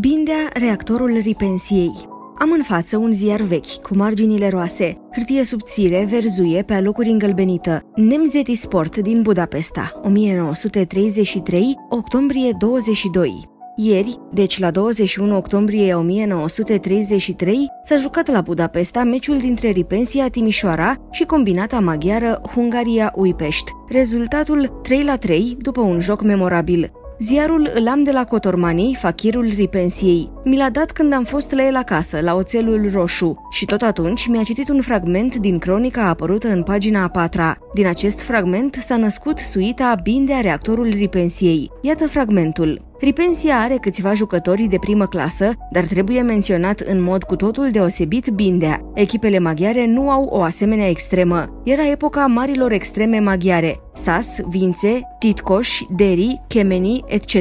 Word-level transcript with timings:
Bindea, 0.00 0.50
reactorul 0.52 1.18
ripensiei. 1.22 1.92
Am 2.38 2.52
în 2.52 2.62
față 2.62 2.96
un 2.96 3.12
ziar 3.12 3.40
vechi, 3.40 3.74
cu 3.82 3.96
marginile 3.96 4.48
roase, 4.48 5.00
hârtie 5.12 5.44
subțire, 5.44 6.06
verzuie, 6.10 6.62
pe 6.62 6.74
alocuri 6.74 7.08
îngălbenită. 7.08 7.90
Nemzeti 7.94 8.54
Sport 8.54 8.96
din 8.96 9.22
Budapesta, 9.22 10.00
1933, 10.04 11.76
octombrie 11.90 12.56
22. 12.58 13.50
Ieri, 13.76 14.18
deci 14.32 14.58
la 14.58 14.70
21 14.70 15.36
octombrie 15.36 15.94
1933, 15.94 17.68
s-a 17.84 17.96
jucat 17.96 18.30
la 18.30 18.40
Budapesta 18.40 19.02
meciul 19.02 19.38
dintre 19.38 19.70
Ripensia 19.70 20.28
Timișoara 20.28 20.96
și 21.10 21.24
combinata 21.24 21.80
maghiară 21.80 22.40
Hungaria 22.54 23.12
Uipești. 23.16 23.72
Rezultatul 23.88 24.66
3 24.82 25.02
la 25.02 25.16
3 25.16 25.56
după 25.60 25.80
un 25.80 26.00
joc 26.00 26.22
memorabil. 26.22 26.92
Ziarul 27.18 27.70
îl 27.74 27.88
am 27.88 28.02
de 28.02 28.10
la 28.10 28.24
Cotormanii, 28.24 28.96
fachirul 29.00 29.52
Ripensiei. 29.56 30.30
Mi 30.44 30.56
l-a 30.56 30.70
dat 30.70 30.90
când 30.90 31.12
am 31.12 31.24
fost 31.24 31.50
la 31.50 31.66
el 31.66 31.76
acasă, 31.76 32.20
la 32.20 32.34
Oțelul 32.34 32.90
Roșu, 32.92 33.48
și 33.50 33.64
tot 33.64 33.82
atunci 33.82 34.26
mi-a 34.26 34.42
citit 34.42 34.68
un 34.68 34.80
fragment 34.80 35.36
din 35.36 35.58
cronica 35.58 36.08
apărută 36.08 36.48
în 36.48 36.62
pagina 36.62 37.02
a 37.02 37.08
patra. 37.08 37.58
Din 37.74 37.86
acest 37.86 38.20
fragment 38.20 38.74
s-a 38.74 38.96
născut 38.96 39.38
suita 39.38 39.94
Bindea 40.02 40.40
reactorul 40.40 40.88
Ripensiei. 40.88 41.70
Iată 41.82 42.06
fragmentul. 42.06 42.91
Ripensia 43.02 43.60
are 43.60 43.76
câțiva 43.80 44.14
jucători 44.14 44.62
de 44.62 44.78
primă 44.78 45.06
clasă, 45.06 45.52
dar 45.70 45.84
trebuie 45.84 46.20
menționat 46.20 46.80
în 46.80 47.00
mod 47.00 47.22
cu 47.22 47.36
totul 47.36 47.70
deosebit 47.70 48.28
Bindea. 48.28 48.80
Echipele 48.94 49.38
maghiare 49.38 49.86
nu 49.86 50.10
au 50.10 50.24
o 50.24 50.42
asemenea 50.42 50.88
extremă. 50.88 51.60
Era 51.64 51.90
epoca 51.90 52.26
marilor 52.26 52.72
extreme 52.72 53.18
maghiare, 53.18 53.80
Sas, 53.94 54.26
Vințe, 54.48 55.00
Titcoș, 55.18 55.80
Deri, 55.96 56.42
Chemeni, 56.48 57.04
etc. 57.06 57.34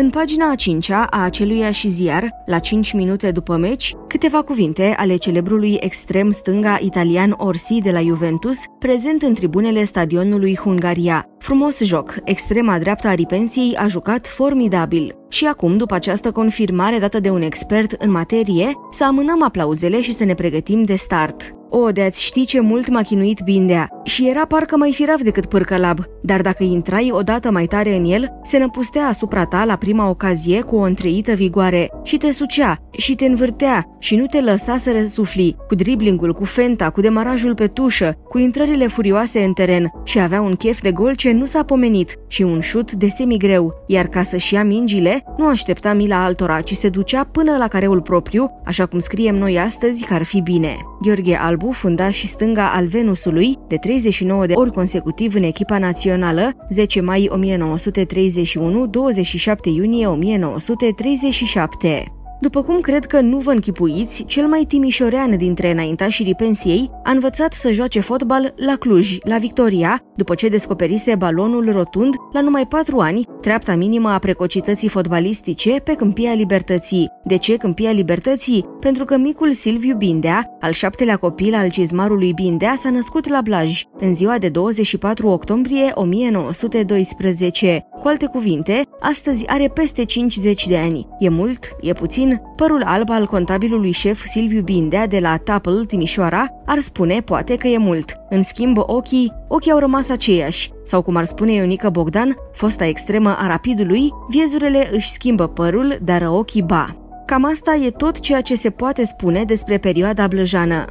În 0.00 0.10
pagina 0.10 0.50
a 0.50 0.54
cincea 0.54 1.06
a 1.10 1.24
aceluiași 1.24 1.88
ziar, 1.88 2.30
la 2.46 2.58
5 2.58 2.92
minute 2.92 3.30
după 3.30 3.56
meci, 3.56 3.94
câteva 4.08 4.42
cuvinte 4.42 4.94
ale 4.96 5.16
celebrului 5.16 5.76
extrem 5.80 6.30
stânga 6.30 6.78
italian 6.80 7.34
Orsi 7.36 7.80
de 7.80 7.90
la 7.90 8.00
Juventus, 8.00 8.56
prezent 8.78 9.22
în 9.22 9.34
tribunele 9.34 9.84
stadionului 9.84 10.56
Hungaria. 10.56 11.26
Frumos 11.38 11.80
joc, 11.80 12.14
extrema 12.24 12.78
dreaptă 12.78 13.08
a 13.08 13.14
Ripensiei 13.14 13.76
a 13.76 13.86
jucat 13.86 14.26
formidabil. 14.26 15.14
Și 15.28 15.46
acum, 15.46 15.76
după 15.76 15.94
această 15.94 16.30
confirmare 16.30 16.98
dată 16.98 17.20
de 17.20 17.30
un 17.30 17.42
expert 17.42 17.92
în 17.92 18.10
materie, 18.10 18.72
să 18.90 19.04
amânăm 19.04 19.42
aplauzele 19.42 20.00
și 20.00 20.14
să 20.14 20.24
ne 20.24 20.34
pregătim 20.34 20.84
de 20.84 20.94
start. 20.96 21.57
O, 21.70 21.90
de 21.90 22.02
ați 22.02 22.22
ști 22.22 22.44
ce 22.44 22.60
mult 22.60 22.88
m-a 22.88 23.02
chinuit 23.02 23.40
Bindea. 23.44 23.88
Și 24.04 24.28
era 24.28 24.46
parcă 24.46 24.76
mai 24.76 24.92
firav 24.92 25.20
decât 25.20 25.46
pârcălab, 25.46 25.98
dar 26.22 26.40
dacă 26.40 26.62
intrai 26.62 27.10
odată 27.12 27.50
mai 27.50 27.66
tare 27.66 27.96
în 27.96 28.04
el, 28.04 28.32
se 28.42 28.58
năpustea 28.58 29.06
asupra 29.06 29.44
ta 29.44 29.64
la 29.64 29.76
prima 29.76 30.08
ocazie 30.08 30.60
cu 30.60 30.76
o 30.76 30.80
întreită 30.80 31.32
vigoare. 31.32 31.90
Și 32.02 32.16
te 32.16 32.32
sucea 32.32 32.76
și 32.90 33.14
te 33.14 33.26
învârtea 33.26 33.84
și 33.98 34.16
nu 34.16 34.26
te 34.26 34.40
lăsa 34.40 34.76
să 34.76 34.92
răsufli, 34.92 35.56
cu 35.68 35.74
driblingul, 35.74 36.32
cu 36.32 36.44
fenta, 36.44 36.90
cu 36.90 37.00
demarajul 37.00 37.54
pe 37.54 37.66
tușă, 37.66 38.14
cu 38.28 38.38
intrările 38.38 38.86
furioase 38.86 39.44
în 39.44 39.52
teren. 39.52 39.92
Și 40.04 40.18
avea 40.18 40.40
un 40.40 40.54
chef 40.54 40.80
de 40.80 40.92
gol 40.92 41.14
ce 41.14 41.32
nu 41.32 41.46
s-a 41.46 41.62
pomenit. 41.62 42.14
Și 42.26 42.42
un 42.42 42.60
șut 42.60 42.92
de 42.92 43.08
semigreu, 43.08 43.84
iar 43.86 44.06
ca 44.06 44.22
să-și 44.22 44.54
ia 44.54 44.64
mingile, 44.64 45.24
nu 45.36 45.46
aștepta 45.46 45.92
mila 45.92 46.24
altora, 46.24 46.60
ci 46.60 46.72
se 46.72 46.88
ducea 46.88 47.24
până 47.24 47.56
la 47.56 47.68
careul 47.68 48.00
propriu, 48.00 48.50
așa 48.64 48.86
cum 48.86 48.98
scriem 48.98 49.34
noi 49.34 49.58
astăzi 49.58 50.04
că 50.04 50.14
ar 50.14 50.22
fi 50.22 50.40
bine. 50.40 50.76
Gheorghe 51.00 51.36
Albu, 51.36 51.72
fundaș 51.72 52.16
și 52.16 52.26
stânga 52.26 52.72
al 52.72 52.86
Venusului, 52.86 53.56
de 53.68 53.76
39 53.76 54.46
de 54.46 54.52
ori 54.56 54.72
consecutiv 54.72 55.34
în 55.34 55.42
echipa 55.42 55.78
națională, 55.78 56.66
10 56.70 57.00
mai 57.00 57.28
1931, 57.30 58.86
27 58.86 59.68
iunie 59.68 60.06
1937. 60.06 62.17
După 62.40 62.62
cum 62.62 62.80
cred 62.80 63.04
că 63.04 63.20
nu 63.20 63.38
vă 63.38 63.50
închipuiți, 63.50 64.24
cel 64.24 64.46
mai 64.46 64.64
timișorean 64.68 65.36
dintre 65.36 65.70
înaintașii 65.70 66.34
pensiei 66.34 66.90
a 67.04 67.10
învățat 67.10 67.52
să 67.52 67.72
joace 67.72 68.00
fotbal 68.00 68.54
la 68.56 68.76
Cluj, 68.76 69.18
la 69.22 69.38
Victoria, 69.38 70.02
după 70.16 70.34
ce 70.34 70.48
descoperise 70.48 71.14
balonul 71.14 71.72
rotund 71.72 72.14
la 72.32 72.40
numai 72.40 72.66
patru 72.66 72.98
ani, 72.98 73.24
treapta 73.40 73.74
minimă 73.74 74.08
a 74.08 74.18
precocității 74.18 74.88
fotbalistice 74.88 75.70
pe 75.84 75.94
Câmpia 75.94 76.32
Libertății. 76.32 77.08
De 77.24 77.36
ce 77.36 77.56
Câmpia 77.56 77.90
Libertății? 77.90 78.64
Pentru 78.80 79.04
că 79.04 79.16
micul 79.16 79.52
Silviu 79.52 79.96
Bindea, 79.96 80.56
al 80.60 80.72
șaptelea 80.72 81.16
copil 81.16 81.54
al 81.54 81.70
cizmarului 81.70 82.32
Bindea, 82.32 82.74
s-a 82.76 82.90
născut 82.90 83.28
la 83.28 83.40
Blaj, 83.40 83.82
în 83.98 84.14
ziua 84.14 84.38
de 84.38 84.48
24 84.48 85.28
octombrie 85.28 85.90
1912. 85.94 87.86
Cu 88.00 88.08
alte 88.08 88.26
cuvinte, 88.26 88.82
astăzi 89.00 89.46
are 89.46 89.68
peste 89.68 90.04
50 90.04 90.66
de 90.66 90.76
ani. 90.76 91.06
E 91.18 91.28
mult? 91.28 91.76
E 91.80 91.92
puțin? 91.92 92.27
Părul 92.36 92.82
alb 92.82 93.10
al 93.10 93.26
contabilului 93.26 93.90
șef 93.90 94.24
Silviu 94.24 94.62
Bindea 94.62 95.06
de 95.06 95.18
la 95.18 95.36
Tapel, 95.36 95.84
Timișoara, 95.84 96.46
ar 96.66 96.78
spune 96.78 97.20
poate 97.20 97.56
că 97.56 97.68
e 97.68 97.78
mult. 97.78 98.16
În 98.30 98.42
schimb, 98.42 98.76
ochii, 98.78 99.32
ochii 99.48 99.70
au 99.70 99.78
rămas 99.78 100.08
aceiași. 100.08 100.70
Sau 100.84 101.02
cum 101.02 101.16
ar 101.16 101.24
spune 101.24 101.52
Ionica 101.52 101.90
Bogdan, 101.90 102.36
fosta 102.52 102.86
extremă 102.86 103.36
a 103.38 103.46
rapidului, 103.46 104.10
viezurele 104.28 104.88
își 104.92 105.10
schimbă 105.10 105.46
părul, 105.46 105.98
dar 106.02 106.22
ochii 106.22 106.62
ba. 106.62 106.96
Cam 107.26 107.44
asta 107.44 107.74
e 107.74 107.90
tot 107.90 108.20
ceea 108.20 108.40
ce 108.40 108.54
se 108.54 108.70
poate 108.70 109.04
spune 109.04 109.44
despre 109.44 109.78
perioada 109.78 110.26
blăjană. 110.26 110.84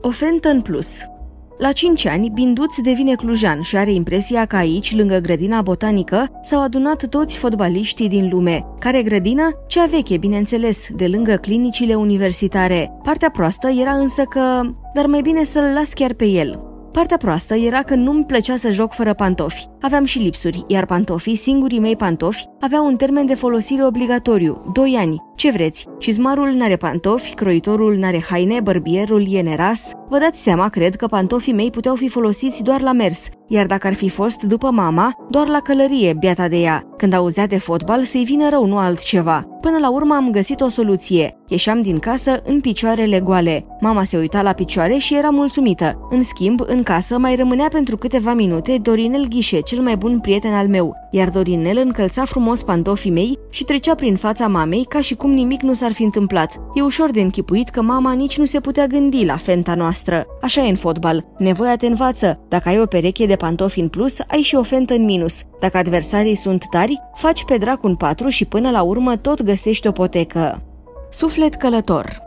O 0.00 0.10
fentă 0.10 0.48
în 0.48 0.60
plus. 0.60 0.88
La 1.58 1.72
5 1.72 2.06
ani, 2.06 2.30
Binduț 2.30 2.76
devine 2.78 3.14
clujan 3.14 3.62
și 3.62 3.76
are 3.76 3.92
impresia 3.92 4.44
că 4.44 4.56
aici, 4.56 4.96
lângă 4.96 5.18
grădina 5.18 5.62
botanică, 5.62 6.40
s-au 6.42 6.60
adunat 6.62 7.06
toți 7.08 7.38
fotbaliștii 7.38 8.08
din 8.08 8.28
lume. 8.28 8.64
Care 8.78 9.02
grădină? 9.02 9.50
Cea 9.66 9.86
veche, 9.86 10.16
bineînțeles, 10.16 10.88
de 10.96 11.06
lângă 11.06 11.34
clinicile 11.34 11.94
universitare. 11.94 12.92
Partea 13.02 13.30
proastă 13.30 13.68
era 13.68 13.92
însă 13.92 14.22
că... 14.22 14.60
Dar 14.94 15.06
mai 15.06 15.20
bine 15.20 15.44
să-l 15.44 15.72
las 15.74 15.92
chiar 15.92 16.12
pe 16.12 16.26
el. 16.26 16.60
Partea 16.92 17.16
proastă 17.16 17.54
era 17.54 17.82
că 17.82 17.94
nu-mi 17.94 18.24
plăcea 18.24 18.56
să 18.56 18.70
joc 18.70 18.92
fără 18.92 19.14
pantofi. 19.14 19.68
Aveam 19.80 20.04
și 20.04 20.18
lipsuri, 20.18 20.64
iar 20.66 20.86
pantofii, 20.86 21.36
singurii 21.36 21.80
mei 21.80 21.96
pantofi, 21.96 22.44
aveau 22.60 22.86
un 22.86 22.96
termen 22.96 23.26
de 23.26 23.34
folosire 23.34 23.84
obligatoriu, 23.84 24.70
2 24.74 24.96
ani. 24.98 25.22
Ce 25.34 25.50
vreți? 25.50 25.86
Cizmarul 25.98 26.48
n-are 26.48 26.76
pantofi, 26.76 27.34
croitorul 27.34 27.96
n-are 27.96 28.24
haine, 28.28 28.60
bărbierul 28.60 29.26
e 29.28 29.40
neras. 29.40 29.92
Vă 30.08 30.18
dați 30.18 30.42
seama, 30.42 30.68
cred 30.68 30.96
că 30.96 31.06
pantofii 31.06 31.52
mei 31.52 31.70
puteau 31.70 31.94
fi 31.94 32.08
folosiți 32.08 32.62
doar 32.62 32.80
la 32.80 32.92
mers, 32.92 33.28
iar 33.48 33.66
dacă 33.66 33.86
ar 33.86 33.94
fi 33.94 34.08
fost 34.08 34.42
după 34.42 34.70
mama, 34.70 35.12
doar 35.30 35.46
la 35.46 35.60
călărie, 35.60 36.14
biata 36.18 36.48
de 36.48 36.56
ea. 36.56 36.82
Când 36.96 37.12
auzea 37.12 37.46
de 37.46 37.58
fotbal, 37.58 38.04
să-i 38.04 38.24
vină 38.24 38.48
rău, 38.48 38.66
nu 38.66 38.76
altceva. 38.76 39.48
Până 39.60 39.78
la 39.78 39.90
urmă 39.90 40.14
am 40.14 40.30
găsit 40.30 40.60
o 40.60 40.68
soluție. 40.68 41.38
Ieșeam 41.48 41.80
din 41.80 41.98
casă 41.98 42.42
în 42.44 42.60
picioarele 42.60 43.20
goale. 43.20 43.66
Mama 43.80 44.04
se 44.04 44.16
uita 44.16 44.42
la 44.42 44.52
picioare 44.52 44.96
și 44.96 45.14
era 45.14 45.30
mulțumită. 45.30 46.08
În 46.10 46.22
schimb, 46.22 46.60
în 46.66 46.82
casă 46.82 47.18
mai 47.18 47.34
rămânea 47.34 47.68
pentru 47.68 47.96
câteva 47.96 48.34
minute 48.34 48.78
Dorinel 48.82 49.26
Ghișe, 49.28 49.60
cel 49.60 49.80
mai 49.80 49.96
bun 49.96 50.20
prieten 50.20 50.54
al 50.54 50.68
meu, 50.68 50.96
iar 51.10 51.30
Dorinel 51.30 51.78
încălța 51.78 52.24
frumos 52.24 52.62
pantofii 52.62 53.10
mei 53.10 53.38
și 53.50 53.64
trecea 53.64 53.94
prin 53.94 54.16
fața 54.16 54.46
mamei 54.46 54.84
ca 54.88 55.00
și 55.00 55.14
cum 55.24 55.32
nimic 55.32 55.62
nu 55.62 55.74
s-ar 55.74 55.92
fi 55.92 56.02
întâmplat. 56.02 56.60
E 56.74 56.82
ușor 56.82 57.10
de 57.10 57.20
închipuit 57.20 57.68
că 57.68 57.82
mama 57.82 58.12
nici 58.12 58.38
nu 58.38 58.44
se 58.44 58.60
putea 58.60 58.86
gândi 58.86 59.24
la 59.24 59.36
fenta 59.36 59.74
noastră. 59.74 60.26
Așa 60.42 60.60
e 60.66 60.68
în 60.68 60.76
fotbal. 60.76 61.24
Nevoia 61.38 61.76
te 61.76 61.86
învață. 61.86 62.40
Dacă 62.48 62.68
ai 62.68 62.80
o 62.80 62.86
pereche 62.86 63.26
de 63.26 63.36
pantofi 63.36 63.80
în 63.80 63.88
plus, 63.88 64.18
ai 64.28 64.40
și 64.40 64.54
o 64.54 64.62
fentă 64.62 64.94
în 64.94 65.04
minus. 65.04 65.42
Dacă 65.60 65.76
adversarii 65.76 66.34
sunt 66.34 66.64
tari, 66.70 67.00
faci 67.14 67.44
pe 67.44 67.56
drac 67.56 67.82
un 67.82 67.96
patru 67.96 68.28
și 68.28 68.44
până 68.44 68.70
la 68.70 68.82
urmă 68.82 69.16
tot 69.16 69.42
găsești 69.42 69.86
o 69.86 69.92
potecă. 69.92 70.62
Suflet 71.10 71.54
călător 71.54 72.23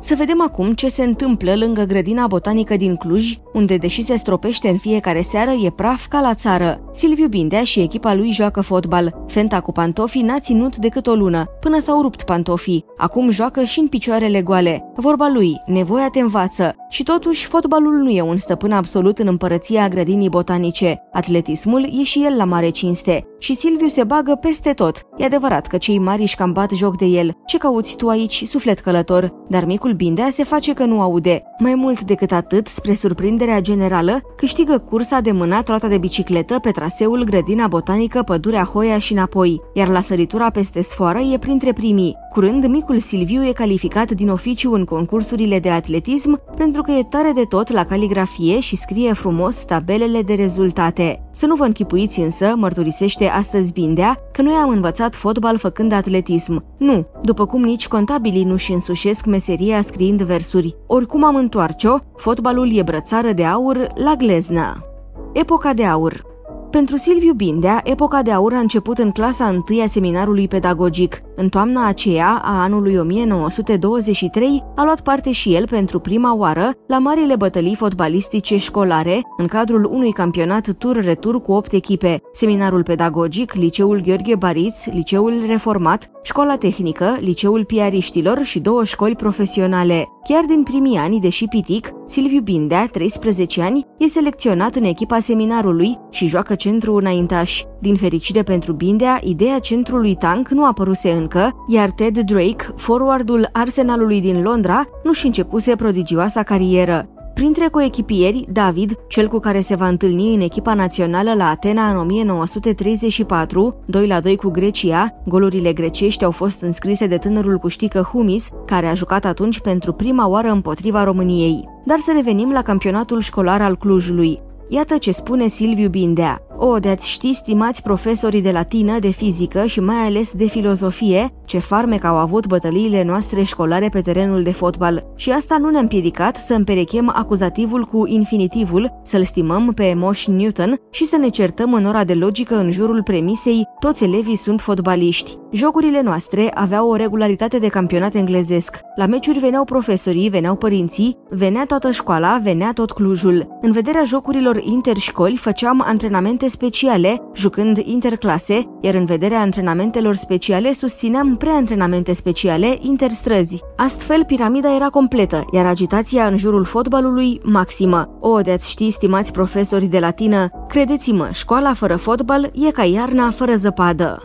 să 0.00 0.14
vedem 0.14 0.42
acum 0.42 0.72
ce 0.72 0.88
se 0.88 1.04
întâmplă 1.04 1.54
lângă 1.56 1.82
grădina 1.82 2.26
botanică 2.26 2.76
din 2.76 2.96
Cluj, 2.96 3.38
unde, 3.52 3.76
deși 3.76 4.02
se 4.02 4.16
stropește 4.16 4.68
în 4.68 4.76
fiecare 4.76 5.22
seară, 5.22 5.50
e 5.50 5.70
praf 5.70 6.06
ca 6.06 6.20
la 6.20 6.34
țară. 6.34 6.80
Silviu 6.92 7.28
Bindea 7.28 7.64
și 7.64 7.80
echipa 7.80 8.14
lui 8.14 8.32
joacă 8.32 8.60
fotbal. 8.60 9.24
Fenta 9.26 9.60
cu 9.60 9.72
pantofii 9.72 10.22
n-a 10.22 10.38
ținut 10.38 10.76
decât 10.76 11.06
o 11.06 11.14
lună, 11.14 11.44
până 11.60 11.80
s-au 11.80 12.02
rupt 12.02 12.22
pantofii. 12.22 12.84
Acum 12.96 13.30
joacă 13.30 13.62
și 13.62 13.78
în 13.78 13.88
picioarele 13.88 14.42
goale. 14.42 14.84
Vorba 14.96 15.28
lui, 15.28 15.60
nevoia 15.66 16.08
te 16.08 16.20
învață. 16.20 16.74
Și 16.88 17.02
totuși, 17.02 17.46
fotbalul 17.46 18.02
nu 18.02 18.10
e 18.10 18.22
un 18.22 18.38
stăpân 18.38 18.72
absolut 18.72 19.18
în 19.18 19.26
împărăția 19.26 19.88
grădinii 19.88 20.28
botanice. 20.28 21.02
Atletismul 21.12 21.88
e 22.00 22.02
și 22.02 22.24
el 22.24 22.36
la 22.36 22.44
mare 22.44 22.68
cinste. 22.70 23.24
Și 23.38 23.54
Silviu 23.54 23.88
se 23.88 24.04
bagă 24.04 24.38
peste 24.40 24.72
tot. 24.72 25.06
E 25.16 25.24
adevărat 25.24 25.66
că 25.66 25.76
cei 25.76 25.98
mari 25.98 26.22
își 26.22 26.36
cam 26.36 26.52
bat 26.52 26.70
joc 26.70 26.96
de 26.96 27.04
el. 27.04 27.32
Ce 27.46 27.58
cauți 27.58 27.96
tu 27.96 28.08
aici, 28.08 28.42
suflet 28.44 28.78
călător? 28.78 29.32
Dar 29.48 29.64
micul 29.64 29.89
Bindea 29.94 30.28
se 30.32 30.44
face 30.44 30.72
că 30.72 30.84
nu 30.84 31.00
aude. 31.00 31.42
Mai 31.58 31.74
mult 31.74 32.00
decât 32.00 32.32
atât, 32.32 32.66
spre 32.66 32.94
surprinderea 32.94 33.60
generală, 33.60 34.20
câștigă 34.36 34.78
cursa 34.78 35.20
de 35.20 35.32
mânat 35.32 35.68
roata 35.68 35.88
de 35.88 35.98
bicicletă 35.98 36.58
pe 36.58 36.70
traseul 36.70 37.24
Grădina 37.24 37.66
Botanică 37.66 38.22
Pădurea 38.22 38.64
Hoia 38.64 38.98
și 38.98 39.12
înapoi, 39.12 39.60
iar 39.74 39.88
la 39.88 40.00
săritura 40.00 40.50
peste 40.50 40.82
sfoară 40.82 41.18
e 41.18 41.38
printre 41.38 41.72
primii. 41.72 42.16
Curând, 42.32 42.66
micul 42.66 42.98
Silviu 42.98 43.44
e 43.44 43.52
calificat 43.52 44.10
din 44.10 44.28
oficiu 44.28 44.72
în 44.72 44.84
concursurile 44.84 45.58
de 45.58 45.70
atletism 45.70 46.40
pentru 46.56 46.82
că 46.82 46.90
e 46.90 47.02
tare 47.02 47.32
de 47.34 47.44
tot 47.48 47.72
la 47.72 47.84
caligrafie 47.84 48.60
și 48.60 48.76
scrie 48.76 49.12
frumos 49.12 49.64
tabelele 49.64 50.22
de 50.22 50.34
rezultate. 50.34 51.29
Să 51.32 51.46
nu 51.46 51.54
vă 51.54 51.64
închipuiți 51.64 52.20
însă, 52.20 52.54
mărturisește 52.56 53.26
astăzi 53.26 53.72
Bindea, 53.72 54.18
că 54.32 54.42
noi 54.42 54.54
am 54.54 54.68
învățat 54.68 55.14
fotbal 55.14 55.58
făcând 55.58 55.92
atletism. 55.92 56.64
Nu, 56.76 57.06
după 57.22 57.46
cum 57.46 57.62
nici 57.62 57.88
contabilii 57.88 58.44
nu-și 58.44 58.72
însușesc 58.72 59.24
meseria 59.24 59.82
scriind 59.82 60.22
versuri. 60.22 60.76
Oricum 60.86 61.24
am 61.24 61.36
întoarce-o, 61.36 61.98
fotbalul 62.16 62.76
e 62.76 62.82
brățară 62.82 63.32
de 63.32 63.44
aur 63.44 63.86
la 63.94 64.14
gleznă. 64.14 64.84
Epoca 65.32 65.74
de 65.74 65.84
aur 65.84 66.28
pentru 66.70 66.96
Silviu 66.96 67.32
Bindea, 67.32 67.80
epoca 67.84 68.22
de 68.22 68.32
aur 68.32 68.52
a 68.52 68.58
început 68.58 68.98
în 68.98 69.10
clasa 69.10 69.62
1 69.68 69.82
a 69.82 69.86
seminarului 69.86 70.48
pedagogic. 70.48 71.22
În 71.36 71.48
toamna 71.48 71.86
aceea, 71.86 72.40
a 72.44 72.62
anului 72.62 72.98
1923, 72.98 74.64
a 74.76 74.84
luat 74.84 75.00
parte 75.00 75.32
și 75.32 75.54
el 75.54 75.68
pentru 75.68 75.98
prima 75.98 76.34
oară 76.34 76.70
la 76.86 76.98
marile 76.98 77.36
bătălii 77.36 77.74
fotbalistice 77.74 78.56
școlare, 78.56 79.20
în 79.36 79.46
cadrul 79.46 79.84
unui 79.84 80.12
campionat 80.12 80.72
tur-retur 80.78 81.42
cu 81.42 81.52
8 81.52 81.72
echipe, 81.72 82.22
seminarul 82.32 82.82
pedagogic, 82.82 83.54
liceul 83.54 84.00
Gheorghe 84.00 84.34
Bariț, 84.34 84.86
liceul 84.86 85.42
reformat, 85.46 86.10
școala 86.22 86.56
tehnică, 86.56 87.16
liceul 87.20 87.64
piariștilor 87.64 88.42
și 88.42 88.60
două 88.60 88.84
școli 88.84 89.14
profesionale. 89.16 90.08
Chiar 90.24 90.44
din 90.44 90.62
primii 90.62 90.96
ani, 90.96 91.20
deși 91.20 91.46
pitic, 91.46 91.92
Silviu 92.06 92.40
Bindea, 92.40 92.88
13 92.92 93.62
ani, 93.62 93.86
e 93.98 94.06
selecționat 94.06 94.74
în 94.74 94.84
echipa 94.84 95.18
seminarului 95.18 95.98
și 96.10 96.26
joacă 96.26 96.54
centru 96.54 96.94
înaintaș. 96.94 97.62
Din 97.80 97.96
fericire 97.96 98.42
pentru 98.42 98.72
Bindea, 98.72 99.20
ideea 99.24 99.58
centrului 99.58 100.14
tank 100.14 100.48
nu 100.48 100.64
apăruse 100.64 101.10
încă, 101.32 101.64
iar 101.66 101.90
Ted 101.90 102.18
Drake, 102.18 102.72
forwardul 102.76 103.48
Arsenalului 103.52 104.20
din 104.20 104.42
Londra, 104.42 104.84
nu-și 105.02 105.26
începuse 105.26 105.76
prodigioasa 105.76 106.42
carieră. 106.42 107.08
Printre 107.34 107.68
coechipieri, 107.68 108.44
David, 108.52 108.98
cel 109.08 109.28
cu 109.28 109.38
care 109.38 109.60
se 109.60 109.74
va 109.74 109.88
întâlni 109.88 110.34
în 110.34 110.40
echipa 110.40 110.74
națională 110.74 111.34
la 111.34 111.48
Atena 111.48 111.90
în 111.90 111.96
1934, 111.96 113.74
2 113.86 114.06
la 114.06 114.20
2 114.20 114.36
cu 114.36 114.48
Grecia, 114.48 115.14
golurile 115.28 115.72
grecești 115.72 116.24
au 116.24 116.30
fost 116.30 116.60
înscrise 116.62 117.06
de 117.06 117.16
tânărul 117.16 117.58
cuștică 117.58 118.00
Humis, 118.00 118.48
care 118.66 118.86
a 118.86 118.94
jucat 118.94 119.24
atunci 119.24 119.60
pentru 119.60 119.92
prima 119.92 120.28
oară 120.28 120.48
împotriva 120.48 121.04
României. 121.04 121.68
Dar 121.84 121.98
să 121.98 122.12
revenim 122.14 122.52
la 122.52 122.62
campionatul 122.62 123.20
școlar 123.20 123.62
al 123.62 123.76
Clujului. 123.76 124.38
Iată 124.68 124.96
ce 124.96 125.10
spune 125.10 125.48
Silviu 125.48 125.88
Bindea. 125.88 126.42
O, 126.62 126.78
de-ați 126.78 127.08
ști, 127.08 127.34
stimați 127.34 127.82
profesorii 127.82 128.42
de 128.42 128.50
latină, 128.50 128.98
de 128.98 129.10
fizică 129.10 129.66
și 129.66 129.80
mai 129.80 129.96
ales 129.96 130.32
de 130.32 130.46
filozofie, 130.46 131.32
ce 131.44 131.58
farmec 131.58 132.04
au 132.04 132.16
avut 132.16 132.46
bătăliile 132.46 133.02
noastre 133.02 133.42
școlare 133.42 133.88
pe 133.88 134.00
terenul 134.00 134.42
de 134.42 134.52
fotbal. 134.52 135.06
Și 135.16 135.30
asta 135.30 135.58
nu 135.58 135.70
ne-a 135.70 135.80
împiedicat 135.80 136.36
să 136.36 136.54
împerechem 136.54 137.12
acuzativul 137.14 137.84
cu 137.84 138.06
infinitivul, 138.06 139.00
să-l 139.02 139.24
stimăm 139.24 139.72
pe 139.72 139.94
Moș 139.96 140.26
Newton 140.26 140.80
și 140.90 141.04
să 141.04 141.16
ne 141.16 141.28
certăm 141.28 141.74
în 141.74 141.84
ora 141.84 142.04
de 142.04 142.14
logică 142.14 142.56
în 142.56 142.70
jurul 142.70 143.02
premisei 143.02 143.66
toți 143.78 144.04
elevii 144.04 144.36
sunt 144.36 144.60
fotbaliști. 144.60 145.38
Jocurile 145.52 146.00
noastre 146.00 146.50
aveau 146.54 146.90
o 146.90 146.96
regularitate 146.96 147.58
de 147.58 147.68
campionat 147.68 148.14
englezesc. 148.14 148.78
La 148.96 149.06
meciuri 149.06 149.38
veneau 149.38 149.64
profesorii, 149.64 150.28
veneau 150.28 150.56
părinții, 150.56 151.16
venea 151.30 151.64
toată 151.64 151.90
școala, 151.90 152.40
venea 152.42 152.72
tot 152.72 152.90
Clujul. 152.90 153.58
În 153.60 153.72
vederea 153.72 154.04
jocurilor 154.04 154.56
interșcoli 154.62 155.36
făceam 155.36 155.84
antrenamente 155.86 156.48
speciale, 156.50 157.22
jucând 157.34 157.78
interclase, 157.84 158.64
iar 158.80 158.94
în 158.94 159.04
vederea 159.04 159.40
antrenamentelor 159.40 160.14
speciale 160.14 160.72
susțineam 160.72 161.36
preantrenamente 161.36 162.12
speciale 162.12 162.78
interstrăzi. 162.80 163.60
Astfel, 163.76 164.24
piramida 164.24 164.74
era 164.74 164.88
completă, 164.88 165.44
iar 165.52 165.66
agitația 165.66 166.26
în 166.26 166.36
jurul 166.36 166.64
fotbalului 166.64 167.40
maximă. 167.44 168.18
O, 168.20 168.40
de-ați 168.40 168.70
ști, 168.70 168.90
stimați 168.90 169.32
profesori 169.32 169.86
de 169.86 169.98
latină, 169.98 170.48
credeți-mă, 170.68 171.28
școala 171.32 171.74
fără 171.74 171.96
fotbal 171.96 172.50
e 172.54 172.70
ca 172.70 172.84
iarna 172.84 173.30
fără 173.30 173.54
zăpadă. 173.54 174.22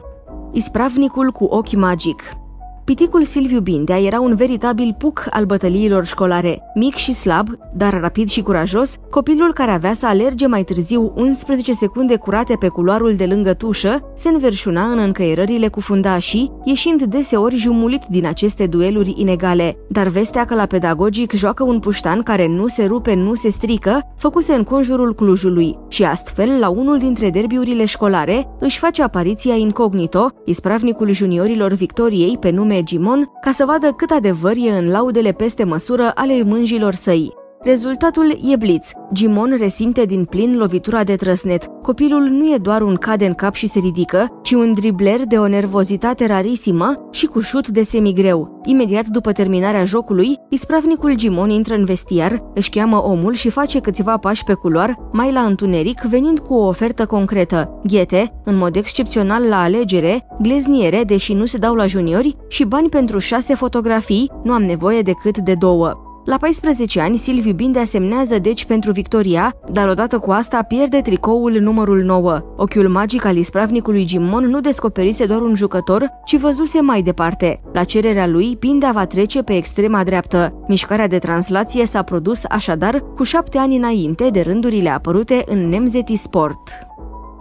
Ispravnicul 0.52 1.32
cu 1.32 1.44
ochi 1.44 1.76
magic 1.76 2.24
Piticul 2.86 3.24
Silviu 3.24 3.60
Bindea 3.60 4.00
era 4.00 4.20
un 4.20 4.36
veritabil 4.36 4.96
puc 4.98 5.28
al 5.30 5.46
bătăliilor 5.46 6.06
școlare. 6.06 6.62
Mic 6.76 6.96
și 6.96 7.14
slab, 7.14 7.48
dar 7.74 8.00
rapid 8.00 8.30
și 8.30 8.42
curajos, 8.42 8.96
copilul 9.10 9.54
care 9.54 9.72
avea 9.72 9.94
să 9.94 10.06
alerge 10.06 10.48
mai 10.48 10.64
târziu 10.64 11.14
11 11.16 11.72
secunde 11.72 12.16
curate 12.16 12.56
pe 12.60 12.68
culoarul 12.68 13.16
de 13.16 13.26
lângă 13.26 13.54
tușă, 13.54 14.12
se 14.16 14.30
înverșuna 14.30 14.84
în 14.84 15.00
încăierările 15.00 15.68
cu 15.68 15.80
fundașii, 15.80 16.52
ieșind 16.64 17.04
deseori 17.04 17.56
jumulit 17.56 18.02
din 18.10 18.26
aceste 18.26 18.66
dueluri 18.66 19.14
inegale. 19.18 19.78
Dar 19.90 20.08
vestea 20.08 20.46
că 20.46 20.56
la 20.56 20.66
pedagogic 20.66 21.34
joacă 21.34 21.64
un 21.64 21.80
puștan 21.80 22.24
care 22.24 22.48
nu 22.48 22.68
se 22.68 22.86
rupe, 22.86 23.14
nu 23.14 23.36
se 23.36 23.50
strică, 23.50 24.14
făcuse 24.18 24.54
în 24.54 24.64
conjurul 24.64 25.16
Clujului 25.16 25.76
și 25.88 26.04
astfel, 26.04 26.60
la 26.60 26.70
unul 26.70 26.98
dintre 26.98 27.30
derbiurile 27.30 27.86
școlare, 27.86 28.48
își 28.60 28.80
face 28.80 29.04
apariția 29.04 29.56
incognito, 29.56 30.30
ispravnicul 30.46 31.12
juniorilor 31.12 31.74
Victoriei 31.74 32.38
pe 32.38 32.50
nume 32.50 32.74
Gimon 32.84 33.32
ca 33.42 33.52
să 33.52 33.66
vadă 33.66 33.92
cât 33.92 34.12
adevăr 34.12 34.54
e 34.56 34.78
în 34.78 34.90
laudele 34.90 35.32
peste 35.32 35.64
măsură 35.64 36.12
ale 36.16 36.44
mânjilor 36.44 36.94
săi. 36.94 37.45
Rezultatul 37.66 38.38
e 38.52 38.56
bliț. 38.56 38.90
Gimon 39.14 39.56
resimte 39.58 40.06
din 40.06 40.26
plin 40.26 40.58
lovitura 40.58 41.04
de 41.04 41.16
trăsnet. 41.16 41.66
Copilul 41.82 42.22
nu 42.22 42.54
e 42.54 42.58
doar 42.58 42.82
un 42.82 42.96
cade 42.96 43.26
în 43.26 43.34
cap 43.34 43.54
și 43.54 43.68
se 43.68 43.80
ridică, 43.80 44.40
ci 44.44 44.52
un 44.52 44.74
dribler 44.74 45.26
de 45.28 45.38
o 45.38 45.48
nervozitate 45.48 46.26
rarisimă 46.26 47.08
și 47.12 47.26
cu 47.26 47.40
șut 47.40 47.68
de 47.68 47.84
semigreu. 47.84 48.62
Imediat 48.66 49.08
după 49.08 49.32
terminarea 49.32 49.86
jocului, 49.86 50.38
ispravnicul 50.50 51.16
Gimon 51.16 51.50
intră 51.50 51.76
în 51.76 51.86
vestiar, 51.86 52.44
își 52.54 52.70
cheamă 52.70 53.04
omul 53.04 53.34
și 53.34 53.50
face 53.50 53.80
câțiva 53.80 54.18
pași 54.18 54.44
pe 54.44 54.54
culoar, 54.54 54.96
mai 55.12 55.32
la 55.32 55.42
întuneric, 55.42 56.02
venind 56.10 56.40
cu 56.40 56.54
o 56.54 56.68
ofertă 56.68 57.06
concretă. 57.06 57.80
Ghete, 57.84 58.42
în 58.44 58.58
mod 58.58 58.76
excepțional 58.76 59.44
la 59.44 59.62
alegere, 59.62 60.28
glezniere, 60.42 61.04
deși 61.04 61.34
nu 61.34 61.46
se 61.46 61.58
dau 61.58 61.76
la 61.76 61.86
juniori, 61.86 62.36
și 62.48 62.64
bani 62.64 62.90
pentru 62.90 63.18
șase 63.18 63.56
fotografii, 63.56 64.32
nu 64.44 64.54
am 64.54 64.64
nevoie 64.64 65.02
decât 65.02 65.38
de 65.38 65.54
două. 65.54 66.05
La 66.26 66.38
14 66.38 67.00
ani, 67.00 67.18
Silviu 67.18 67.54
Binde 67.54 67.84
semnează 67.84 68.40
deci 68.40 68.66
pentru 68.66 68.92
Victoria, 68.92 69.56
dar 69.72 69.90
odată 69.90 70.20
cu 70.20 70.32
asta 70.32 70.62
pierde 70.62 71.02
tricoul 71.02 71.52
numărul 71.52 72.04
9. 72.04 72.40
Ochiul 72.56 72.90
magic 72.90 73.26
al 73.26 73.36
ispravnicului 73.36 74.06
Gimon 74.06 74.46
nu 74.46 74.62
descoperise 74.62 75.26
doar 75.26 75.42
un 75.42 75.56
jucător, 75.56 76.10
ci 76.26 76.38
văzuse 76.38 76.82
mai 76.82 77.02
departe. 77.02 77.62
La 77.74 77.84
cererea 77.84 78.28
lui, 78.28 78.56
Bindea 78.60 78.92
va 78.92 79.06
trece 79.06 79.42
pe 79.42 79.56
extrema 79.56 80.04
dreaptă. 80.04 80.64
Mișcarea 80.68 81.08
de 81.08 81.18
translație 81.18 81.86
s-a 81.86 82.02
produs 82.02 82.42
așadar 82.50 83.04
cu 83.16 83.24
șapte 83.24 83.58
ani 83.58 83.76
înainte 83.76 84.30
de 84.30 84.42
rândurile 84.42 84.90
apărute 84.90 85.44
în 85.46 85.70
Nemzeti 85.70 86.16
Sport. 86.16 86.70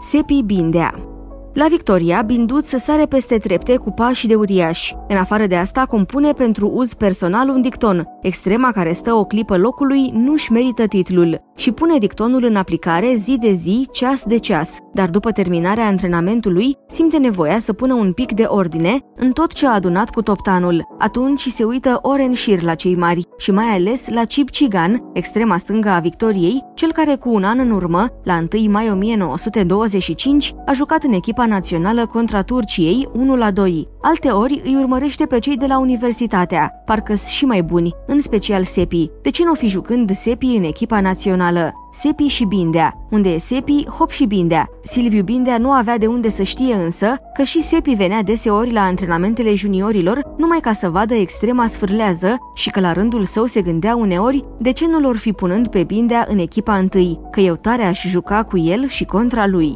Sepi 0.01 0.43
Bindea 0.43 1.14
la 1.55 1.67
Victoria, 1.69 2.23
Binduț 2.23 2.69
sare 2.69 3.06
peste 3.06 3.39
trepte 3.39 3.77
cu 3.77 3.91
pași 3.91 4.27
de 4.27 4.35
uriaș. 4.35 4.93
În 5.09 5.17
afară 5.17 5.47
de 5.47 5.56
asta, 5.56 5.87
compune 5.87 6.32
pentru 6.32 6.70
uz 6.75 6.94
personal 6.94 7.49
un 7.49 7.61
dicton. 7.61 8.08
Extrema 8.23 8.73
care 8.73 8.93
stă 8.93 9.13
o 9.13 9.25
clipă 9.25 9.56
locului 9.56 10.11
nu-și 10.15 10.53
merită 10.53 10.87
titlul 10.87 11.41
și 11.56 11.73
pune 11.73 11.99
dictonul 11.99 12.44
în 12.44 12.56
aplicare 12.56 13.15
zi 13.15 13.39
de 13.39 13.53
zi, 13.53 13.89
ceas 13.93 14.25
de 14.25 14.37
ceas. 14.39 14.83
Dar 14.94 15.10
după 15.10 15.31
terminarea 15.31 15.86
antrenamentului, 15.86 16.77
simte 16.89 17.19
nevoia 17.19 17.58
să 17.58 17.72
pună 17.72 17.94
un 17.94 18.13
pic 18.13 18.32
de 18.32 18.43
ordine 18.43 18.98
în 19.17 19.32
tot 19.32 19.53
ce 19.53 19.67
a 19.67 19.72
adunat 19.72 20.10
cu 20.10 20.22
toptanul. 20.22 20.94
Atunci 20.98 21.48
se 21.48 21.65
uită 21.65 21.98
ore 22.03 22.22
în 22.22 22.34
șir 22.34 22.63
la 22.63 22.74
cei 22.74 22.96
mari 22.96 23.27
și 23.39 23.51
mai 23.51 23.67
ales 23.67 24.08
la 24.08 24.24
Cip 24.24 24.51
Cigan, 24.51 25.10
extrema 25.13 25.56
stângă 25.56 25.89
a 25.89 25.98
Victoriei, 25.98 26.65
cel 26.74 26.93
care 26.93 27.15
cu 27.15 27.34
un 27.34 27.44
an 27.44 27.58
în 27.58 27.70
urmă, 27.70 28.06
la 28.24 28.44
1 28.55 28.70
mai 28.70 28.91
1925, 28.91 30.55
a 30.67 30.72
jucat 30.72 31.03
în 31.03 31.13
echipa 31.13 31.32
echipa 31.34 31.55
națională 31.55 32.06
contra 32.06 32.43
Turciei 32.43 33.08
1 33.13 33.36
la 33.36 33.51
2. 33.51 33.89
Alte 34.01 34.29
ori 34.29 34.60
îi 34.65 34.77
urmărește 34.77 35.27
pe 35.27 35.39
cei 35.39 35.56
de 35.56 35.67
la 35.67 35.79
Universitatea, 35.79 36.82
parcă 36.84 37.15
și 37.15 37.44
mai 37.44 37.63
buni, 37.63 37.93
în 38.06 38.20
special 38.20 38.65
Sepi. 38.65 39.10
De 39.22 39.31
ce 39.31 39.44
nu 39.44 39.55
fi 39.55 39.69
jucând 39.69 40.10
Sepi 40.10 40.46
în 40.46 40.63
echipa 40.63 41.01
națională? 41.01 41.72
Sepi 41.93 42.27
și 42.27 42.44
Bindea. 42.44 43.04
Unde 43.15 43.29
e 43.29 43.39
Sepi, 43.39 43.87
hop 43.99 44.11
și 44.11 44.25
Bindea. 44.25 44.69
Silviu 44.83 45.23
Bindea 45.23 45.59
nu 45.59 45.71
avea 45.71 45.99
de 45.99 46.06
unde 46.06 46.29
să 46.29 46.43
știe 46.43 46.75
însă 46.75 47.17
că 47.35 47.43
și 47.43 47.63
Sepi 47.63 47.94
venea 47.94 48.23
deseori 48.23 48.73
la 48.73 48.81
antrenamentele 48.81 49.55
juniorilor 49.55 50.35
numai 50.37 50.59
ca 50.61 50.73
să 50.73 50.89
vadă 50.89 51.15
extrema 51.15 51.67
sfârlează 51.67 52.37
și 52.55 52.71
că 52.71 52.81
la 52.81 52.93
rândul 52.93 53.25
său 53.25 53.47
se 53.47 53.63
gândea 53.63 53.97
uneori 53.97 54.44
de 54.59 54.73
ce 54.73 54.87
nu 54.87 55.01
l-or 55.01 55.17
fi 55.17 55.33
punând 55.33 55.69
pe 55.69 55.83
Bindea 55.83 56.27
în 56.29 56.39
echipa 56.39 56.77
întâi, 56.77 57.21
că 57.31 57.41
eu 57.41 57.55
tare 57.55 57.85
aș 57.85 58.06
juca 58.06 58.43
cu 58.43 58.59
el 58.59 58.89
și 58.89 59.05
contra 59.05 59.47
lui 59.47 59.75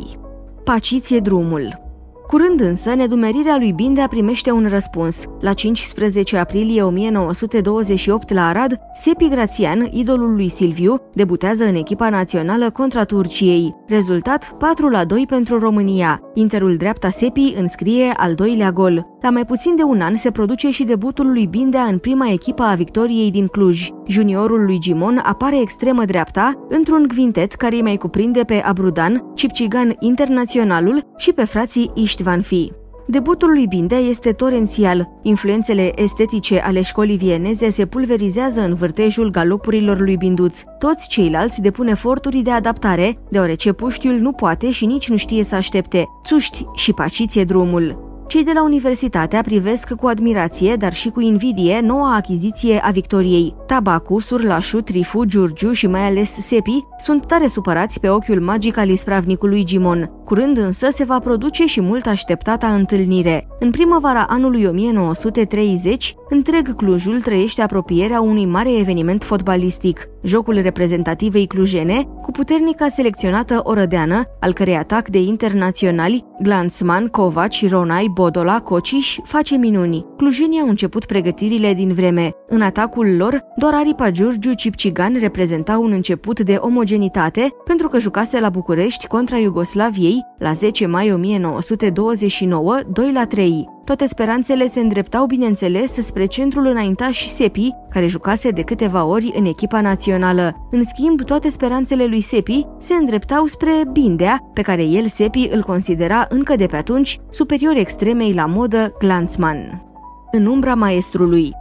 paciție 0.65 1.19
drumul. 1.19 1.88
Curând 2.29 2.61
însă, 2.61 2.95
nedumerirea 2.95 3.57
lui 3.57 3.73
Bindea 3.73 4.09
primește 4.09 4.51
un 4.51 4.69
răspuns. 4.69 5.25
La 5.41 5.53
15 5.53 6.37
aprilie 6.37 6.83
1928 6.83 8.33
la 8.33 8.47
Arad, 8.49 8.79
Sepi 8.95 9.29
Grațian, 9.29 9.89
idolul 9.91 10.35
lui 10.35 10.49
Silviu, 10.49 11.01
debutează 11.15 11.65
în 11.65 11.75
echipa 11.75 12.09
națională 12.09 12.71
contra 12.71 13.05
Turciei. 13.05 13.75
Rezultat 13.87 14.55
4 14.59 14.89
la 14.89 15.05
2 15.05 15.25
pentru 15.29 15.59
România. 15.59 16.21
Interul 16.35 16.77
dreapta 16.77 17.11
Sepi 17.11 17.55
înscrie 17.59 18.13
al 18.17 18.35
doilea 18.35 18.73
gol. 18.73 19.07
la 19.23 19.31
mai 19.31 19.45
puțin 19.45 19.77
de 19.77 19.83
un 19.83 20.01
an 20.01 20.17
se 20.17 20.31
produce 20.31 20.71
și 20.71 20.85
debutul 20.85 21.33
lui 21.33 21.47
Bindea 21.47 21.83
în 21.83 21.99
prima 21.99 22.31
echipă 22.31 22.63
a 22.63 22.75
Victoriei 22.75 23.31
din 23.31 23.47
Cluj. 23.47 23.89
Juniorul 24.07 24.65
lui 24.65 24.79
Gimon 24.79 25.21
apare 25.25 25.61
extremă 25.61 26.05
dreapta 26.05 26.67
într-un 26.69 27.09
quintet 27.15 27.53
care 27.53 27.75
îi 27.75 27.83
mai 27.83 27.97
cuprinde 27.97 28.41
pe 28.41 28.55
Abrudan, 28.55 29.25
Cipcigan 29.35 29.97
Internaționalul 29.99 31.03
și 31.17 31.33
pe 31.33 31.45
frații 31.45 31.91
Istvan 32.19 32.43
Fi. 32.43 32.73
Debutul 33.07 33.49
lui 33.49 33.67
Bindea 33.67 33.99
este 33.99 34.33
torențial. 34.33 35.09
Influențele 35.23 36.03
estetice 36.03 36.61
ale 36.61 36.83
școlii 36.83 37.17
vieneze 37.17 37.71
se 37.71 37.87
pulverizează 37.87 38.61
în 38.61 38.75
vârtejul 38.75 39.31
galopurilor 39.31 39.99
lui 39.99 40.17
Binduț. 40.17 40.59
Toți 40.79 41.09
ceilalți 41.09 41.61
depun 41.61 41.87
eforturi 41.87 42.41
de 42.41 42.51
adaptare, 42.51 43.19
deoarece 43.31 43.73
puștiul 43.73 44.19
nu 44.19 44.33
poate 44.33 44.71
și 44.71 44.87
nici 44.87 45.09
nu 45.09 45.17
știe 45.17 45.45
să 45.45 45.55
aștepte. 45.55 46.05
Țuști 46.25 46.67
și 46.75 46.93
paciție 46.93 47.45
drumul. 47.45 48.07
Cei 48.27 48.45
de 48.45 48.53
la 48.55 48.63
Universitatea 48.63 49.41
privesc 49.41 49.95
cu 49.95 50.07
admirație, 50.07 50.77
dar 50.77 50.95
și 50.95 51.09
cu 51.09 51.21
invidie, 51.21 51.81
noua 51.81 52.15
achiziție 52.15 52.81
a 52.85 52.91
Victoriei. 52.91 53.55
Tabacu, 53.67 54.21
Surlașu, 54.21 54.81
Trifu, 54.81 55.25
Giurgiu 55.25 55.73
și 55.73 55.87
mai 55.87 56.07
ales 56.07 56.31
Sepi 56.31 56.85
sunt 56.99 57.27
tare 57.27 57.47
supărați 57.47 58.01
pe 58.01 58.09
ochiul 58.09 58.41
magic 58.41 58.77
al 58.77 58.89
ispravnicului 58.89 59.65
Gimon. 59.65 60.11
Curând 60.29 60.57
însă 60.57 60.89
se 60.91 61.05
va 61.05 61.19
produce 61.19 61.67
și 61.67 61.81
mult 61.81 62.07
așteptata 62.07 62.75
întâlnire. 62.75 63.47
În 63.59 63.71
primăvara 63.71 64.27
anului 64.29 64.65
1930, 64.65 66.15
întreg 66.29 66.77
Clujul 66.77 67.21
trăiește 67.21 67.63
apropierea 67.63 68.21
unui 68.21 68.47
mare 68.47 68.79
eveniment 68.79 69.25
fotbalistic, 69.25 70.09
jocul 70.23 70.61
reprezentativei 70.61 71.47
clujene, 71.47 72.09
cu 72.23 72.31
puternica 72.31 72.89
selecționată 72.89 73.61
orădeană, 73.65 74.23
al 74.41 74.53
cărei 74.53 74.77
atac 74.77 75.09
de 75.09 75.19
internaționali, 75.19 76.25
Glanzman, 76.43 77.07
Covaci, 77.07 77.69
Ronai, 77.69 78.11
Bodola, 78.13 78.61
Cociș, 78.61 79.17
face 79.25 79.57
minuni. 79.57 80.07
Clujenii 80.17 80.61
au 80.61 80.69
început 80.69 81.05
pregătirile 81.05 81.75
din 81.75 81.93
vreme. 81.93 82.31
În 82.49 82.61
atacul 82.61 83.17
lor, 83.17 83.45
doar 83.57 83.75
aripa 83.75 84.11
Giurgiu 84.11 84.53
Cipcigan 84.53 85.17
reprezenta 85.19 85.79
un 85.79 85.93
început 85.93 86.41
de 86.41 86.55
omogenitate 86.61 87.55
pentru 87.65 87.89
că 87.89 87.99
jucase 87.99 88.41
la 88.41 88.49
București 88.49 89.07
contra 89.07 89.37
Iugoslaviei 89.37 90.18
la 90.39 90.53
10 90.53 90.87
mai 90.87 91.13
1929, 91.13 92.79
2 92.93 93.13
la 93.13 93.27
3. 93.27 93.69
Toate 93.85 94.07
speranțele 94.07 94.67
se 94.67 94.81
îndreptau, 94.81 95.27
bineînțeles, 95.27 95.93
spre 95.93 96.27
centrul 96.27 96.67
înaintaș 96.67 97.27
Sepi, 97.27 97.71
care 97.91 98.07
jucase 98.07 98.51
de 98.51 98.63
câteva 98.63 99.05
ori 99.05 99.33
în 99.37 99.45
echipa 99.45 99.81
națională. 99.81 100.69
În 100.71 100.83
schimb, 100.85 101.23
toate 101.23 101.51
speranțele 101.51 102.07
lui 102.07 102.21
Sepi 102.21 102.67
se 102.79 102.95
îndreptau 102.95 103.47
spre 103.47 103.73
Bindea, 103.93 104.51
pe 104.55 104.63
care 104.63 104.83
el, 104.83 105.07
Sepi, 105.07 105.49
îl 105.53 105.63
considera 105.63 106.27
încă 106.29 106.57
de 106.57 106.67
pe 106.67 106.77
atunci 106.77 107.19
superior 107.31 107.77
extremei 107.77 108.33
la 108.33 108.47
modă 108.47 108.95
Glanzman. 108.99 109.83
În 110.31 110.47
umbra 110.47 110.75
maestrului, 110.75 111.53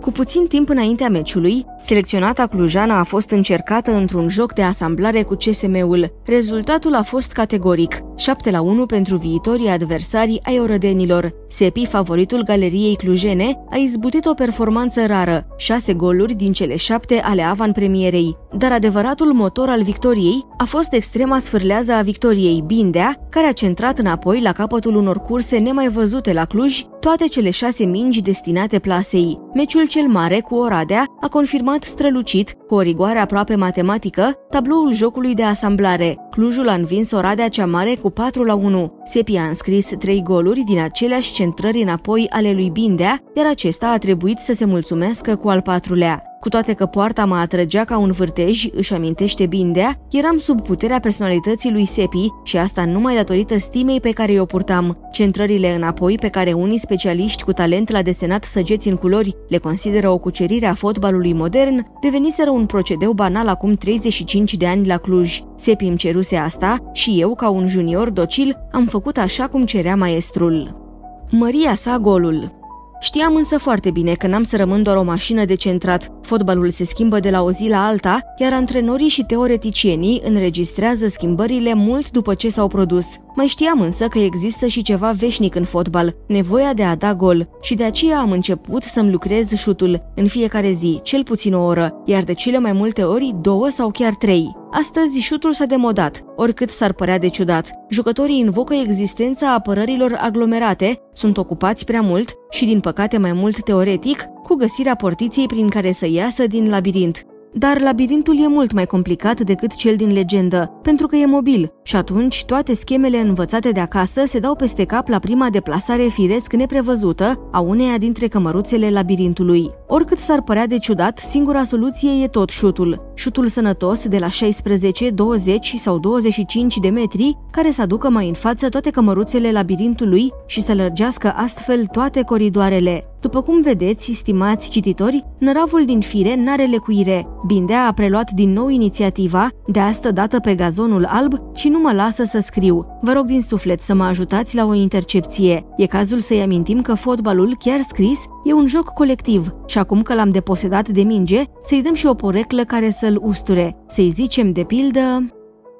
cu 0.00 0.10
puțin 0.10 0.46
timp 0.46 0.68
înaintea 0.68 1.08
meciului, 1.08 1.64
selecționata 1.80 2.46
clujana 2.46 2.98
a 2.98 3.02
fost 3.02 3.30
încercată 3.30 3.90
într-un 3.90 4.28
joc 4.28 4.52
de 4.52 4.62
asamblare 4.62 5.22
cu 5.22 5.34
CSM-ul. 5.34 6.12
Rezultatul 6.26 6.94
a 6.94 7.02
fost 7.02 7.32
categoric, 7.32 8.02
7 8.16 8.50
la 8.50 8.60
1 8.60 8.86
pentru 8.86 9.16
viitorii 9.16 9.68
adversari 9.68 10.40
ai 10.42 10.58
orădenilor. 10.58 11.34
Sepi, 11.48 11.86
favoritul 11.86 12.42
galeriei 12.42 12.96
clujene, 12.96 13.64
a 13.70 13.76
izbutit 13.76 14.24
o 14.24 14.34
performanță 14.34 15.06
rară, 15.06 15.46
6 15.56 15.92
goluri 15.92 16.34
din 16.34 16.52
cele 16.52 16.76
7 16.76 17.20
ale 17.24 17.42
avan-premierei. 17.42 18.36
Dar 18.56 18.72
adevăratul 18.72 19.32
motor 19.32 19.68
al 19.68 19.82
victoriei 19.82 20.46
a 20.58 20.64
fost 20.64 20.92
extrema 20.92 21.38
sfârlează 21.38 21.92
a 21.92 22.02
victoriei 22.02 22.62
Bindea, 22.66 23.26
care 23.30 23.46
a 23.46 23.52
centrat 23.52 23.98
înapoi 23.98 24.40
la 24.40 24.52
capătul 24.52 24.94
unor 24.96 25.18
curse 25.18 25.58
nemai 25.58 25.88
văzute 25.88 26.32
la 26.32 26.44
Cluj 26.44 26.80
toate 27.00 27.26
cele 27.26 27.50
șase 27.50 27.84
mingi 27.84 28.22
destinate 28.22 28.78
plasei. 28.78 29.38
Meciul 29.54 29.86
cel 29.86 30.06
mare 30.06 30.40
cu 30.40 30.54
Oradea 30.54 31.04
a 31.20 31.28
confirmat 31.28 31.82
strălucit, 31.82 32.56
cu 32.66 32.74
o 32.74 32.80
rigoare 32.80 33.18
aproape 33.18 33.54
matematică, 33.54 34.38
tabloul 34.50 34.94
jocului 34.94 35.34
de 35.34 35.42
asamblare. 35.42 36.16
Clujul 36.30 36.68
a 36.68 36.74
învins 36.74 37.10
Oradea 37.10 37.48
cea 37.48 37.66
mare 37.66 37.94
cu 37.94 38.10
4 38.10 38.44
la 38.44 38.54
1. 38.54 39.02
Sepi 39.04 39.36
a 39.36 39.44
înscris 39.44 39.92
trei 39.98 40.22
goluri 40.22 40.60
din 40.60 40.80
aceleași 40.80 41.32
centrări 41.32 41.82
înapoi 41.82 42.26
ale 42.30 42.52
lui 42.52 42.70
Bindea, 42.70 43.22
iar 43.34 43.46
acesta 43.46 43.88
a 43.88 43.98
trebuit 43.98 44.38
să 44.38 44.52
se 44.52 44.64
mulțumească 44.64 45.36
cu 45.36 45.48
al 45.48 45.60
patrulea. 45.60 46.35
Cu 46.46 46.52
toate 46.52 46.72
că 46.72 46.86
poarta 46.86 47.24
mă 47.24 47.36
atrăgea 47.36 47.84
ca 47.84 47.98
un 47.98 48.10
vârtej, 48.10 48.66
își 48.74 48.94
amintește 48.94 49.46
Bindea, 49.46 49.98
eram 50.10 50.38
sub 50.38 50.60
puterea 50.60 51.00
personalității 51.00 51.72
lui 51.72 51.86
Sepi 51.86 52.28
și 52.44 52.56
asta 52.56 52.84
numai 52.84 53.14
datorită 53.14 53.58
stimei 53.58 54.00
pe 54.00 54.10
care 54.10 54.40
o 54.40 54.44
purtam. 54.44 54.98
Centrările 55.12 55.74
înapoi 55.74 56.18
pe 56.18 56.28
care 56.28 56.52
unii 56.52 56.78
specialiști 56.78 57.42
cu 57.42 57.52
talent 57.52 57.90
la 57.90 58.02
desenat 58.02 58.44
săgeți 58.44 58.88
în 58.88 58.96
culori 58.96 59.36
le 59.48 59.58
consideră 59.58 60.08
o 60.08 60.18
cucerire 60.18 60.66
a 60.66 60.74
fotbalului 60.74 61.32
modern, 61.32 61.86
deveniseră 62.00 62.50
un 62.50 62.66
procedeu 62.66 63.12
banal 63.12 63.48
acum 63.48 63.74
35 63.74 64.54
de 64.54 64.66
ani 64.66 64.86
la 64.86 64.96
Cluj. 64.96 65.40
Sepi 65.56 65.86
îmi 65.86 65.96
ceruse 65.96 66.36
asta 66.36 66.90
și 66.92 67.20
eu, 67.20 67.34
ca 67.34 67.48
un 67.48 67.68
junior 67.68 68.10
docil, 68.10 68.56
am 68.72 68.86
făcut 68.86 69.16
așa 69.16 69.48
cum 69.48 69.64
cerea 69.64 69.96
maestrul. 69.96 70.84
Măria 71.30 71.74
sa 71.74 71.98
golul 71.98 72.64
Știam 73.06 73.34
însă 73.34 73.58
foarte 73.58 73.90
bine 73.90 74.14
că 74.14 74.26
n-am 74.26 74.42
să 74.42 74.56
rămân 74.56 74.82
doar 74.82 74.96
o 74.96 75.02
mașină 75.02 75.44
de 75.44 75.54
centrat. 75.54 76.10
Fotbalul 76.22 76.70
se 76.70 76.84
schimbă 76.84 77.20
de 77.20 77.30
la 77.30 77.42
o 77.42 77.50
zi 77.50 77.68
la 77.68 77.86
alta, 77.86 78.20
iar 78.38 78.52
antrenorii 78.52 79.08
și 79.08 79.24
teoreticienii 79.24 80.22
înregistrează 80.24 81.06
schimbările 81.06 81.74
mult 81.74 82.10
după 82.10 82.34
ce 82.34 82.48
s-au 82.48 82.68
produs. 82.68 83.06
Mai 83.36 83.46
știam 83.46 83.80
însă 83.80 84.08
că 84.08 84.18
există 84.18 84.66
și 84.66 84.82
ceva 84.82 85.10
veșnic 85.10 85.54
în 85.54 85.64
fotbal, 85.64 86.16
nevoia 86.26 86.74
de 86.74 86.82
a 86.82 86.94
da 86.94 87.14
gol, 87.14 87.48
și 87.60 87.74
de 87.74 87.84
aceea 87.84 88.18
am 88.18 88.30
început 88.30 88.82
să-mi 88.82 89.10
lucrez 89.10 89.52
șutul 89.52 90.12
în 90.14 90.26
fiecare 90.26 90.70
zi, 90.70 91.00
cel 91.02 91.22
puțin 91.22 91.54
o 91.54 91.64
oră, 91.64 92.02
iar 92.04 92.22
de 92.22 92.32
cele 92.32 92.58
mai 92.58 92.72
multe 92.72 93.02
ori 93.02 93.34
două 93.40 93.68
sau 93.68 93.90
chiar 93.90 94.14
trei. 94.14 94.56
Astăzi 94.70 95.18
șutul 95.18 95.52
s-a 95.52 95.64
demodat, 95.64 96.24
oricât 96.36 96.70
s-ar 96.70 96.92
părea 96.92 97.18
de 97.18 97.28
ciudat. 97.28 97.70
Jucătorii 97.88 98.38
invocă 98.38 98.74
existența 98.74 99.52
apărărilor 99.52 100.18
aglomerate, 100.20 101.00
sunt 101.12 101.36
ocupați 101.36 101.84
prea 101.84 102.00
mult 102.00 102.34
și, 102.50 102.64
din 102.64 102.80
păcate 102.80 103.18
mai 103.18 103.32
mult 103.32 103.62
teoretic, 103.62 104.24
cu 104.42 104.54
găsirea 104.54 104.94
portiției 104.94 105.46
prin 105.46 105.68
care 105.68 105.92
să 105.92 106.06
iasă 106.08 106.46
din 106.46 106.68
labirint. 106.68 107.26
Dar 107.52 107.80
labirintul 107.80 108.42
e 108.42 108.48
mult 108.48 108.72
mai 108.72 108.86
complicat 108.86 109.40
decât 109.40 109.74
cel 109.74 109.96
din 109.96 110.12
legendă, 110.12 110.78
pentru 110.82 111.06
că 111.06 111.16
e 111.16 111.26
mobil 111.26 111.72
și 111.86 111.96
atunci 111.96 112.44
toate 112.44 112.74
schemele 112.74 113.18
învățate 113.18 113.70
de 113.70 113.80
acasă 113.80 114.22
se 114.24 114.38
dau 114.38 114.54
peste 114.54 114.84
cap 114.84 115.08
la 115.08 115.18
prima 115.18 115.50
deplasare 115.50 116.06
firesc 116.06 116.52
neprevăzută 116.52 117.48
a 117.52 117.60
uneia 117.60 117.98
dintre 117.98 118.26
cămăruțele 118.26 118.90
labirintului. 118.90 119.70
Oricât 119.86 120.18
s-ar 120.18 120.42
părea 120.42 120.66
de 120.66 120.78
ciudat, 120.78 121.18
singura 121.18 121.64
soluție 121.64 122.10
e 122.22 122.28
tot 122.28 122.48
șutul. 122.48 123.12
Șutul 123.14 123.48
sănătos 123.48 124.08
de 124.08 124.18
la 124.18 124.28
16, 124.28 125.10
20 125.10 125.74
sau 125.76 125.98
25 125.98 126.76
de 126.76 126.88
metri, 126.88 127.36
care 127.50 127.70
să 127.70 127.82
aducă 127.82 128.10
mai 128.10 128.28
în 128.28 128.34
față 128.34 128.68
toate 128.68 128.90
cămăruțele 128.90 129.52
labirintului 129.52 130.32
și 130.46 130.62
să 130.62 130.74
lărgească 130.74 131.32
astfel 131.36 131.86
toate 131.86 132.22
coridoarele. 132.22 133.04
După 133.20 133.42
cum 133.42 133.62
vedeți, 133.62 134.12
stimați 134.12 134.70
cititori, 134.70 135.24
năravul 135.38 135.84
din 135.84 136.00
fire 136.00 136.34
n-are 136.34 136.64
lecuire. 136.64 137.26
Bindea 137.46 137.86
a 137.86 137.92
preluat 137.92 138.30
din 138.30 138.52
nou 138.52 138.68
inițiativa, 138.68 139.48
de 139.66 139.80
asta 139.80 140.10
dată 140.10 140.40
pe 140.40 140.54
gazonul 140.54 141.04
alb 141.04 141.32
și 141.54 141.68
nu 141.68 141.75
mă 141.78 141.92
lasă 141.92 142.24
să 142.24 142.38
scriu. 142.38 142.86
Vă 143.00 143.12
rog 143.12 143.24
din 143.24 143.40
suflet 143.40 143.80
să 143.80 143.94
mă 143.94 144.04
ajutați 144.04 144.54
la 144.54 144.64
o 144.64 144.74
intercepție. 144.74 145.66
E 145.76 145.86
cazul 145.86 146.20
să-i 146.20 146.42
amintim 146.42 146.82
că 146.82 146.94
fotbalul, 146.94 147.56
chiar 147.58 147.80
scris, 147.80 148.18
e 148.44 148.52
un 148.52 148.66
joc 148.66 148.88
colectiv 148.88 149.54
și 149.66 149.78
acum 149.78 150.02
că 150.02 150.14
l-am 150.14 150.30
deposedat 150.30 150.88
de 150.88 151.02
minge, 151.02 151.42
să-i 151.62 151.82
dăm 151.82 151.94
și 151.94 152.06
o 152.06 152.14
poreclă 152.14 152.64
care 152.64 152.90
să-l 152.90 153.18
usture. 153.22 153.76
Să-i 153.88 154.10
zicem, 154.10 154.52
de 154.52 154.62
pildă, 154.62 155.30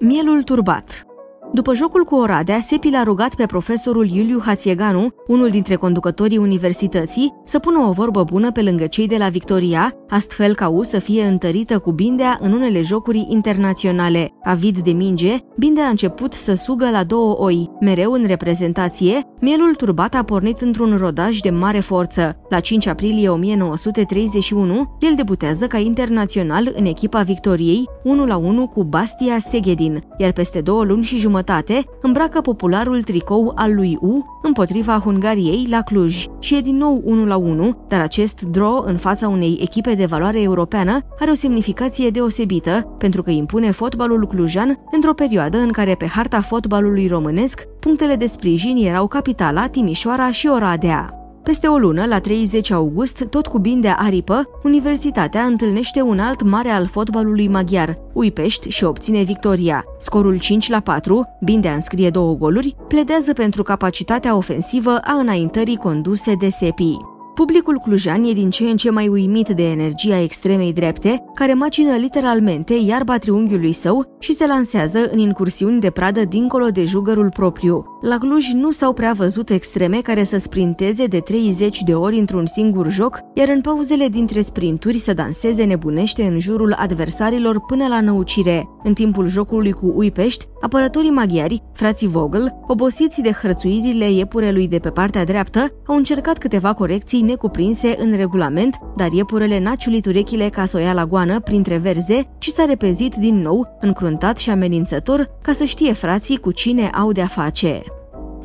mielul 0.00 0.42
turbat. 0.42 1.06
După 1.52 1.74
jocul 1.74 2.04
cu 2.04 2.14
Oradea, 2.14 2.60
Sepi 2.60 2.90
l-a 2.90 3.02
rugat 3.02 3.34
pe 3.34 3.46
profesorul 3.46 4.08
Iuliu 4.08 4.40
Hațieganu, 4.44 5.08
unul 5.26 5.48
dintre 5.48 5.74
conducătorii 5.74 6.36
universității, 6.36 7.32
să 7.44 7.58
pună 7.58 7.78
o 7.78 7.92
vorbă 7.92 8.24
bună 8.24 8.52
pe 8.52 8.62
lângă 8.62 8.86
cei 8.86 9.06
de 9.06 9.16
la 9.16 9.28
Victoria, 9.28 9.92
astfel 10.08 10.54
ca 10.54 10.68
U 10.68 10.82
să 10.82 10.98
fie 10.98 11.24
întărită 11.24 11.78
cu 11.78 11.92
Bindea 11.92 12.38
în 12.42 12.52
unele 12.52 12.82
jocuri 12.82 13.26
internaționale. 13.28 14.32
Avid 14.42 14.78
de 14.78 14.90
minge, 14.90 15.36
Bindea 15.58 15.86
a 15.86 15.88
început 15.88 16.32
să 16.32 16.54
sugă 16.54 16.90
la 16.90 17.04
două 17.04 17.36
oi. 17.38 17.70
Mereu 17.80 18.12
în 18.12 18.24
reprezentație, 18.26 19.26
mielul 19.40 19.74
turbat 19.74 20.14
a 20.14 20.22
pornit 20.22 20.60
într-un 20.60 20.96
rodaj 20.96 21.38
de 21.38 21.50
mare 21.50 21.80
forță. 21.80 22.36
La 22.48 22.60
5 22.60 22.86
aprilie 22.86 23.28
1931, 23.28 24.96
el 25.00 25.12
debutează 25.16 25.66
ca 25.66 25.78
internațional 25.78 26.72
în 26.76 26.84
echipa 26.84 27.22
Victoriei, 27.22 27.88
1 28.04 28.26
la 28.26 28.36
1 28.36 28.66
cu 28.66 28.84
Bastia 28.84 29.38
Segedin, 29.38 30.02
iar 30.16 30.32
peste 30.32 30.60
două 30.60 30.84
luni 30.84 31.04
și 31.04 31.18
jumătate 31.18 31.35
jumătate 31.36 31.84
îmbracă 32.02 32.40
popularul 32.40 33.02
tricou 33.02 33.52
al 33.54 33.74
lui 33.74 33.98
U 34.00 34.24
împotriva 34.42 35.00
Hungariei 35.04 35.66
la 35.70 35.82
Cluj 35.82 36.26
și 36.38 36.56
e 36.56 36.60
din 36.60 36.76
nou 36.76 37.00
1 37.04 37.24
la 37.24 37.36
1, 37.36 37.84
dar 37.88 38.00
acest 38.00 38.40
draw 38.40 38.82
în 38.86 38.96
fața 38.96 39.28
unei 39.28 39.58
echipe 39.62 39.94
de 39.94 40.04
valoare 40.04 40.42
europeană 40.42 40.98
are 41.20 41.30
o 41.30 41.34
semnificație 41.34 42.10
deosebită 42.10 42.94
pentru 42.98 43.22
că 43.22 43.30
impune 43.30 43.70
fotbalul 43.70 44.26
clujan 44.26 44.78
într-o 44.90 45.14
perioadă 45.14 45.58
în 45.58 45.70
care 45.70 45.94
pe 45.94 46.06
harta 46.06 46.40
fotbalului 46.40 47.06
românesc 47.06 47.66
punctele 47.80 48.14
de 48.14 48.26
sprijin 48.26 48.76
erau 48.76 49.06
Capitala, 49.06 49.68
Timișoara 49.68 50.30
și 50.30 50.46
Oradea. 50.46 51.25
Peste 51.46 51.66
o 51.66 51.78
lună, 51.78 52.04
la 52.04 52.20
30 52.20 52.70
august, 52.70 53.26
tot 53.30 53.46
cu 53.46 53.58
bindea 53.58 53.96
aripă, 53.98 54.48
Universitatea 54.62 55.42
întâlnește 55.42 56.00
un 56.00 56.18
alt 56.18 56.42
mare 56.42 56.68
al 56.68 56.86
fotbalului 56.86 57.48
maghiar, 57.48 57.98
Uipești, 58.12 58.68
și 58.68 58.84
obține 58.84 59.22
victoria. 59.22 59.84
Scorul 59.98 60.38
5 60.38 60.68
la 60.68 60.80
4, 60.80 61.36
bindea 61.40 61.74
înscrie 61.74 62.10
două 62.10 62.34
goluri, 62.34 62.76
pledează 62.88 63.32
pentru 63.32 63.62
capacitatea 63.62 64.36
ofensivă 64.36 64.98
a 65.04 65.12
înaintării 65.12 65.76
conduse 65.76 66.34
de 66.34 66.48
Sepi. 66.48 66.96
Publicul 67.34 67.78
clujan 67.78 68.24
e 68.24 68.32
din 68.32 68.50
ce 68.50 68.64
în 68.64 68.76
ce 68.76 68.90
mai 68.90 69.08
uimit 69.08 69.48
de 69.48 69.70
energia 69.70 70.20
extremei 70.20 70.72
drepte, 70.72 71.24
care 71.34 71.54
macină 71.54 71.96
literalmente 71.96 72.74
iarba 72.74 73.18
triunghiului 73.18 73.72
său 73.72 74.16
și 74.18 74.34
se 74.34 74.46
lansează 74.46 74.98
în 75.10 75.18
incursiuni 75.18 75.80
de 75.80 75.90
pradă 75.90 76.24
dincolo 76.24 76.68
de 76.68 76.84
jugărul 76.84 77.30
propriu. 77.30 77.95
La 78.08 78.18
Cluj 78.18 78.52
nu 78.52 78.70
s-au 78.70 78.92
prea 78.92 79.12
văzut 79.12 79.50
extreme 79.50 80.00
care 80.00 80.24
să 80.24 80.38
sprinteze 80.38 81.06
de 81.06 81.20
30 81.20 81.80
de 81.80 81.94
ori 81.94 82.18
într-un 82.18 82.46
singur 82.46 82.90
joc, 82.90 83.18
iar 83.34 83.48
în 83.48 83.60
pauzele 83.60 84.08
dintre 84.08 84.40
sprinturi 84.40 84.98
să 84.98 85.12
danseze 85.12 85.64
nebunește 85.64 86.22
în 86.22 86.38
jurul 86.38 86.72
adversarilor 86.78 87.60
până 87.60 87.86
la 87.86 88.00
năucire. 88.00 88.68
În 88.82 88.94
timpul 88.94 89.26
jocului 89.26 89.72
cu 89.72 89.92
Uipești, 89.94 90.46
apărătorii 90.60 91.10
maghiari, 91.10 91.62
frații 91.72 92.08
Vogel, 92.08 92.54
obosiți 92.66 93.20
de 93.20 93.30
hărțuirile 93.30 94.10
iepurelui 94.10 94.68
de 94.68 94.78
pe 94.78 94.90
partea 94.90 95.24
dreaptă, 95.24 95.68
au 95.86 95.96
încercat 95.96 96.38
câteva 96.38 96.72
corecții 96.72 97.22
necuprinse 97.22 97.96
în 97.98 98.16
regulament, 98.16 98.76
dar 98.96 99.12
iepurele 99.12 99.60
n-a 99.60 99.74
ciulit 99.74 100.06
urechile 100.06 100.48
ca 100.48 100.64
să 100.64 100.76
o 100.76 100.80
ia 100.80 100.92
la 100.92 101.06
goană 101.06 101.40
printre 101.40 101.76
verze, 101.76 102.28
ci 102.38 102.48
s-a 102.48 102.64
repezit 102.64 103.14
din 103.14 103.40
nou, 103.40 103.76
încruntat 103.80 104.36
și 104.36 104.50
amenințător, 104.50 105.30
ca 105.42 105.52
să 105.52 105.64
știe 105.64 105.92
frații 105.92 106.36
cu 106.36 106.50
cine 106.50 106.88
au 106.88 107.12
de-a 107.12 107.26
face. 107.26 107.82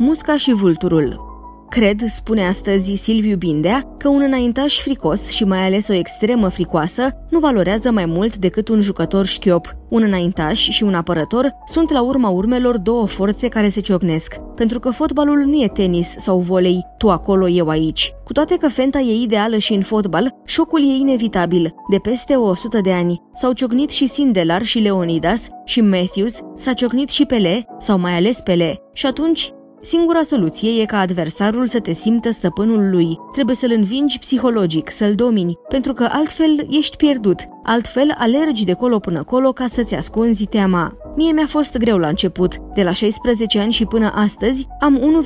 Musca 0.03 0.37
și 0.37 0.51
vulturul 0.53 1.29
Cred, 1.69 2.01
spune 2.07 2.47
astăzi 2.47 2.95
Silviu 2.95 3.35
Bindea, 3.35 3.95
că 3.97 4.07
un 4.07 4.21
înaintaș 4.21 4.79
fricos 4.79 5.27
și 5.27 5.43
mai 5.43 5.65
ales 5.65 5.87
o 5.87 5.93
extremă 5.93 6.49
fricoasă 6.49 7.09
nu 7.29 7.39
valorează 7.39 7.91
mai 7.91 8.05
mult 8.05 8.35
decât 8.35 8.67
un 8.67 8.81
jucător 8.81 9.25
șchiop. 9.25 9.75
Un 9.89 10.03
înaintaș 10.03 10.69
și 10.69 10.83
un 10.83 10.93
apărător 10.93 11.53
sunt 11.65 11.91
la 11.91 12.01
urma 12.01 12.29
urmelor 12.29 12.77
două 12.77 13.07
forțe 13.07 13.47
care 13.47 13.69
se 13.69 13.81
ciocnesc, 13.81 14.35
pentru 14.55 14.79
că 14.79 14.89
fotbalul 14.89 15.37
nu 15.37 15.61
e 15.61 15.67
tenis 15.73 16.15
sau 16.17 16.39
volei, 16.39 16.85
tu 16.97 17.09
acolo, 17.09 17.47
eu 17.47 17.67
aici. 17.67 18.13
Cu 18.23 18.31
toate 18.33 18.57
că 18.57 18.67
fenta 18.67 18.99
e 18.99 19.21
ideală 19.21 19.57
și 19.57 19.73
în 19.73 19.81
fotbal, 19.81 20.35
șocul 20.45 20.81
e 20.81 20.93
inevitabil. 20.93 21.73
De 21.89 21.97
peste 21.97 22.35
100 22.35 22.79
de 22.81 22.91
ani 22.91 23.21
s-au 23.33 23.53
ciocnit 23.53 23.89
și 23.89 24.07
Sindelar 24.07 24.63
și 24.63 24.79
Leonidas 24.79 25.47
și 25.65 25.81
Matthews, 25.81 26.41
s-a 26.55 26.73
ciocnit 26.73 27.09
și 27.09 27.25
Pele, 27.25 27.65
sau 27.79 27.99
mai 27.99 28.13
ales 28.13 28.39
Pele. 28.39 28.81
Și 28.93 29.05
atunci 29.05 29.51
Singura 29.83 30.23
soluție 30.23 30.81
e 30.81 30.85
ca 30.85 30.99
adversarul 30.99 31.67
să 31.67 31.79
te 31.79 31.93
simtă 31.93 32.31
stăpânul 32.31 32.89
lui. 32.89 33.19
Trebuie 33.33 33.55
să-l 33.55 33.71
învingi 33.71 34.19
psihologic, 34.19 34.91
să-l 34.91 35.15
domini, 35.15 35.57
pentru 35.67 35.93
că 35.93 36.07
altfel 36.11 36.67
ești 36.69 36.97
pierdut. 36.97 37.39
Altfel 37.63 38.15
alergi 38.17 38.65
de 38.65 38.73
colo 38.73 38.99
până 38.99 39.23
colo 39.23 39.51
ca 39.51 39.67
să-ți 39.67 39.95
ascunzi 39.95 40.45
teama. 40.45 40.93
Mie 41.15 41.31
mi-a 41.31 41.47
fost 41.47 41.77
greu 41.77 41.97
la 41.97 42.07
început. 42.07 42.55
De 42.73 42.83
la 42.83 42.93
16 42.93 43.59
ani 43.59 43.71
și 43.71 43.85
până 43.85 44.11
astăzi 44.15 44.67
am 44.79 45.23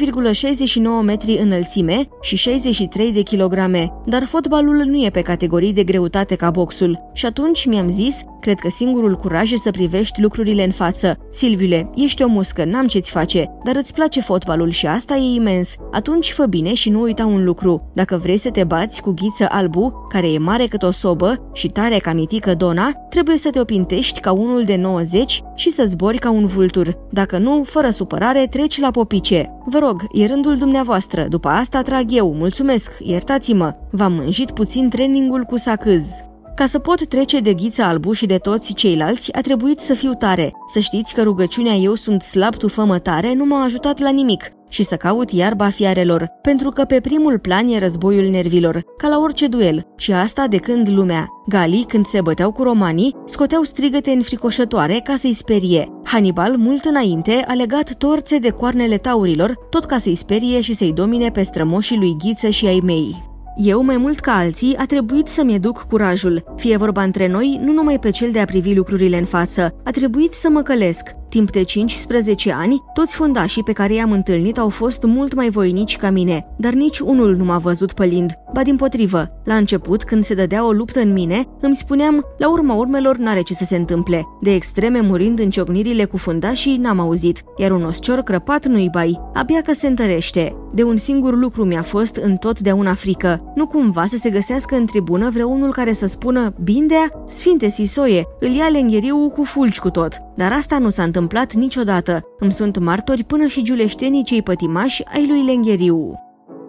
1,69 1.02 1.06
metri 1.06 1.38
înălțime 1.42 2.08
și 2.22 2.36
63 2.36 3.12
de 3.12 3.22
kilograme, 3.22 3.94
dar 4.06 4.26
fotbalul 4.26 4.76
nu 4.76 5.04
e 5.04 5.10
pe 5.10 5.22
categorii 5.22 5.74
de 5.74 5.84
greutate 5.84 6.36
ca 6.36 6.50
boxul. 6.50 7.00
Și 7.14 7.26
atunci 7.26 7.66
mi-am 7.66 7.90
zis, 7.90 8.16
cred 8.40 8.60
că 8.60 8.70
singurul 8.70 9.16
curaj 9.16 9.52
e 9.52 9.58
să 9.58 9.72
privești 9.72 10.22
lucrurile 10.22 10.64
în 10.64 10.72
față. 10.72 11.18
Silviule, 11.32 11.90
ești 11.96 12.24
o 12.24 12.28
muscă, 12.28 12.64
n-am 12.66 12.88
ce-ți 12.88 13.12
face, 13.12 13.52
dar 13.64 13.76
îți 13.76 13.94
place 13.94 14.22
fotbalul 14.22 14.70
și 14.70 14.88
asta 14.88 15.16
e 15.16 15.36
imens. 15.36 15.76
Atunci 15.92 16.32
fă 16.32 16.46
bine 16.46 16.74
și 16.74 16.90
nu 16.90 17.02
uita 17.02 17.26
un 17.26 17.44
lucru. 17.44 17.92
Dacă 17.94 18.18
vrei 18.18 18.38
să 18.38 18.50
te 18.50 18.64
bați 18.64 19.02
cu 19.02 19.12
ghiță 19.12 19.48
albu, 19.50 20.08
care 20.10 20.32
e 20.32 20.38
mare 20.38 20.68
cât 20.68 20.84
o 20.84 20.92
sobă 20.92 21.50
și 21.54 21.68
tare 21.68 21.98
ca 21.98 22.14
mitică 22.14 22.54
Dona, 22.54 22.92
trebuie 23.10 23.38
să 23.38 23.50
te 23.50 23.60
opintești 23.60 24.20
ca 24.20 24.32
unul 24.32 24.64
de 24.64 24.76
90 24.76 25.44
și 25.56 25.72
să 25.76 25.86
zbori 25.86 26.18
ca 26.18 26.30
un 26.30 26.46
vultur. 26.46 26.98
Dacă 27.10 27.38
nu, 27.38 27.64
fără 27.64 27.90
supărare, 27.90 28.48
treci 28.48 28.80
la 28.80 28.92
popice. 28.92 29.52
Vă 29.66 29.80
rog, 29.80 30.04
e 30.12 30.26
rândul 30.26 30.58
dumneavoastră, 30.58 31.26
după 31.30 31.48
asta 31.48 31.82
trag 31.82 32.06
eu, 32.10 32.34
mulțumesc, 32.34 32.92
iertați-mă. 33.00 33.76
V-am 33.90 34.14
mânjit 34.14 34.52
puțin 34.52 34.90
trainingul 34.90 35.44
cu 35.44 35.58
sacâz. 35.58 36.25
Ca 36.56 36.66
să 36.66 36.80
pot 36.80 37.08
trece 37.08 37.40
de 37.40 37.54
ghița 37.54 37.88
albu 37.88 38.12
și 38.12 38.26
de 38.26 38.38
toți 38.38 38.74
ceilalți, 38.74 39.34
a 39.34 39.42
trebuit 39.42 39.80
să 39.80 39.94
fiu 39.94 40.14
tare. 40.14 40.52
Să 40.74 40.80
știți 40.80 41.14
că 41.14 41.22
rugăciunea 41.24 41.74
eu 41.74 41.96
sunt 41.96 42.22
slab 42.22 42.56
tu 42.56 42.68
fă 42.68 43.00
tare 43.04 43.34
nu 43.34 43.46
m-a 43.46 43.64
ajutat 43.64 44.00
la 44.00 44.10
nimic 44.10 44.52
și 44.70 44.84
să 44.84 44.96
caut 44.96 45.32
iarba 45.32 45.70
fiarelor, 45.70 46.28
pentru 46.42 46.70
că 46.70 46.84
pe 46.84 47.00
primul 47.00 47.40
plan 47.40 47.68
e 47.68 47.80
războiul 47.80 48.30
nervilor, 48.30 48.84
ca 48.98 49.08
la 49.08 49.18
orice 49.18 49.48
duel, 49.48 49.88
și 49.98 50.12
asta 50.12 50.48
de 50.48 50.58
când 50.58 50.90
lumea. 50.90 51.28
Galii, 51.48 51.86
când 51.88 52.06
se 52.06 52.22
băteau 52.22 52.52
cu 52.52 52.64
romanii, 52.64 53.16
scoteau 53.26 53.64
strigăte 53.64 54.12
înfricoșătoare 54.12 55.02
ca 55.04 55.16
să-i 55.20 55.34
sperie. 55.34 55.90
Hannibal, 56.04 56.58
mult 56.58 56.86
înainte, 56.86 57.46
a 57.48 57.54
legat 57.54 57.94
torțe 57.94 58.38
de 58.38 58.50
coarnele 58.50 58.98
taurilor, 58.98 59.54
tot 59.70 59.86
ca 59.86 59.98
să-i 59.98 60.16
sperie 60.16 60.62
și 60.62 60.74
să-i 60.74 60.94
domine 60.94 61.30
pe 61.30 61.42
strămoșii 61.42 61.98
lui 61.98 62.16
Ghiță 62.20 62.50
și 62.50 62.66
ai 62.66 62.80
mei. 62.84 63.34
Eu, 63.58 63.84
mai 63.84 63.98
mult 63.98 64.20
ca 64.20 64.36
alții, 64.36 64.76
a 64.78 64.86
trebuit 64.86 65.28
să-mi 65.28 65.54
educ 65.54 65.86
curajul, 65.90 66.44
fie 66.56 66.78
vorba 66.78 67.04
între 67.04 67.28
noi, 67.28 67.60
nu 67.64 67.72
numai 67.72 68.00
pe 68.00 68.12
cel 68.12 68.32
de 68.32 68.40
a 68.40 68.46
privi 68.46 68.76
lucrurile 68.76 69.18
în 69.18 69.26
față. 69.26 69.76
A 69.84 69.92
trebuit 69.92 70.34
să 70.34 70.50
mă 70.50 70.62
călesc, 70.62 71.16
Timp 71.36 71.52
de 71.52 71.64
15 71.64 72.52
ani, 72.52 72.84
toți 72.94 73.16
fundașii 73.16 73.64
pe 73.64 73.72
care 73.72 73.94
i-am 73.94 74.12
întâlnit 74.12 74.58
au 74.58 74.70
fost 74.70 75.04
mult 75.04 75.34
mai 75.34 75.50
voinici 75.50 75.98
ca 75.98 76.10
mine, 76.10 76.48
dar 76.58 76.74
nici 76.74 77.00
unul 77.00 77.36
nu 77.36 77.44
m-a 77.44 77.58
văzut 77.58 77.94
pălind. 77.94 78.32
Ba 78.54 78.62
din 78.64 78.76
potrivă, 78.76 79.28
la 79.44 79.56
început, 79.56 80.04
când 80.04 80.24
se 80.24 80.34
dădea 80.34 80.66
o 80.66 80.72
luptă 80.72 81.00
în 81.00 81.14
mine, 81.14 81.48
îmi 81.62 81.76
spuneam, 81.76 82.26
la 82.38 82.50
urma 82.50 82.74
urmelor 82.74 83.18
n-are 83.18 83.42
ce 83.42 83.54
să 83.54 83.64
se 83.64 83.76
întâmple. 83.76 84.24
De 84.42 84.54
extreme 84.54 85.00
murind 85.00 85.40
în 85.40 85.50
ciocnirile 85.50 86.06
cu 86.06 86.18
fundașii 86.18 86.78
n-am 86.78 87.00
auzit, 87.00 87.44
iar 87.58 87.72
un 87.72 87.84
oscior 87.84 88.20
crăpat 88.20 88.66
nu-i 88.66 88.90
bai, 88.92 89.22
abia 89.34 89.62
că 89.62 89.74
se 89.74 89.88
întărește. 89.88 90.56
De 90.74 90.84
un 90.84 90.98
singur 90.98 91.38
lucru 91.38 91.66
mi-a 91.66 91.84
fost 91.84 92.16
întotdeauna 92.16 92.94
frică, 92.94 93.45
nu 93.56 93.68
cumva 93.68 94.06
să 94.06 94.18
se 94.22 94.30
găsească 94.30 94.76
în 94.76 94.86
tribună 94.86 95.30
vreunul 95.30 95.72
care 95.72 95.94
să 95.94 96.06
spună, 96.06 96.54
Bindea, 96.64 97.24
Sfinte 97.26 97.68
Sisoie, 97.68 98.26
îl 98.40 98.50
ia 98.50 98.68
lengheriu 98.68 99.30
cu 99.30 99.44
fulgi 99.44 99.80
cu 99.80 99.90
tot. 99.90 100.22
Dar 100.36 100.52
asta 100.52 100.78
nu 100.78 100.90
s-a 100.90 101.04
întâmplat 101.04 101.54
niciodată. 101.54 102.24
Îmi 102.40 102.54
sunt 102.54 102.78
martori 102.78 103.24
până 103.24 103.46
și 103.46 103.62
giuleștenii 103.62 104.24
cei 104.24 104.42
pătimași 104.42 105.04
ai 105.14 105.28
lui 105.28 105.44
Lengheriu. 105.44 106.20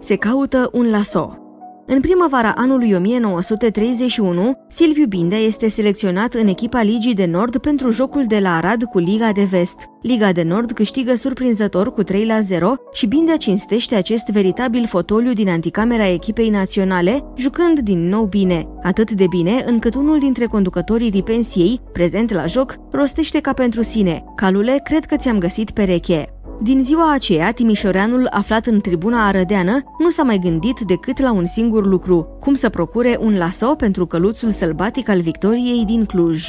Se 0.00 0.16
caută 0.16 0.70
un 0.72 0.90
laso. 0.90 1.38
În 1.88 2.00
primăvara 2.00 2.52
anului 2.56 2.94
1931, 2.94 4.56
Silviu 4.68 5.06
Bindea 5.06 5.38
este 5.38 5.68
selecționat 5.68 6.34
în 6.34 6.46
echipa 6.46 6.82
Ligii 6.82 7.14
de 7.14 7.26
Nord 7.26 7.56
pentru 7.56 7.90
jocul 7.90 8.24
de 8.26 8.38
la 8.38 8.56
Arad 8.56 8.82
cu 8.82 8.98
Liga 8.98 9.32
de 9.32 9.44
Vest. 9.44 9.76
Liga 10.06 10.32
de 10.32 10.42
Nord 10.42 10.72
câștigă 10.72 11.14
surprinzător 11.14 11.92
cu 11.92 12.02
3 12.02 12.26
la 12.26 12.40
0 12.40 12.74
și 12.92 13.06
Bindea 13.06 13.36
cinstește 13.36 13.94
acest 13.94 14.26
veritabil 14.26 14.86
fotoliu 14.86 15.32
din 15.32 15.48
anticamera 15.48 16.08
echipei 16.08 16.48
naționale, 16.50 17.24
jucând 17.36 17.78
din 17.78 18.08
nou 18.08 18.24
bine. 18.24 18.68
Atât 18.82 19.10
de 19.10 19.26
bine 19.28 19.64
încât 19.66 19.94
unul 19.94 20.18
dintre 20.18 20.46
conducătorii 20.46 21.10
ripensiei, 21.10 21.80
prezent 21.92 22.32
la 22.32 22.46
joc, 22.46 22.74
rostește 22.90 23.40
ca 23.40 23.52
pentru 23.52 23.82
sine. 23.82 24.24
Calule, 24.36 24.80
cred 24.84 25.04
că 25.04 25.16
ți-am 25.16 25.38
găsit 25.38 25.70
pereche. 25.70 26.34
Din 26.62 26.84
ziua 26.84 27.12
aceea, 27.12 27.52
Timișoreanul, 27.52 28.26
aflat 28.30 28.66
în 28.66 28.80
tribuna 28.80 29.26
arădeană, 29.26 29.82
nu 29.98 30.10
s-a 30.10 30.22
mai 30.22 30.38
gândit 30.38 30.80
decât 30.80 31.20
la 31.20 31.32
un 31.32 31.46
singur 31.46 31.86
lucru, 31.86 32.36
cum 32.40 32.54
să 32.54 32.68
procure 32.68 33.18
un 33.20 33.36
laso 33.36 33.74
pentru 33.74 34.06
căluțul 34.06 34.50
sălbatic 34.50 35.08
al 35.08 35.20
victoriei 35.20 35.84
din 35.86 36.04
Cluj. 36.04 36.44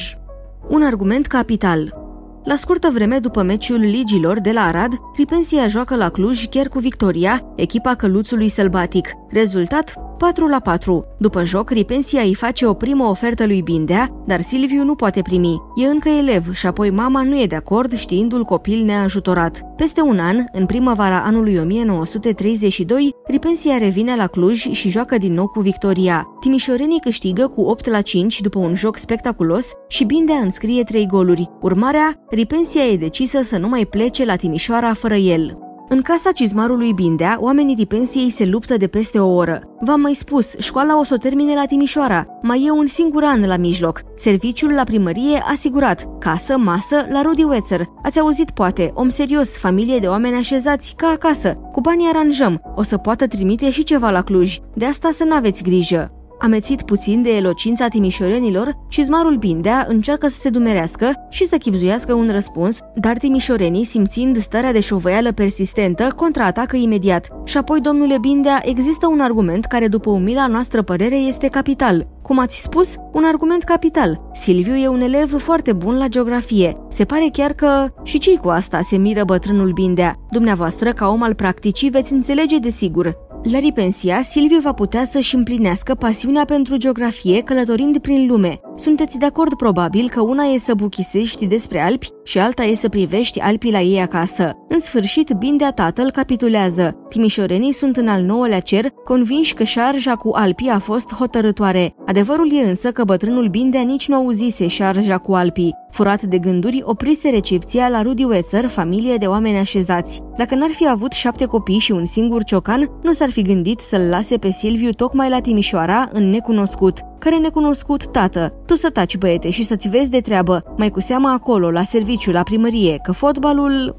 Un 0.67 0.81
argument 0.81 1.27
capital. 1.27 2.05
La 2.47 2.55
scurtă 2.55 2.89
vreme 2.93 3.19
după 3.19 3.41
meciul 3.41 3.79
ligilor 3.79 4.39
de 4.39 4.51
la 4.51 4.61
Arad, 4.61 4.91
Ripensia 5.15 5.67
joacă 5.67 5.95
la 5.95 6.09
Cluj 6.09 6.45
chiar 6.45 6.67
cu 6.67 6.79
victoria, 6.79 7.53
echipa 7.55 7.95
căluțului 7.95 8.49
sălbatic. 8.49 9.09
Rezultat 9.29 9.93
4 10.17 10.47
la 10.47 10.59
4. 10.59 11.05
După 11.17 11.43
joc, 11.43 11.69
Ripensia 11.69 12.21
îi 12.21 12.35
face 12.35 12.65
o 12.65 12.73
primă 12.73 13.03
ofertă 13.03 13.45
lui 13.45 13.61
Bindea, 13.61 14.23
dar 14.25 14.41
Silviu 14.41 14.83
nu 14.83 14.95
poate 14.95 15.21
primi. 15.21 15.61
E 15.75 15.85
încă 15.85 16.09
elev 16.09 16.53
și 16.53 16.67
apoi 16.67 16.89
mama 16.89 17.23
nu 17.23 17.41
e 17.41 17.45
de 17.45 17.55
acord 17.55 17.95
știindu-l 17.95 18.43
copil 18.43 18.83
neajutorat. 18.83 19.61
Peste 19.75 20.01
un 20.01 20.19
an, 20.19 20.43
în 20.51 20.65
primăvara 20.65 21.23
anului 21.23 21.57
1932, 21.57 23.11
Ripensia 23.27 23.77
revine 23.77 24.15
la 24.15 24.27
Cluj 24.27 24.71
și 24.71 24.89
joacă 24.89 25.17
din 25.17 25.33
nou 25.33 25.47
cu 25.47 25.59
victoria. 25.59 26.27
Timișorenii 26.39 26.99
câștigă 26.99 27.47
cu 27.47 27.61
8 27.61 27.89
la 27.89 28.01
5 28.01 28.41
după 28.41 28.59
un 28.59 28.75
joc 28.75 28.97
spectaculos 28.97 29.71
și 29.87 30.03
Bindea 30.03 30.37
înscrie 30.37 30.83
3 30.83 31.07
goluri. 31.07 31.49
Urmarea, 31.61 32.23
Ripensia 32.37 32.83
e 32.83 32.97
decisă 32.97 33.41
să 33.41 33.57
nu 33.57 33.67
mai 33.67 33.85
plece 33.85 34.25
la 34.25 34.35
Timișoara 34.35 34.93
fără 34.93 35.15
el. 35.15 35.57
În 35.89 36.01
casa 36.01 36.31
cizmarului 36.31 36.93
Bindea, 36.93 37.37
oamenii 37.39 37.75
dipensiei 37.75 38.29
se 38.29 38.45
luptă 38.45 38.77
de 38.77 38.87
peste 38.87 39.19
o 39.19 39.33
oră. 39.35 39.61
V-am 39.79 40.01
mai 40.01 40.13
spus, 40.13 40.55
școala 40.59 40.99
o 40.99 41.03
să 41.03 41.13
o 41.13 41.17
termine 41.17 41.53
la 41.53 41.65
Timișoara. 41.65 42.25
Mai 42.41 42.63
e 42.65 42.71
un 42.71 42.85
singur 42.85 43.23
an 43.23 43.45
la 43.45 43.57
mijloc. 43.57 44.01
Serviciul 44.17 44.71
la 44.71 44.83
primărie 44.83 45.43
asigurat. 45.51 46.07
Casă, 46.19 46.57
masă, 46.57 47.07
la 47.09 47.21
Rudi 47.21 47.43
Wețer. 47.43 47.85
Ați 48.03 48.19
auzit 48.19 48.51
poate, 48.51 48.91
om 48.93 49.09
serios, 49.09 49.57
familie 49.57 49.99
de 49.99 50.07
oameni 50.07 50.37
așezați, 50.37 50.93
ca 50.97 51.07
acasă. 51.07 51.53
Cu 51.71 51.81
banii 51.81 52.07
aranjăm. 52.09 52.61
O 52.75 52.83
să 52.83 52.97
poată 52.97 53.27
trimite 53.27 53.71
și 53.71 53.83
ceva 53.83 54.09
la 54.09 54.21
Cluj. 54.21 54.57
De 54.73 54.85
asta 54.85 55.09
să 55.11 55.23
n-aveți 55.23 55.63
grijă. 55.63 56.11
Amețit 56.39 56.81
puțin 56.81 57.21
de 57.21 57.35
elocința 57.35 57.87
timișorenilor, 57.87 58.77
Cizmarul 58.87 59.37
Bindea 59.37 59.85
încearcă 59.89 60.27
să 60.27 60.39
se 60.39 60.49
dumerească 60.49 61.11
și 61.29 61.45
să 61.45 61.57
chipzuiască 61.57 62.13
un 62.13 62.29
răspuns, 62.31 62.79
dar 62.95 63.17
timișorenii, 63.17 63.85
simțind 63.85 64.37
starea 64.37 64.71
de 64.71 64.79
șovăială 64.79 65.31
persistentă, 65.31 66.13
contraatacă 66.15 66.75
imediat. 66.75 67.27
Și 67.43 67.57
apoi, 67.57 67.81
domnule 67.81 68.17
Bindea, 68.19 68.61
există 68.65 69.07
un 69.07 69.19
argument 69.19 69.65
care, 69.65 69.87
după 69.87 70.09
umila 70.09 70.47
noastră 70.47 70.81
părere, 70.81 71.15
este 71.15 71.47
capital. 71.47 72.07
Cum 72.21 72.39
ați 72.39 72.61
spus, 72.61 72.95
un 73.13 73.23
argument 73.23 73.63
capital. 73.63 74.21
Silviu 74.33 74.75
e 74.75 74.87
un 74.87 75.01
elev 75.01 75.41
foarte 75.41 75.73
bun 75.73 75.97
la 75.97 76.07
geografie. 76.07 76.77
Se 76.89 77.05
pare 77.05 77.29
chiar 77.31 77.53
că... 77.53 77.85
Și 78.03 78.17
ce 78.17 78.37
cu 78.37 78.47
asta? 78.47 78.79
se 78.89 78.97
miră 78.97 79.23
bătrânul 79.23 79.71
Bindea. 79.71 80.15
Dumneavoastră, 80.31 80.93
ca 80.93 81.07
om 81.07 81.23
al 81.23 81.33
practicii, 81.33 81.89
veți 81.89 82.13
înțelege 82.13 82.57
de 82.57 82.69
sigur. 82.69 83.26
La 83.51 83.59
Ripensia, 83.59 84.21
Silviu 84.21 84.59
va 84.59 84.73
putea 84.73 85.05
să-și 85.05 85.35
împlinească 85.35 85.95
pasiunea 85.95 86.45
pentru 86.45 86.77
geografie 86.77 87.41
călătorind 87.41 87.97
prin 87.97 88.27
lume. 88.27 88.59
Sunteți 88.75 89.17
de 89.17 89.25
acord 89.25 89.53
probabil 89.53 90.09
că 90.09 90.21
una 90.21 90.43
e 90.43 90.57
să 90.57 90.73
buchisești 90.73 91.45
despre 91.45 91.79
Alpi 91.79 92.09
și 92.27 92.39
alta 92.39 92.63
e 92.63 92.75
să 92.75 92.89
privești 92.89 93.39
Alpii 93.39 93.71
la 93.71 93.81
ei 93.81 94.01
acasă. 94.01 94.57
În 94.69 94.79
sfârșit, 94.79 95.31
Bindea 95.31 95.71
tatăl 95.71 96.11
capitulează. 96.11 96.95
Timișorenii 97.09 97.73
sunt 97.73 97.97
în 97.97 98.07
al 98.07 98.21
nouălea 98.21 98.59
cer, 98.59 98.89
convinși 98.89 99.53
că 99.53 99.63
șarja 99.63 100.15
cu 100.15 100.31
Alpii 100.33 100.69
a 100.69 100.79
fost 100.79 101.13
hotărătoare. 101.13 101.93
Adevărul 102.05 102.51
e 102.53 102.67
însă 102.67 102.91
că 102.91 103.03
bătrânul 103.03 103.47
Bindea 103.47 103.81
nici 103.81 104.07
nu 104.07 104.15
auzise 104.15 104.67
șarja 104.67 105.17
cu 105.17 105.33
Alpii. 105.33 105.75
Furat 105.91 106.21
de 106.21 106.37
gânduri, 106.37 106.81
oprise 106.83 107.29
recepția 107.29 107.89
la 107.89 108.01
Rudi 108.01 108.23
Wețăr, 108.23 108.67
familie 108.67 109.15
de 109.15 109.25
oameni 109.25 109.57
așezați. 109.57 110.21
Dacă 110.37 110.55
n-ar 110.55 110.69
fi 110.69 110.87
avut 110.87 111.11
șapte 111.11 111.45
copii 111.45 111.79
și 111.79 111.91
un 111.91 112.05
singur 112.05 112.43
ciocan, 112.43 112.89
nu 113.03 113.11
s-ar 113.11 113.29
fi 113.29 113.41
gândit 113.41 113.79
să-l 113.79 114.01
lase 114.01 114.37
pe 114.37 114.51
Silviu 114.51 114.91
tocmai 114.91 115.29
la 115.29 115.39
Timișoara, 115.39 116.09
în 116.13 116.29
necunoscut. 116.29 116.99
Care 117.19 117.37
necunoscut, 117.37 118.11
tată? 118.11 118.53
Tu 118.65 118.75
să 118.75 118.89
taci, 118.89 119.17
băiete, 119.17 119.49
și 119.49 119.63
să-ți 119.63 119.87
vezi 119.87 120.09
de 120.09 120.19
treabă, 120.19 120.63
mai 120.77 120.89
cu 120.89 120.99
seama 120.99 121.33
acolo, 121.33 121.71
la 121.71 121.83
serviciu, 121.83 122.16
la 122.25 122.43
primărie, 122.43 122.99
că 123.03 123.11
fotbalul... 123.11 123.95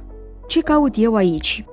Ce 0.46 0.60
caut 0.60 0.94
eu 0.96 1.14
aici? 1.14 1.64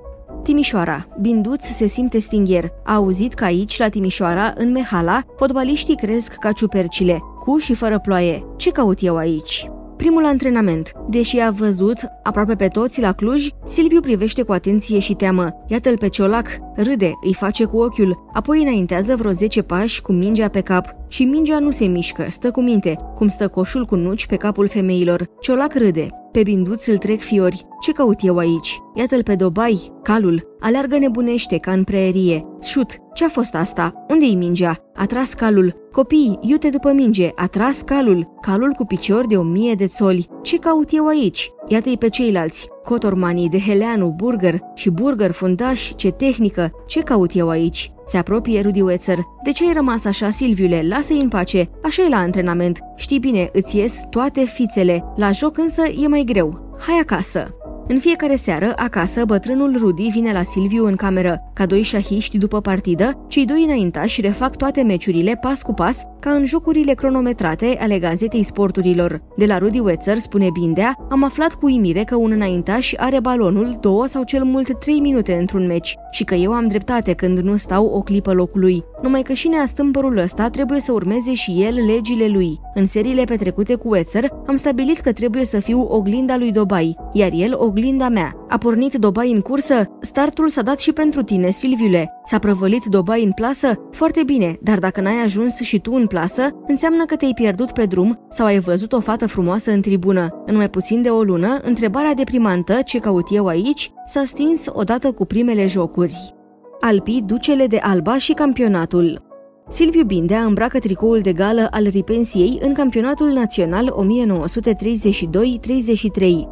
Timișoara. 0.42 1.06
Binduț 1.20 1.64
se 1.64 1.86
simte 1.86 2.18
stingher. 2.18 2.64
A 2.84 2.94
auzit 2.94 3.34
că 3.34 3.44
aici, 3.44 3.78
la 3.78 3.88
Timișoara, 3.88 4.52
în 4.56 4.70
Mehala, 4.70 5.20
fotbaliștii 5.36 5.96
cresc 5.96 6.34
ca 6.34 6.52
ciupercile, 6.52 7.18
cu 7.44 7.58
și 7.58 7.74
fără 7.74 7.98
ploaie. 7.98 8.46
Ce 8.56 8.70
caut 8.70 8.98
eu 9.00 9.16
aici? 9.16 9.70
Primul 9.96 10.26
antrenament. 10.26 10.92
Deși 11.08 11.38
a 11.38 11.50
văzut 11.50 11.98
aproape 12.22 12.54
pe 12.54 12.68
toți 12.68 13.00
la 13.00 13.12
Cluj, 13.12 13.48
Silviu 13.66 14.00
privește 14.00 14.42
cu 14.42 14.52
atenție 14.52 14.98
și 14.98 15.14
teamă. 15.14 15.64
Iată-l 15.66 15.98
pe 15.98 16.08
Ciolac, 16.08 16.46
râde, 16.76 17.12
îi 17.22 17.34
face 17.34 17.64
cu 17.64 17.78
ochiul, 17.78 18.24
apoi 18.32 18.62
înaintează 18.62 19.16
vreo 19.16 19.30
10 19.32 19.62
pași 19.62 20.02
cu 20.02 20.12
mingea 20.12 20.48
pe 20.48 20.60
cap. 20.60 20.94
Și 21.08 21.24
mingea 21.24 21.58
nu 21.58 21.70
se 21.70 21.84
mișcă, 21.84 22.26
stă 22.28 22.50
cu 22.50 22.60
minte, 22.60 22.96
cum 23.14 23.28
stă 23.28 23.48
coșul 23.48 23.84
cu 23.84 23.96
nuci 23.96 24.26
pe 24.26 24.36
capul 24.36 24.68
femeilor. 24.68 25.26
Ciolac 25.40 25.74
râde. 25.74 26.08
Pe 26.32 26.42
binduț 26.42 26.86
îl 26.86 26.98
trec 26.98 27.20
fiori. 27.20 27.66
Ce 27.80 27.92
caut 27.92 28.18
eu 28.20 28.36
aici? 28.36 28.78
Iată-l 28.94 29.22
pe 29.22 29.34
Dobai, 29.34 29.92
calul. 30.02 30.56
Aleargă 30.60 30.98
nebunește 30.98 31.58
ca 31.58 31.72
în 31.72 31.84
preerie. 31.84 32.46
Șut, 32.62 32.96
ce-a 33.14 33.28
fost 33.28 33.54
asta? 33.54 34.04
Unde-i 34.08 34.34
mingea? 34.34 34.76
A 34.94 35.06
tras 35.06 35.32
calul. 35.32 35.74
Copii, 35.92 36.38
iute 36.40 36.68
după 36.68 36.92
minge, 36.92 37.30
a 37.34 37.46
tras 37.46 37.80
calul. 37.80 38.28
Calul 38.40 38.72
cu 38.72 38.84
picior 38.84 39.26
de 39.26 39.36
o 39.36 39.42
mie 39.42 39.74
de 39.74 39.86
țoli. 39.86 40.28
Ce 40.42 40.58
caut 40.58 40.88
eu 40.90 41.06
aici? 41.06 41.50
Iată-i 41.68 41.96
pe 41.98 42.08
ceilalți. 42.08 42.68
Cotormanii 42.84 43.48
de 43.48 43.60
Heleanu, 43.60 44.14
Burger 44.16 44.58
și 44.74 44.90
Burger 44.90 45.30
fundaș, 45.30 45.92
ce 45.96 46.10
tehnică. 46.10 46.70
Ce 46.86 47.00
caut 47.00 47.30
eu 47.34 47.48
aici? 47.48 47.92
Se 48.06 48.16
apropie 48.16 48.60
Rudi 48.60 48.80
Wețer. 48.80 49.18
De 49.44 49.52
ce 49.52 49.66
ai 49.66 49.72
rămas 49.72 50.04
așa, 50.04 50.30
Silviule? 50.30 50.82
Lasă-i 50.88 51.20
în 51.22 51.28
pace. 51.28 51.68
Așa 51.82 52.02
e 52.02 52.08
la 52.08 52.16
antrenament. 52.16 52.78
Știi 52.96 53.18
bine, 53.18 53.50
îți 53.52 53.76
ies 53.76 54.04
toate 54.10 54.44
fițele. 54.44 55.04
La 55.16 55.30
joc 55.30 55.58
însă 55.58 55.82
e 56.02 56.08
mai 56.08 56.22
greu. 56.24 56.76
Hai 56.78 56.98
acasă! 57.02 57.65
În 57.88 57.98
fiecare 57.98 58.36
seară, 58.36 58.72
acasă, 58.76 59.24
bătrânul 59.24 59.76
Rudy 59.78 60.08
vine 60.08 60.32
la 60.32 60.42
Silviu 60.42 60.86
în 60.86 60.96
cameră. 60.96 61.40
Ca 61.52 61.66
doi 61.66 61.82
șahiști 61.82 62.38
după 62.38 62.60
partidă, 62.60 63.24
cei 63.28 63.44
doi 63.44 63.62
înaintași 63.64 64.20
refac 64.20 64.56
toate 64.56 64.82
meciurile 64.82 65.38
pas 65.40 65.62
cu 65.62 65.72
pas, 65.72 66.02
ca 66.20 66.30
în 66.30 66.44
jocurile 66.44 66.92
cronometrate 66.92 67.76
ale 67.80 67.98
gazetei 67.98 68.42
sporturilor. 68.42 69.22
De 69.36 69.46
la 69.46 69.58
Rudy 69.58 69.78
Wetzer, 69.78 70.18
spune 70.18 70.48
Bindea, 70.52 70.94
am 71.10 71.24
aflat 71.24 71.54
cu 71.54 71.68
imire 71.68 72.04
că 72.04 72.16
un 72.16 72.30
înaintaș 72.30 72.92
are 72.96 73.20
balonul 73.20 73.78
două 73.80 74.06
sau 74.06 74.22
cel 74.22 74.44
mult 74.44 74.78
trei 74.78 75.00
minute 75.00 75.34
într-un 75.34 75.66
meci 75.66 75.96
și 76.10 76.24
că 76.24 76.34
eu 76.34 76.52
am 76.52 76.66
dreptate 76.66 77.12
când 77.12 77.38
nu 77.38 77.56
stau 77.56 77.86
o 77.86 78.00
clipă 78.00 78.32
locului. 78.32 78.84
Numai 79.02 79.22
că 79.22 79.32
și 79.32 79.48
neastâmpărul 79.48 80.16
ăsta 80.16 80.48
trebuie 80.48 80.80
să 80.80 80.92
urmeze 80.92 81.34
și 81.34 81.62
el 81.62 81.74
legile 81.84 82.26
lui. 82.26 82.60
În 82.74 82.84
seriile 82.84 83.24
petrecute 83.24 83.74
cu 83.74 83.88
Wetzer, 83.88 84.28
am 84.46 84.56
stabilit 84.56 84.98
că 84.98 85.12
trebuie 85.12 85.44
să 85.44 85.58
fiu 85.58 85.80
oglinda 85.80 86.36
lui 86.36 86.52
Dobai, 86.52 86.96
iar 87.12 87.30
el 87.34 87.54
oglinda 87.76 88.08
mea. 88.08 88.46
A 88.48 88.58
pornit 88.58 88.94
Dobai 88.94 89.32
în 89.32 89.40
cursă? 89.40 89.84
Startul 90.00 90.48
s-a 90.48 90.62
dat 90.62 90.78
și 90.78 90.92
pentru 90.92 91.22
tine, 91.22 91.50
Silviule. 91.50 92.12
S-a 92.24 92.38
prăvălit 92.38 92.84
Dobai 92.84 93.24
în 93.24 93.32
plasă? 93.32 93.72
Foarte 93.90 94.22
bine, 94.24 94.56
dar 94.62 94.78
dacă 94.78 95.00
n-ai 95.00 95.22
ajuns 95.24 95.54
și 95.54 95.80
tu 95.80 95.92
în 95.92 96.06
plasă, 96.06 96.48
înseamnă 96.66 97.04
că 97.04 97.16
te-ai 97.16 97.32
pierdut 97.34 97.72
pe 97.72 97.84
drum 97.84 98.26
sau 98.30 98.46
ai 98.46 98.58
văzut 98.58 98.92
o 98.92 99.00
fată 99.00 99.26
frumoasă 99.26 99.70
în 99.70 99.80
tribună. 99.80 100.42
În 100.46 100.56
mai 100.56 100.70
puțin 100.70 101.02
de 101.02 101.08
o 101.08 101.22
lună, 101.22 101.58
întrebarea 101.62 102.14
deprimantă, 102.14 102.80
ce 102.84 102.98
caut 102.98 103.26
eu 103.30 103.46
aici, 103.46 103.90
s-a 104.06 104.22
stins 104.24 104.64
odată 104.68 105.12
cu 105.12 105.24
primele 105.24 105.66
jocuri. 105.66 106.34
Alpi, 106.80 107.22
Ducele 107.26 107.66
de 107.66 107.78
Alba 107.82 108.18
și 108.18 108.32
campionatul. 108.32 109.25
Silviu 109.68 110.04
Bindea 110.04 110.44
îmbracă 110.44 110.78
tricoul 110.78 111.20
de 111.20 111.32
gală 111.32 111.68
al 111.70 111.86
Ripensiei 111.88 112.58
în 112.62 112.72
campionatul 112.72 113.28
național 113.28 113.94
1932-33. 113.94 113.96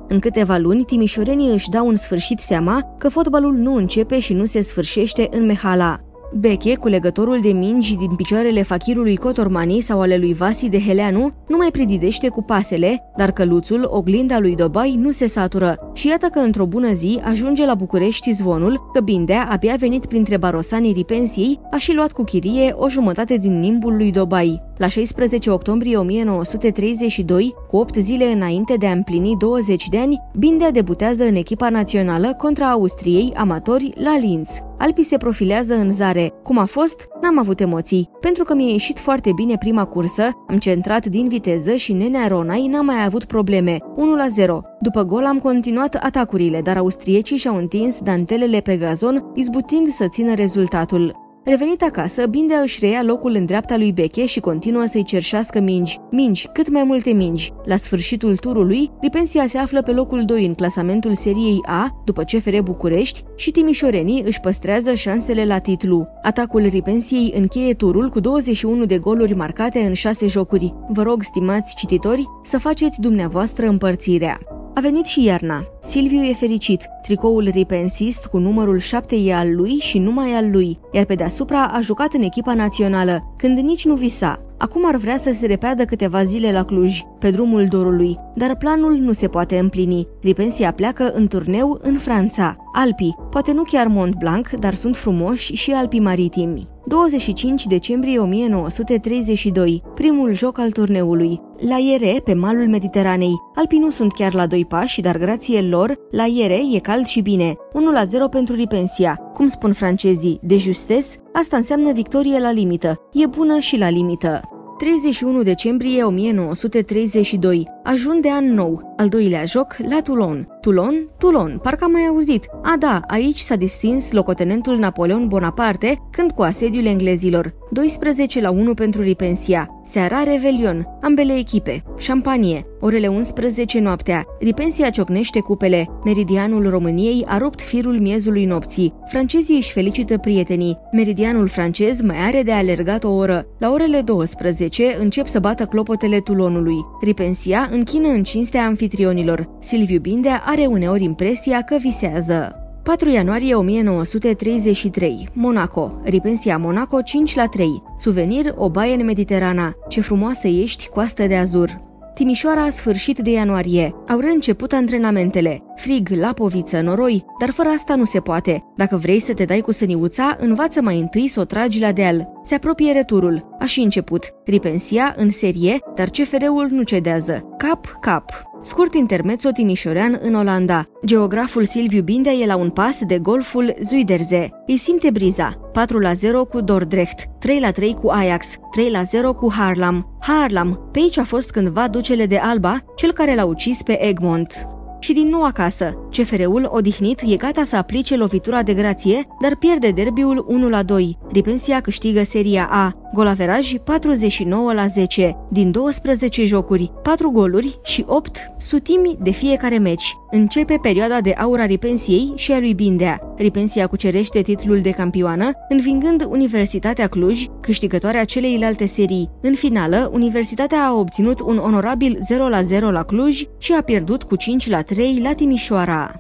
În 0.09 0.19
câteva 0.19 0.57
luni, 0.57 0.85
timișorenii 0.85 1.53
își 1.53 1.69
dau 1.69 1.89
în 1.89 1.97
sfârșit 1.97 2.39
seama 2.39 2.95
că 2.99 3.09
fotbalul 3.09 3.53
nu 3.53 3.75
începe 3.75 4.19
și 4.19 4.33
nu 4.33 4.45
se 4.45 4.61
sfârșește 4.61 5.29
în 5.31 5.47
Mehala. 5.47 5.99
Beche, 6.33 6.75
culegătorul 6.75 7.41
de 7.41 7.49
mingi 7.49 7.97
din 7.97 8.15
picioarele 8.17 8.63
fachirului 8.63 9.17
Cotormani 9.17 9.81
sau 9.81 10.01
ale 10.01 10.17
lui 10.17 10.35
Vasi 10.35 10.69
de 10.69 10.81
Heleanu, 10.81 11.33
nu 11.49 11.57
mai 11.57 11.69
predidește 11.71 12.29
cu 12.29 12.43
pasele, 12.43 13.13
dar 13.17 13.31
căluțul, 13.33 13.89
oglinda 13.91 14.39
lui 14.39 14.55
Dobai, 14.55 14.97
nu 14.99 15.11
se 15.11 15.27
satură. 15.27 15.91
Și 15.93 16.09
iată 16.09 16.27
că 16.27 16.39
într-o 16.39 16.67
bună 16.67 16.93
zi 16.93 17.21
ajunge 17.25 17.67
la 17.67 17.75
București 17.75 18.33
zvonul 18.33 18.91
că 18.93 19.01
Bindea, 19.01 19.49
abia 19.51 19.75
venit 19.79 20.07
printre 20.07 20.37
barosanii 20.37 20.93
ripensiei, 20.93 21.61
a 21.71 21.77
și 21.77 21.93
luat 21.93 22.13
cu 22.13 22.23
chirie 22.23 22.73
o 22.77 22.89
jumătate 22.89 23.37
din 23.37 23.59
nimbul 23.59 23.97
lui 23.97 24.11
Dobai. 24.11 24.63
La 24.77 24.89
16 24.89 25.51
octombrie 25.51 25.97
1932, 25.97 27.55
cu 27.69 27.77
8 27.77 27.95
zile 27.95 28.25
înainte 28.25 28.75
de 28.77 28.87
a 28.87 28.93
împlini 28.93 29.37
20 29.39 29.89
de 29.89 29.99
ani, 29.99 30.21
Bindea 30.37 30.71
debutează 30.71 31.25
în 31.25 31.35
echipa 31.35 31.69
națională 31.69 32.35
contra 32.39 32.71
Austriei 32.71 33.33
amatori 33.37 33.93
la 33.97 34.19
Linz. 34.19 34.49
Alpii 34.85 35.05
se 35.05 35.17
profilează 35.17 35.75
în 35.75 35.91
zare. 35.91 36.33
Cum 36.43 36.59
a 36.59 36.65
fost? 36.65 37.09
N-am 37.23 37.39
avut 37.39 37.61
emoții. 37.61 38.11
Pentru 38.21 38.45
că 38.45 38.55
mi-a 38.55 38.71
ieșit 38.71 38.99
foarte 38.99 39.33
bine 39.35 39.57
prima 39.59 39.85
cursă, 39.85 40.31
am 40.49 40.59
centrat 40.59 41.07
din 41.07 41.29
viteză 41.29 41.75
și 41.75 41.93
Nenea 41.93 42.27
Ronai 42.27 42.67
n-a 42.67 42.81
mai 42.81 43.05
avut 43.05 43.25
probleme. 43.25 43.79
1 43.97 44.15
la 44.17 44.27
0. 44.27 44.61
După 44.81 45.03
gol 45.03 45.25
am 45.25 45.39
continuat 45.39 45.95
atacurile, 45.95 46.61
dar 46.63 46.77
austriecii 46.77 47.37
și-au 47.37 47.57
întins 47.57 48.01
dantelele 48.01 48.61
pe 48.61 48.77
gazon, 48.77 49.31
izbutind 49.35 49.89
să 49.89 50.09
țină 50.09 50.35
rezultatul. 50.35 51.24
Revenit 51.47 51.83
acasă, 51.83 52.27
Bindea 52.27 52.61
își 52.61 52.79
reia 52.81 53.03
locul 53.03 53.35
în 53.35 53.45
dreapta 53.45 53.77
lui 53.77 53.93
Beche 53.93 54.27
și 54.27 54.41
continuă 54.41 54.85
să-i 54.87 55.05
cerșească 55.05 55.61
mingi. 55.61 55.99
Mingi, 56.11 56.49
cât 56.53 56.71
mai 56.71 56.83
multe 56.83 57.11
mingi. 57.11 57.53
La 57.65 57.77
sfârșitul 57.77 58.37
turului, 58.37 58.91
Ripensia 59.01 59.47
se 59.47 59.59
află 59.59 59.83
pe 59.83 59.91
locul 59.91 60.25
2 60.25 60.47
în 60.47 60.55
clasamentul 60.55 61.15
seriei 61.15 61.61
A, 61.63 62.03
după 62.05 62.23
CFR 62.23 62.59
București, 62.63 63.23
și 63.37 63.51
timișorenii 63.51 64.23
își 64.27 64.41
păstrează 64.41 64.95
șansele 64.95 65.45
la 65.45 65.59
titlu. 65.59 66.07
Atacul 66.23 66.67
Ripensiei 66.67 67.33
încheie 67.37 67.75
turul 67.75 68.09
cu 68.09 68.21
21 68.21 68.85
de 68.85 68.99
goluri 68.99 69.35
marcate 69.35 69.79
în 69.79 69.93
6 69.93 70.27
jocuri. 70.27 70.75
Vă 70.89 71.03
rog, 71.03 71.23
stimați 71.23 71.75
cititori, 71.77 72.25
să 72.43 72.59
faceți 72.59 73.01
dumneavoastră 73.01 73.67
împărțirea. 73.67 74.39
A 74.77 74.81
venit 74.81 75.05
și 75.05 75.25
iarna. 75.25 75.65
Silviu 75.83 76.23
e 76.23 76.35
fericit. 76.35 76.87
Tricoul 77.03 77.49
Ripensist 77.49 78.27
cu 78.27 78.39
numărul 78.39 78.79
7 78.79 79.17
e 79.17 79.35
al 79.35 79.55
lui 79.55 79.71
și 79.71 79.99
numai 79.99 80.33
al 80.33 80.51
lui, 80.51 80.79
iar 80.93 81.05
pe 81.05 81.15
deasupra 81.15 81.65
a 81.65 81.81
jucat 81.81 82.13
în 82.13 82.23
echipa 82.23 82.55
națională, 82.55 83.35
când 83.37 83.59
nici 83.59 83.85
nu 83.85 83.95
visa. 83.95 84.54
Acum 84.59 84.87
ar 84.87 84.97
vrea 84.97 85.17
să 85.17 85.33
se 85.33 85.47
repeadă 85.47 85.85
câteva 85.85 86.25
zile 86.25 86.53
la 86.53 86.65
Cluj, 86.65 87.01
pe 87.19 87.31
drumul 87.31 87.67
dorului, 87.67 88.19
dar 88.35 88.57
planul 88.57 88.97
nu 88.97 89.13
se 89.13 89.29
poate 89.29 89.59
împlini. 89.59 90.07
Ripensia 90.23 90.73
pleacă 90.73 91.13
în 91.15 91.27
turneu 91.27 91.79
în 91.83 91.99
Franța. 91.99 92.57
Alpii, 92.73 93.17
poate 93.31 93.53
nu 93.53 93.63
chiar 93.63 93.87
Mont 93.87 94.15
Blanc, 94.15 94.51
dar 94.51 94.75
sunt 94.75 94.97
frumoși 94.97 95.55
și 95.55 95.71
Alpii 95.73 96.01
maritimi. 96.01 96.69
25 96.87 97.67
decembrie 97.67 98.19
1932, 98.19 99.83
primul 99.95 100.35
joc 100.35 100.59
al 100.59 100.71
turneului. 100.71 101.41
La 101.69 101.77
Iere, 101.77 102.21
pe 102.25 102.35
malul 102.35 102.69
Mediteranei. 102.69 103.35
Alpii 103.55 103.79
nu 103.79 103.91
sunt 103.91 104.13
chiar 104.13 104.35
la 104.35 104.47
doi 104.47 104.65
pași, 104.65 105.01
dar 105.01 105.19
grație 105.19 105.61
lor, 105.61 105.99
la 106.11 106.25
Iere 106.25 106.61
e 106.73 106.79
cald 106.79 107.07
și 107.07 107.21
bine. 107.21 107.55
1 107.73 107.93
la 107.93 108.05
0 108.05 108.29
pentru 108.29 108.55
Ripensia. 108.55 109.21
Cum 109.35 109.49
spun 109.49 109.73
francezii, 109.73 110.39
de 110.43 110.57
justes, 110.57 111.19
asta 111.37 111.57
înseamnă 111.57 111.93
victorie 111.93 112.39
la 112.39 112.51
limită. 112.51 113.09
E 113.13 113.27
bună 113.27 113.59
și 113.59 113.77
la 113.77 113.89
limită. 113.89 114.41
31 114.79 115.43
decembrie 115.43 116.03
1932. 116.03 117.74
Ajun 117.87 118.21
de 118.21 118.31
an 118.31 118.55
nou. 118.55 118.95
Al 118.97 119.09
doilea 119.09 119.45
joc 119.45 119.77
la 119.89 120.01
Toulon. 120.01 120.49
Toulon? 120.61 121.09
Toulon. 121.19 121.59
Parcă 121.63 121.85
am 121.85 121.91
mai 121.91 122.07
auzit. 122.07 122.47
A, 122.63 122.77
da, 122.79 123.01
aici 123.07 123.39
s-a 123.39 123.57
distins 123.57 124.13
locotenentul 124.13 124.77
Napoleon 124.77 125.29
Bonaparte 125.29 126.03
când 126.11 126.31
cu 126.31 126.43
asediul 126.43 126.87
englezilor. 126.87 127.55
12 127.71 128.41
la 128.41 128.51
1 128.51 128.75
pentru 128.75 129.03
Ripensia. 129.03 129.69
Seara 129.85 130.23
Revelion. 130.23 130.87
Ambele 131.03 131.33
echipe. 131.39 131.83
Șampanie. 131.99 132.67
Orele 132.81 133.07
11 133.07 133.81
noaptea. 133.81 134.25
Ripensia 134.41 134.91
ciocnește 134.91 135.41
cupele. 135.41 135.89
Meridianul 136.05 136.71
României 136.71 137.25
a 137.27 137.39
rupt 137.39 137.61
firul 137.61 138.01
miezului 138.01 138.45
nopții. 138.45 138.95
Francezii 139.09 139.57
își 139.57 139.73
felicită 139.73 140.19
prietenii. 140.19 140.79
Meridianul 140.93 141.49
francez 141.49 142.01
mai 142.01 142.17
are 142.17 142.43
de 142.43 142.53
alergat 142.53 143.05
o 143.05 143.11
oră. 143.11 143.47
La 143.59 143.71
orele 143.71 144.01
12 144.01 144.97
încep 145.01 145.27
să 145.27 145.39
bată 145.39 145.65
clopotele 145.65 146.19
Tulonului. 146.19 146.77
Ripensia 147.03 147.69
închină 147.75 148.09
în 148.09 148.23
cinstea 148.23 148.65
anfitrionilor. 148.65 149.49
Silviu 149.61 150.01
Bindea 150.01 150.43
are 150.47 150.67
uneori 150.67 151.05
impresia 151.05 151.63
că 151.63 151.77
visează. 151.81 152.59
4 152.83 153.09
ianuarie 153.09 153.55
1933, 153.55 155.29
Monaco, 155.33 156.01
Ripensia 156.05 156.59
Monaco 156.59 157.01
5 157.01 157.35
la 157.35 157.47
3, 157.47 157.83
suvenir 157.99 158.55
o 158.57 158.71
baie 158.71 158.95
în 158.95 159.05
Mediterana, 159.05 159.73
ce 159.89 160.01
frumoasă 160.01 160.49
ești, 160.49 160.89
coastă 160.89 161.27
de 161.27 161.37
azur. 161.37 161.83
Timișoara 162.15 162.63
a 162.63 162.71
sfârșit 162.71 163.19
de 163.19 163.31
ianuarie. 163.31 163.95
Au 164.09 164.19
reînceput 164.19 164.73
antrenamentele. 164.73 165.63
Frig, 165.77 166.09
lapoviță, 166.09 166.81
noroi, 166.81 167.25
dar 167.39 167.51
fără 167.51 167.69
asta 167.69 167.95
nu 167.95 168.05
se 168.05 168.21
poate. 168.21 168.65
Dacă 168.77 168.97
vrei 168.97 169.21
să 169.21 169.35
te 169.35 169.45
dai 169.45 169.61
cu 169.61 169.73
săniuța, 169.73 170.37
învață 170.41 170.83
mai 170.83 170.99
întâi 170.99 171.29
să 171.29 171.41
o 171.41 171.45
tragi 171.45 171.81
la 171.81 171.93
deal. 171.93 172.29
Se 172.43 172.55
apropie 172.55 172.93
returul. 172.93 173.57
A 173.59 173.65
și 173.65 173.81
început. 173.81 174.35
Ripensia 174.45 175.15
în 175.17 175.31
serie, 175.31 175.79
dar 175.95 176.09
CFR-ul 176.09 176.69
nu 176.71 176.83
cedează. 176.83 177.55
Cap, 177.59 177.87
cap. 178.01 178.54
Scurt 178.65 178.95
intermezzo 178.95 179.51
timișorean 179.51 180.19
în 180.23 180.35
Olanda. 180.35 180.85
Geograful 181.05 181.65
Silviu 181.65 182.03
Bindea 182.03 182.33
e 182.33 182.47
la 182.47 182.57
un 182.57 182.71
pas 182.71 183.05
de 183.07 183.19
golful 183.19 183.75
Zuiderze. 183.83 184.51
Îi 184.67 184.77
simte 184.77 185.11
briza. 185.11 185.71
4 185.73 185.99
la 185.99 186.13
0 186.13 186.45
cu 186.45 186.61
Dordrecht, 186.61 187.25
3 187.39 187.61
la 187.61 187.71
3 187.71 187.95
cu 187.95 188.09
Ajax, 188.09 188.47
3 188.71 188.91
la 188.91 189.03
0 189.03 189.35
cu 189.35 189.53
Harlam. 189.53 190.19
Harlam, 190.21 190.89
pe 190.93 190.99
aici 190.99 191.19
a 191.19 191.25
fost 191.25 191.51
cândva 191.51 191.89
ducele 191.89 192.27
de 192.27 192.37
Alba, 192.37 192.79
cel 192.97 193.13
care 193.13 193.35
l-a 193.35 193.45
ucis 193.45 193.83
pe 193.83 194.05
Egmont 194.05 194.69
și 195.05 195.13
din 195.13 195.29
nou 195.29 195.43
acasă. 195.43 196.09
CFR-ul, 196.11 196.69
odihnit, 196.71 197.21
e 197.27 197.37
gata 197.37 197.65
să 197.65 197.77
aplice 197.77 198.17
lovitura 198.17 198.63
de 198.63 198.75
grație, 198.75 199.27
dar 199.41 199.57
pierde 199.57 199.91
derbiul 199.91 200.45
1 200.49 200.69
la 200.69 200.83
2. 200.83 201.19
Ripensia 201.33 201.81
câștigă 201.81 202.23
Seria 202.23 202.69
A. 202.71 203.04
Golaveraj 203.15 203.75
49 203.85 204.73
la 204.73 204.87
10. 204.87 205.37
Din 205.51 205.71
12 205.71 206.45
jocuri, 206.45 206.93
4 207.03 207.31
goluri 207.31 207.79
și 207.83 208.05
8 208.07 208.37
sutimi 208.59 209.17
de 209.23 209.31
fiecare 209.31 209.79
meci. 209.79 210.17
Începe 210.31 210.79
perioada 210.83 211.21
de 211.21 211.31
aur 211.31 211.61
a 211.61 211.67
Ripensiei 211.67 212.33
și 212.35 212.53
a 212.53 212.59
lui 212.59 212.75
Bindea. 212.75 213.35
Ripensia 213.37 213.87
cucerește 213.87 214.43
titlul 214.43 214.81
de 214.81 214.91
campioană, 214.91 215.51
învingând 215.69 216.27
Universitatea 216.29 217.07
Cluj, 217.07 217.47
câștigătoarea 217.61 218.25
celeilalte 218.25 218.87
serii. 218.87 219.31
În 219.43 219.55
finală, 219.55 220.11
Universitatea 220.13 220.85
a 220.85 220.95
obținut 220.95 221.41
un 221.41 221.59
onorabil 221.59 222.19
0 222.27 222.49
la 222.49 222.63
0 222.63 222.91
la 222.91 223.03
Cluj 223.03 223.43
și 223.59 223.73
a 223.73 223.83
pierdut 223.83 224.23
cu 224.23 224.37
5 224.37 224.69
la 224.69 224.83
3 224.83 225.21
la 225.23 225.33
Timișoara. 225.33 226.15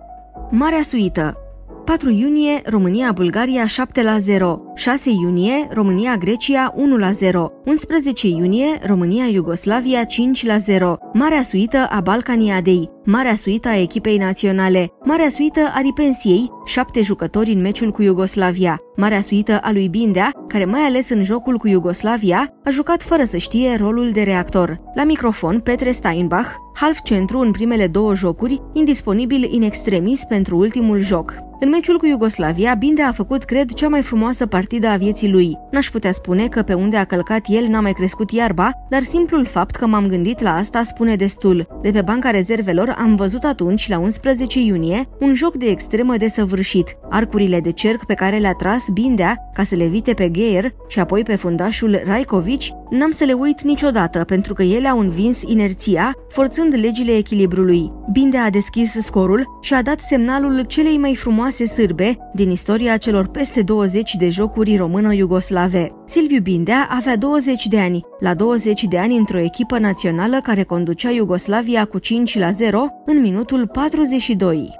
Marea 0.50 0.82
Suită 0.82 1.43
4 1.84 2.10
iunie, 2.10 2.62
România-Bulgaria 2.64 3.66
7 3.66 4.02
la 4.02 4.18
0. 4.18 4.72
6 4.74 5.10
iunie, 5.10 5.68
România-Grecia 5.70 6.72
1 6.76 6.96
la 6.96 7.12
0. 7.12 7.52
11 7.64 8.28
iunie, 8.28 8.80
România-Iugoslavia 8.82 10.04
5 10.04 10.44
la 10.44 10.58
0. 10.58 10.98
Marea 11.12 11.42
suită 11.42 11.86
a 11.90 12.00
Balcaniadei. 12.00 12.93
Marea 13.06 13.34
suită 13.34 13.68
a 13.68 13.76
echipei 13.76 14.16
naționale. 14.16 14.92
Marea 15.02 15.28
suită 15.28 15.60
a 15.74 15.80
Ripensiei, 15.80 16.50
7 16.64 17.02
jucători 17.02 17.52
în 17.52 17.60
meciul 17.60 17.90
cu 17.90 18.02
Iugoslavia. 18.02 18.80
Marea 18.96 19.20
suită 19.20 19.58
a 19.62 19.72
lui 19.72 19.88
Bindea, 19.88 20.30
care 20.48 20.64
mai 20.64 20.80
ales 20.80 21.10
în 21.10 21.22
jocul 21.22 21.56
cu 21.56 21.68
Iugoslavia, 21.68 22.54
a 22.64 22.70
jucat 22.70 23.02
fără 23.02 23.24
să 23.24 23.36
știe 23.36 23.76
rolul 23.76 24.10
de 24.10 24.22
reactor. 24.22 24.80
La 24.94 25.04
microfon, 25.04 25.60
Petre 25.60 25.90
Steinbach, 25.90 26.48
half 26.74 26.98
centru 27.02 27.38
în 27.38 27.50
primele 27.50 27.86
două 27.86 28.14
jocuri, 28.14 28.62
indisponibil 28.72 29.48
in 29.52 29.62
extremis 29.62 30.20
pentru 30.28 30.56
ultimul 30.56 31.00
joc. 31.00 31.44
În 31.60 31.68
meciul 31.68 31.98
cu 31.98 32.06
Iugoslavia, 32.06 32.74
Binde 32.74 33.02
a 33.02 33.12
făcut, 33.12 33.44
cred, 33.44 33.72
cea 33.72 33.88
mai 33.88 34.02
frumoasă 34.02 34.46
partidă 34.46 34.86
a 34.86 34.96
vieții 34.96 35.30
lui. 35.30 35.58
N-aș 35.70 35.90
putea 35.90 36.12
spune 36.12 36.48
că 36.48 36.62
pe 36.62 36.74
unde 36.74 36.96
a 36.96 37.04
călcat 37.04 37.40
el 37.46 37.66
n-a 37.66 37.80
mai 37.80 37.92
crescut 37.92 38.30
iarba, 38.30 38.70
dar 38.88 39.02
simplul 39.02 39.46
fapt 39.46 39.74
că 39.74 39.86
m-am 39.86 40.06
gândit 40.06 40.40
la 40.40 40.56
asta 40.56 40.82
spune 40.82 41.16
destul. 41.16 41.66
De 41.82 41.90
pe 41.90 42.02
banca 42.02 42.30
rezervelor 42.30 42.93
am 42.98 43.14
văzut 43.16 43.44
atunci, 43.44 43.88
la 43.88 43.98
11 43.98 44.60
iunie, 44.60 45.08
un 45.20 45.34
joc 45.34 45.54
de 45.54 45.66
extremă 45.66 46.16
desăvârșit. 46.16 46.96
Arcurile 47.10 47.60
de 47.60 47.70
cerc 47.70 48.04
pe 48.04 48.14
care 48.14 48.38
le-a 48.38 48.52
tras 48.52 48.84
Bindea 48.92 49.36
ca 49.54 49.62
să 49.62 49.74
le 49.74 49.84
evite 49.84 50.12
pe 50.12 50.30
Geier 50.30 50.74
și 50.88 51.00
apoi 51.00 51.22
pe 51.22 51.34
fundașul 51.34 52.02
Raicovici, 52.04 52.72
n-am 52.90 53.10
să 53.10 53.24
le 53.24 53.32
uit 53.32 53.62
niciodată 53.62 54.24
pentru 54.24 54.54
că 54.54 54.62
ele 54.62 54.88
au 54.88 54.98
învins 54.98 55.42
inerția, 55.42 56.12
forțând 56.28 56.74
legile 56.74 57.16
echilibrului. 57.16 57.92
Bindea 58.12 58.44
a 58.44 58.50
deschis 58.50 58.92
scorul 58.92 59.58
și 59.62 59.74
a 59.74 59.82
dat 59.82 60.00
semnalul 60.00 60.60
celei 60.60 60.96
mai 60.96 61.14
frumoase 61.14 61.66
sârbe 61.66 62.18
din 62.34 62.50
istoria 62.50 62.96
celor 62.96 63.26
peste 63.26 63.62
20 63.62 64.14
de 64.14 64.28
jocuri 64.28 64.76
română-iugoslave. 64.76 65.92
Silviu 66.06 66.40
Bindea 66.40 66.88
avea 66.90 67.16
20 67.16 67.66
de 67.66 67.78
ani, 67.78 68.00
la 68.20 68.34
20 68.34 68.82
de 68.84 68.98
ani 68.98 69.16
într-o 69.16 69.38
echipă 69.38 69.78
națională 69.78 70.40
care 70.42 70.62
conducea 70.62 71.10
Iugoslavia 71.10 71.84
cu 71.84 71.98
5 71.98 72.38
la 72.38 72.50
0 72.50 72.83
în 73.04 73.20
minutul 73.20 73.66
42. 73.66 74.74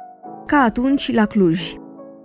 Ca 0.47 0.57
atunci 0.57 1.13
la 1.13 1.27
Cluj. 1.27 1.75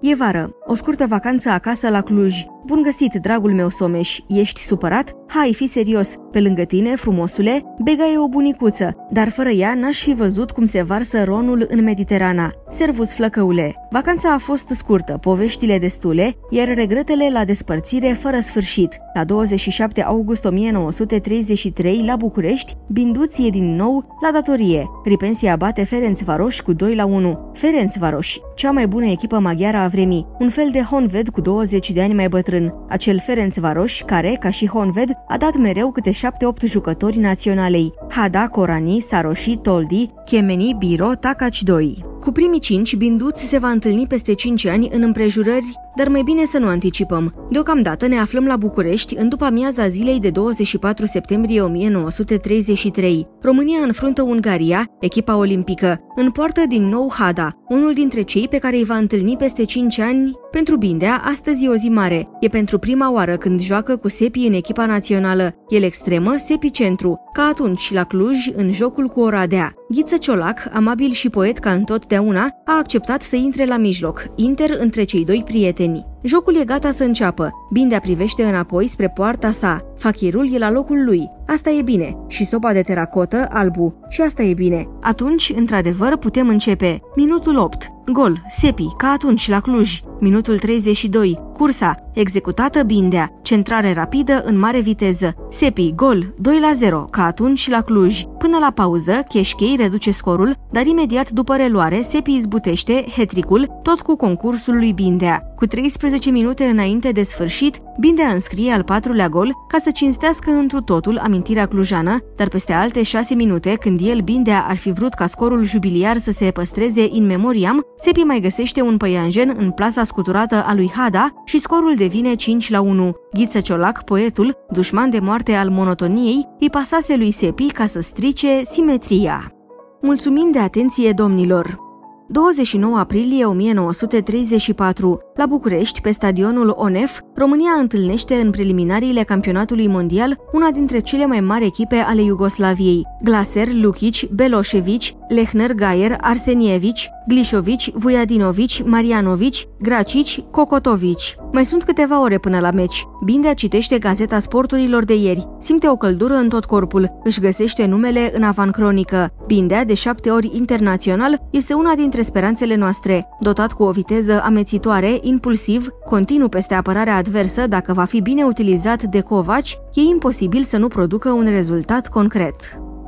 E 0.02 0.16
vară, 0.16 0.56
o 0.66 0.76
scurtă 0.76 1.06
vacanță 1.06 1.50
acasă 1.50 1.90
la 1.90 2.02
Cluj. 2.02 2.46
Bun 2.70 2.82
găsit, 2.82 3.14
dragul 3.14 3.54
meu 3.54 3.70
Someș, 3.70 4.20
ești 4.28 4.62
supărat? 4.62 5.14
Hai, 5.28 5.54
fi 5.54 5.68
serios. 5.68 6.14
Pe 6.32 6.40
lângă 6.42 6.64
tine, 6.64 6.96
frumosule, 6.96 7.64
Bega 7.84 8.04
e 8.14 8.18
o 8.18 8.28
bunicuță, 8.28 8.96
dar 9.12 9.30
fără 9.30 9.50
ea 9.50 9.74
n-aș 9.74 10.02
fi 10.02 10.14
văzut 10.14 10.52
cum 10.52 10.66
se 10.66 10.82
varsă 10.82 11.24
ronul 11.24 11.66
în 11.70 11.84
Mediterana. 11.84 12.52
Servus, 12.70 13.14
flăcăule. 13.14 13.88
Vacanța 13.90 14.34
a 14.34 14.38
fost 14.38 14.68
scurtă, 14.68 15.18
poveștile 15.22 15.80
destule, 15.80 16.36
iar 16.50 16.68
regretele 16.74 17.30
la 17.32 17.46
despărțire 17.46 18.18
fără 18.22 18.40
sfârșit. 18.40 18.98
La 19.14 19.24
27 19.24 20.04
august 20.04 20.46
1933, 20.46 22.04
la 22.06 22.16
București, 22.16 22.76
Binduț 22.88 23.38
e 23.38 23.50
din 23.50 23.76
nou 23.76 24.18
la 24.22 24.32
datorie. 24.32 24.86
Ripensia 25.04 25.56
bate 25.56 25.84
Ferenc 25.84 26.18
Varoș 26.18 26.60
cu 26.60 26.74
2 26.74 26.96
la 26.96 27.06
1. 27.06 27.52
Ferenc 27.54 27.92
Varoș, 27.92 28.38
cea 28.56 28.72
mai 28.72 28.88
bună 28.88 29.06
echipă 29.06 29.40
maghiară 29.40 29.78
a 29.78 29.88
vremii, 29.88 30.28
un 30.40 30.50
fel 30.50 30.70
de 30.72 30.82
Honved 30.82 31.30
cu 31.30 31.42
20 31.42 31.92
de 31.92 32.02
ani 32.02 32.14
mai 32.14 32.30
bătrân. 32.30 32.59
Acel 32.90 33.20
Ferenc 33.20 33.54
Varoș, 33.54 34.02
care, 34.06 34.38
ca 34.40 34.50
și 34.50 34.68
Honved, 34.68 35.12
a 35.28 35.38
dat 35.38 35.58
mereu 35.58 35.92
câte 35.92 36.12
7-8 36.12 36.16
jucători 36.64 37.18
naționalei. 37.18 37.94
Hada, 38.10 38.48
Corani, 38.48 39.06
Saroshi, 39.10 39.58
Toldi, 39.58 40.10
Chemeni, 40.26 40.76
Biro, 40.78 41.12
Takac 41.20 41.58
2. 41.60 42.09
Cu 42.20 42.32
primii 42.32 42.60
cinci, 42.60 42.96
Binduț 42.96 43.40
se 43.40 43.58
va 43.58 43.70
întâlni 43.70 44.08
peste 44.08 44.34
5 44.34 44.66
ani 44.66 44.90
în 44.92 45.02
împrejurări, 45.02 45.74
dar 45.96 46.08
mai 46.08 46.22
bine 46.24 46.46
să 46.46 46.58
nu 46.58 46.68
anticipăm. 46.68 47.48
Deocamdată 47.52 48.08
ne 48.08 48.18
aflăm 48.18 48.46
la 48.46 48.56
București 48.56 49.16
în 49.18 49.30
după 49.30 49.46
amiaza 49.46 49.88
zilei 49.88 50.20
de 50.20 50.30
24 50.30 51.06
septembrie 51.06 51.62
1933. 51.62 53.28
România 53.42 53.80
înfruntă 53.86 54.22
Ungaria, 54.22 54.88
echipa 55.00 55.36
olimpică. 55.36 56.00
În 56.16 56.32
poartă 56.32 56.62
din 56.68 56.84
nou 56.84 57.12
Hada, 57.14 57.52
unul 57.68 57.94
dintre 57.94 58.22
cei 58.22 58.48
pe 58.48 58.58
care 58.58 58.76
îi 58.76 58.86
va 58.86 58.96
întâlni 58.96 59.36
peste 59.38 59.64
5 59.64 60.00
ani. 60.00 60.32
Pentru 60.52 60.78
Bindea, 60.78 61.22
astăzi 61.26 61.66
e 61.66 61.70
o 61.70 61.76
zi 61.76 61.90
mare. 61.90 62.28
E 62.40 62.48
pentru 62.48 62.78
prima 62.78 63.12
oară 63.12 63.38
când 63.38 63.62
joacă 63.62 63.96
cu 63.96 64.08
Sepi 64.08 64.48
în 64.48 64.54
echipa 64.54 64.86
națională. 64.86 65.54
El 65.70 65.84
extremă, 65.84 66.36
Sepi 66.38 66.72
centru, 66.72 67.20
ca 67.34 67.42
atunci 67.42 67.94
la 67.94 68.04
Cluj 68.04 68.48
în 68.56 68.72
jocul 68.72 69.08
cu 69.08 69.20
Oradea. 69.20 69.74
Ghiță 69.92 70.18
Ciolac, 70.18 70.70
amabil 70.74 71.12
și 71.12 71.30
poet 71.30 71.58
ca 71.58 71.74
întotdeauna, 71.74 72.62
a 72.66 72.78
acceptat 72.78 73.22
să 73.22 73.36
intre 73.36 73.66
la 73.66 73.78
mijloc, 73.78 74.26
inter 74.36 74.70
între 74.80 75.04
cei 75.04 75.26
doi 75.26 75.42
prieteni. 75.46 76.06
Jocul 76.22 76.56
e 76.56 76.64
gata 76.64 76.92
să 76.92 77.04
înceapă. 77.04 77.52
Bindea 77.72 78.00
privește 78.00 78.44
înapoi 78.44 78.88
spre 78.88 79.10
poarta 79.10 79.52
sa. 79.52 79.82
Fachirul 79.98 80.54
e 80.54 80.58
la 80.58 80.72
locul 80.72 81.04
lui. 81.06 81.30
Asta 81.48 81.70
e 81.70 81.82
bine. 81.82 82.18
Și 82.28 82.46
sopa 82.46 82.74
de 82.74 82.82
teracotă, 82.82 83.46
albu. 83.50 84.00
Și 84.10 84.22
asta 84.22 84.44
e 84.44 84.54
bine. 84.54 84.88
Atunci, 85.02 85.54
într-adevăr, 85.56 86.18
putem 86.18 86.48
începe. 86.48 87.02
Minutul 87.16 87.58
8. 87.58 87.92
Gol, 88.12 88.42
Sepi, 88.50 88.88
ca 88.98 89.08
atunci 89.08 89.50
la 89.50 89.60
Cluj. 89.60 90.00
Minutul 90.20 90.60
32. 90.60 91.40
Cursa, 91.54 91.96
executată 92.14 92.84
Bindea, 92.84 93.40
centrare 93.42 93.94
rapidă 93.94 94.44
în 94.46 94.60
mare 94.60 94.80
viteză. 94.80 95.34
Sepi, 95.50 95.94
gol, 95.96 96.34
2 96.38 96.60
la 96.60 96.72
0, 96.74 97.08
ca 97.12 97.26
atunci 97.26 97.70
la 97.70 97.82
Cluj. 97.82 98.24
Până 98.38 98.58
la 98.58 98.72
pauză, 98.72 99.24
Cheșchei 99.28 99.76
reduce 99.78 100.12
scorul, 100.12 100.56
dar 100.72 100.86
imediat 100.86 101.30
după 101.30 101.56
reluare, 101.56 102.02
Sepi 102.10 102.36
izbutește 102.36 103.06
hetricul, 103.16 103.79
tot 103.82 104.02
cu 104.02 104.16
concursul 104.16 104.78
lui 104.78 104.94
Bindea. 104.94 105.44
Cu 105.56 105.66
13 105.66 106.30
minute 106.30 106.64
înainte 106.64 107.12
de 107.12 107.24
sfârșit, 107.24 107.82
Bindea 108.00 108.28
înscrie 108.28 108.72
al 108.72 108.84
patrulea 108.84 109.30
gol 109.30 109.54
ca 109.68 109.78
să 109.84 109.92
cinstească 109.92 110.52
întru 110.52 110.82
totul 110.82 111.18
amintirea 111.18 111.66
clujană, 111.66 112.18
dar 112.36 112.48
peste 112.48 112.74
alte 112.74 113.04
6 113.04 113.36
minute, 113.36 113.76
când 113.80 114.00
el, 114.04 114.20
Bindea, 114.20 114.66
ar 114.68 114.78
fi 114.78 114.92
vrut 114.92 115.14
ca 115.14 115.26
scorul 115.26 115.64
jubiliar 115.64 116.18
să 116.18 116.32
se 116.32 116.52
păstreze 116.52 117.08
in 117.12 117.26
memoriam, 117.26 117.86
Sepi 117.98 118.20
mai 118.20 118.40
găsește 118.40 118.82
un 118.82 118.98
păianjen 118.98 119.54
în 119.58 119.72
plasa 119.72 120.04
scuturată 120.04 120.64
a 120.68 120.74
lui 120.74 120.92
Hada 120.96 121.34
și 121.46 121.60
scorul 121.60 121.96
devine 121.96 122.36
5 122.36 122.70
la 122.70 122.82
1. 122.82 123.16
Ghiță 123.34 123.60
Ciolac, 123.60 124.04
poetul, 124.04 124.58
dușman 124.72 125.10
de 125.10 125.20
moarte 125.20 125.54
al 125.54 125.70
monotoniei, 125.70 126.48
îi 126.60 126.70
pasase 126.70 127.16
lui 127.16 127.32
Sepi 127.32 127.72
ca 127.72 127.86
să 127.86 128.02
strice 128.02 128.62
simetria. 128.64 129.54
Mulțumim 130.02 130.50
de 130.52 130.60
atenție, 130.60 131.12
domnilor! 131.12 131.89
29 132.32 132.98
aprilie 132.98 133.46
1934, 133.46 135.20
la 135.36 135.46
București, 135.46 136.02
pe 136.02 136.12
stadionul 136.12 136.74
ONEF, 136.78 137.20
România 137.36 137.72
întâlnește 137.72 138.36
în 138.36 138.50
preliminariile 138.50 139.24
campionatului 139.24 139.88
mondial 139.88 140.38
una 140.52 140.70
dintre 140.70 141.00
cele 141.00 141.26
mai 141.26 141.40
mari 141.40 141.66
echipe 141.66 141.96
ale 141.96 142.22
Iugoslaviei. 142.22 143.06
Glaser, 143.24 143.68
Lukic, 143.72 144.30
Beloșevici, 144.30 145.16
Lehner, 145.28 145.74
Gaier, 145.74 146.18
Arsenievici, 146.22 147.10
Glișovici, 147.30 147.92
Vujadinovici, 147.94 148.84
Marianovici, 148.86 149.68
Gracici, 149.80 150.40
Cocotovici. 150.52 151.36
Mai 151.52 151.66
sunt 151.66 151.84
câteva 151.84 152.22
ore 152.22 152.38
până 152.38 152.60
la 152.60 152.72
meci. 152.72 153.08
Bindea 153.24 153.54
citește 153.54 153.98
gazeta 153.98 154.40
sporturilor 154.40 155.06
de 155.06 155.16
ieri. 155.16 155.48
Simte 155.60 155.90
o 155.90 155.96
căldură 155.96 156.34
în 156.34 156.50
tot 156.50 156.66
corpul. 156.66 157.20
Își 157.24 157.40
găsește 157.40 157.86
numele 157.86 158.32
în 158.36 158.44
avancronică. 158.44 159.32
Bindea, 159.46 159.86
de 159.86 159.94
șapte 159.94 160.30
ori 160.30 160.52
internațional, 160.54 161.42
este 161.52 161.74
una 161.74 161.94
dintre 161.96 162.22
speranțele 162.22 162.76
noastre. 162.76 163.28
Dotat 163.40 163.72
cu 163.72 163.84
o 163.84 163.92
viteză 163.92 164.42
amețitoare, 164.44 165.20
impulsiv, 165.22 165.88
continuu 166.06 166.50
peste 166.50 166.74
apărarea 166.74 167.16
adversă, 167.16 167.68
dacă 167.68 167.94
va 167.94 168.04
fi 168.04 168.22
bine 168.22 168.44
utilizat 168.44 169.04
de 169.04 169.22
Covaci, 169.22 169.78
e 169.94 170.02
imposibil 170.02 170.64
să 170.64 170.78
nu 170.78 170.88
producă 170.88 171.32
un 171.32 171.46
rezultat 171.50 172.08
concret. 172.08 172.56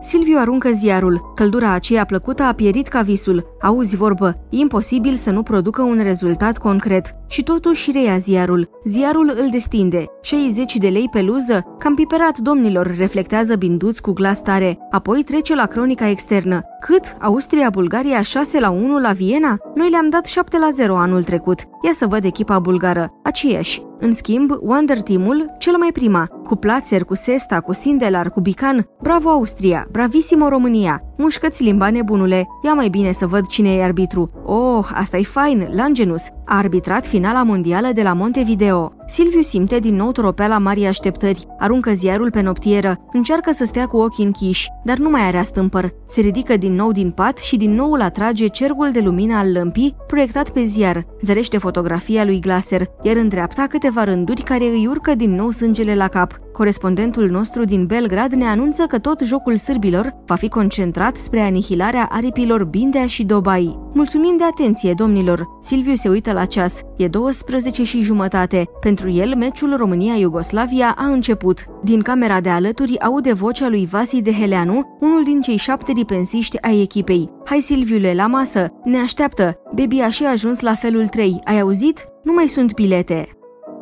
Silviu 0.01 0.37
aruncă 0.37 0.69
ziarul. 0.71 1.31
Căldura 1.35 1.71
aceea 1.71 2.05
plăcută 2.05 2.43
a 2.43 2.51
pierit 2.51 2.87
ca 2.87 3.01
visul. 3.01 3.57
Auzi 3.61 3.95
vorbă, 3.95 4.35
imposibil 4.49 5.15
să 5.15 5.31
nu 5.31 5.43
producă 5.43 5.81
un 5.81 5.99
rezultat 6.03 6.57
concret. 6.57 7.15
Și 7.27 7.43
totuși 7.43 7.91
reia 7.91 8.17
ziarul. 8.17 8.69
Ziarul 8.85 9.33
îl 9.37 9.47
destinde. 9.51 10.05
60 10.21 10.75
de 10.75 10.87
lei 10.87 11.07
pe 11.11 11.21
luză? 11.21 11.61
Cam 11.79 11.95
piperat, 11.95 12.37
domnilor, 12.37 12.95
reflectează 12.97 13.55
Binduț 13.55 13.99
cu 13.99 14.11
glas 14.11 14.41
tare. 14.41 14.77
Apoi 14.91 15.23
trece 15.23 15.55
la 15.55 15.65
cronica 15.65 16.09
externă. 16.09 16.61
Cât? 16.79 17.15
Austria-Bulgaria 17.19 18.21
6 18.21 18.59
la 18.59 18.69
1 18.69 18.99
la 18.99 19.11
Viena? 19.11 19.57
Noi 19.75 19.89
le-am 19.89 20.09
dat 20.09 20.25
7 20.25 20.57
la 20.57 20.69
0 20.71 20.95
anul 20.95 21.23
trecut. 21.23 21.59
Ia 21.85 21.91
să 21.93 22.07
văd 22.07 22.25
echipa 22.25 22.59
bulgară. 22.59 23.09
Aceeași. 23.23 23.81
În 24.03 24.13
schimb, 24.13 24.51
Wonder 24.61 25.01
Team-ul, 25.01 25.55
cel 25.57 25.77
mai 25.77 25.91
prima, 25.91 26.25
cu 26.25 26.55
Platzer, 26.55 27.03
cu 27.03 27.15
Sesta, 27.15 27.59
cu 27.59 27.73
Sindelar, 27.73 28.29
cu 28.29 28.41
Bican, 28.41 28.87
bravo 29.01 29.29
Austria, 29.29 29.87
bravissimo 29.91 30.47
România, 30.47 31.01
mușcă-ți 31.21 31.63
limba 31.63 31.89
nebunule, 31.89 32.47
ia 32.63 32.73
mai 32.73 32.89
bine 32.89 33.11
să 33.11 33.27
văd 33.27 33.47
cine 33.47 33.75
e 33.75 33.83
arbitru. 33.83 34.31
Oh, 34.45 34.89
asta 34.93 35.17
e 35.17 35.23
fain, 35.23 35.69
Langenus, 35.75 36.23
a 36.45 36.57
arbitrat 36.57 37.05
finala 37.05 37.43
mondială 37.43 37.89
de 37.93 38.01
la 38.01 38.13
Montevideo. 38.13 38.93
Silviu 39.07 39.41
simte 39.41 39.79
din 39.79 39.95
nou 39.95 40.11
la 40.35 40.57
mari 40.57 40.85
așteptări, 40.85 41.45
aruncă 41.59 41.91
ziarul 41.91 42.31
pe 42.31 42.41
noptieră, 42.41 42.97
încearcă 43.11 43.51
să 43.53 43.65
stea 43.65 43.85
cu 43.87 43.97
ochii 43.97 44.25
închiși, 44.25 44.69
dar 44.83 44.97
nu 44.97 45.09
mai 45.09 45.21
are 45.21 45.37
astâmpăr. 45.37 45.93
Se 46.07 46.21
ridică 46.21 46.57
din 46.57 46.73
nou 46.73 46.91
din 46.91 47.09
pat 47.09 47.37
și 47.37 47.57
din 47.57 47.73
nou 47.73 47.91
îl 47.91 48.01
atrage 48.01 48.47
cercul 48.47 48.89
de 48.91 48.99
lumină 48.99 49.35
al 49.35 49.51
lămpii 49.51 49.95
proiectat 50.07 50.49
pe 50.49 50.63
ziar. 50.63 51.05
Zărește 51.21 51.57
fotografia 51.57 52.25
lui 52.25 52.39
Glaser, 52.39 52.85
iar 53.01 53.15
în 53.15 53.27
dreapta 53.27 53.65
câteva 53.69 54.03
rânduri 54.03 54.41
care 54.41 54.63
îi 54.63 54.87
urcă 54.87 55.15
din 55.15 55.35
nou 55.35 55.49
sângele 55.49 55.95
la 55.95 56.07
cap. 56.07 56.39
Corespondentul 56.51 57.29
nostru 57.29 57.63
din 57.63 57.85
Belgrad 57.85 58.31
ne 58.31 58.45
anunță 58.45 58.85
că 58.85 58.99
tot 58.99 59.21
jocul 59.21 59.57
sârbilor 59.57 60.15
va 60.25 60.35
fi 60.35 60.49
concentrat 60.49 61.15
spre 61.15 61.41
anihilarea 61.41 62.07
aripilor 62.11 62.63
Bindea 62.63 63.07
și 63.07 63.23
Dobai. 63.23 63.79
Mulțumim 63.93 64.37
de 64.37 64.43
atenție, 64.43 64.93
domnilor! 64.93 65.47
Silviu 65.61 65.95
se 65.95 66.09
uită 66.09 66.31
la 66.31 66.45
ceas. 66.45 66.81
E 66.97 67.07
12 67.07 67.83
și 67.83 68.01
jumătate. 68.01 68.69
Pentru 68.79 69.09
el, 69.09 69.35
meciul 69.35 69.75
România-Iugoslavia 69.75 70.95
a 70.97 71.05
început. 71.05 71.65
Din 71.83 72.01
camera 72.01 72.41
de 72.41 72.49
alături 72.49 72.99
aude 72.99 73.33
vocea 73.33 73.69
lui 73.69 73.87
Vasi 73.91 74.21
de 74.21 74.31
Heleanu, 74.31 74.97
unul 74.99 75.23
din 75.23 75.41
cei 75.41 75.57
șapte 75.57 75.91
dipensiști 75.91 76.61
ai 76.61 76.81
echipei. 76.81 77.29
Hai, 77.45 77.61
Silviule, 77.61 78.13
la 78.13 78.27
masă! 78.27 78.67
Ne 78.83 78.97
așteaptă! 78.97 79.55
Baby 79.75 79.99
a 79.99 80.09
și 80.09 80.25
ajuns 80.25 80.59
la 80.59 80.73
felul 80.73 81.07
3. 81.07 81.39
Ai 81.43 81.59
auzit? 81.59 82.07
Nu 82.23 82.33
mai 82.33 82.47
sunt 82.47 82.73
bilete. 82.73 83.27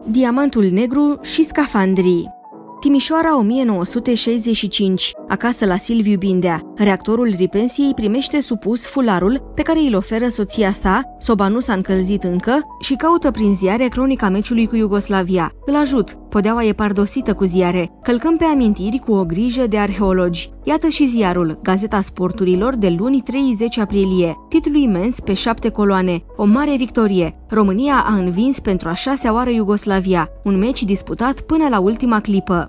Diamantul 0.05 0.63
negru 0.63 1.19
și 1.21 1.43
scafandrii 1.43 2.38
Timișoara 2.79 3.37
1965, 3.37 5.11
acasă 5.27 5.65
la 5.65 5.75
Silviu 5.75 6.17
Bindea. 6.17 6.61
Reactorul 6.75 7.33
Ripensiei 7.37 7.93
primește 7.93 8.41
supus 8.41 8.85
fularul 8.85 9.51
pe 9.55 9.61
care 9.61 9.79
îl 9.79 9.95
oferă 9.95 10.27
soția 10.27 10.71
sa, 10.71 11.01
soba 11.17 11.47
nu 11.47 11.59
s-a 11.59 11.73
încălzit 11.73 12.23
încă, 12.23 12.59
și 12.79 12.93
caută 12.93 13.31
prin 13.31 13.53
ziare 13.55 13.87
cronica 13.87 14.29
meciului 14.29 14.67
cu 14.67 14.75
Iugoslavia. 14.75 15.51
Îl 15.65 15.75
ajut. 15.75 16.17
Podeaua 16.29 16.63
e 16.63 16.73
pardosită 16.73 17.33
cu 17.33 17.43
ziare. 17.43 17.89
Călcăm 18.03 18.37
pe 18.37 18.43
amintiri 18.43 19.01
cu 19.05 19.11
o 19.13 19.25
grijă 19.25 19.67
de 19.67 19.77
arheologi. 19.77 20.49
Iată 20.63 20.87
și 20.87 21.07
ziarul, 21.07 21.59
Gazeta 21.63 22.01
Sporturilor 22.01 22.75
de 22.75 22.95
luni 22.97 23.21
30 23.21 23.77
aprilie. 23.77 24.35
Titlul 24.49 24.75
imens 24.75 25.19
pe 25.19 25.33
șapte 25.33 25.69
coloane. 25.69 26.23
O 26.35 26.45
mare 26.45 26.75
victorie. 26.77 27.35
România 27.49 28.05
a 28.07 28.13
învins 28.13 28.59
pentru 28.59 28.89
a 28.89 28.93
șasea 28.93 29.33
oară 29.33 29.49
Iugoslavia. 29.49 30.29
Un 30.43 30.57
meci 30.57 30.83
disputat 30.83 31.41
până 31.41 31.67
la 31.69 31.79
ultima 31.79 32.19
clipă. 32.19 32.68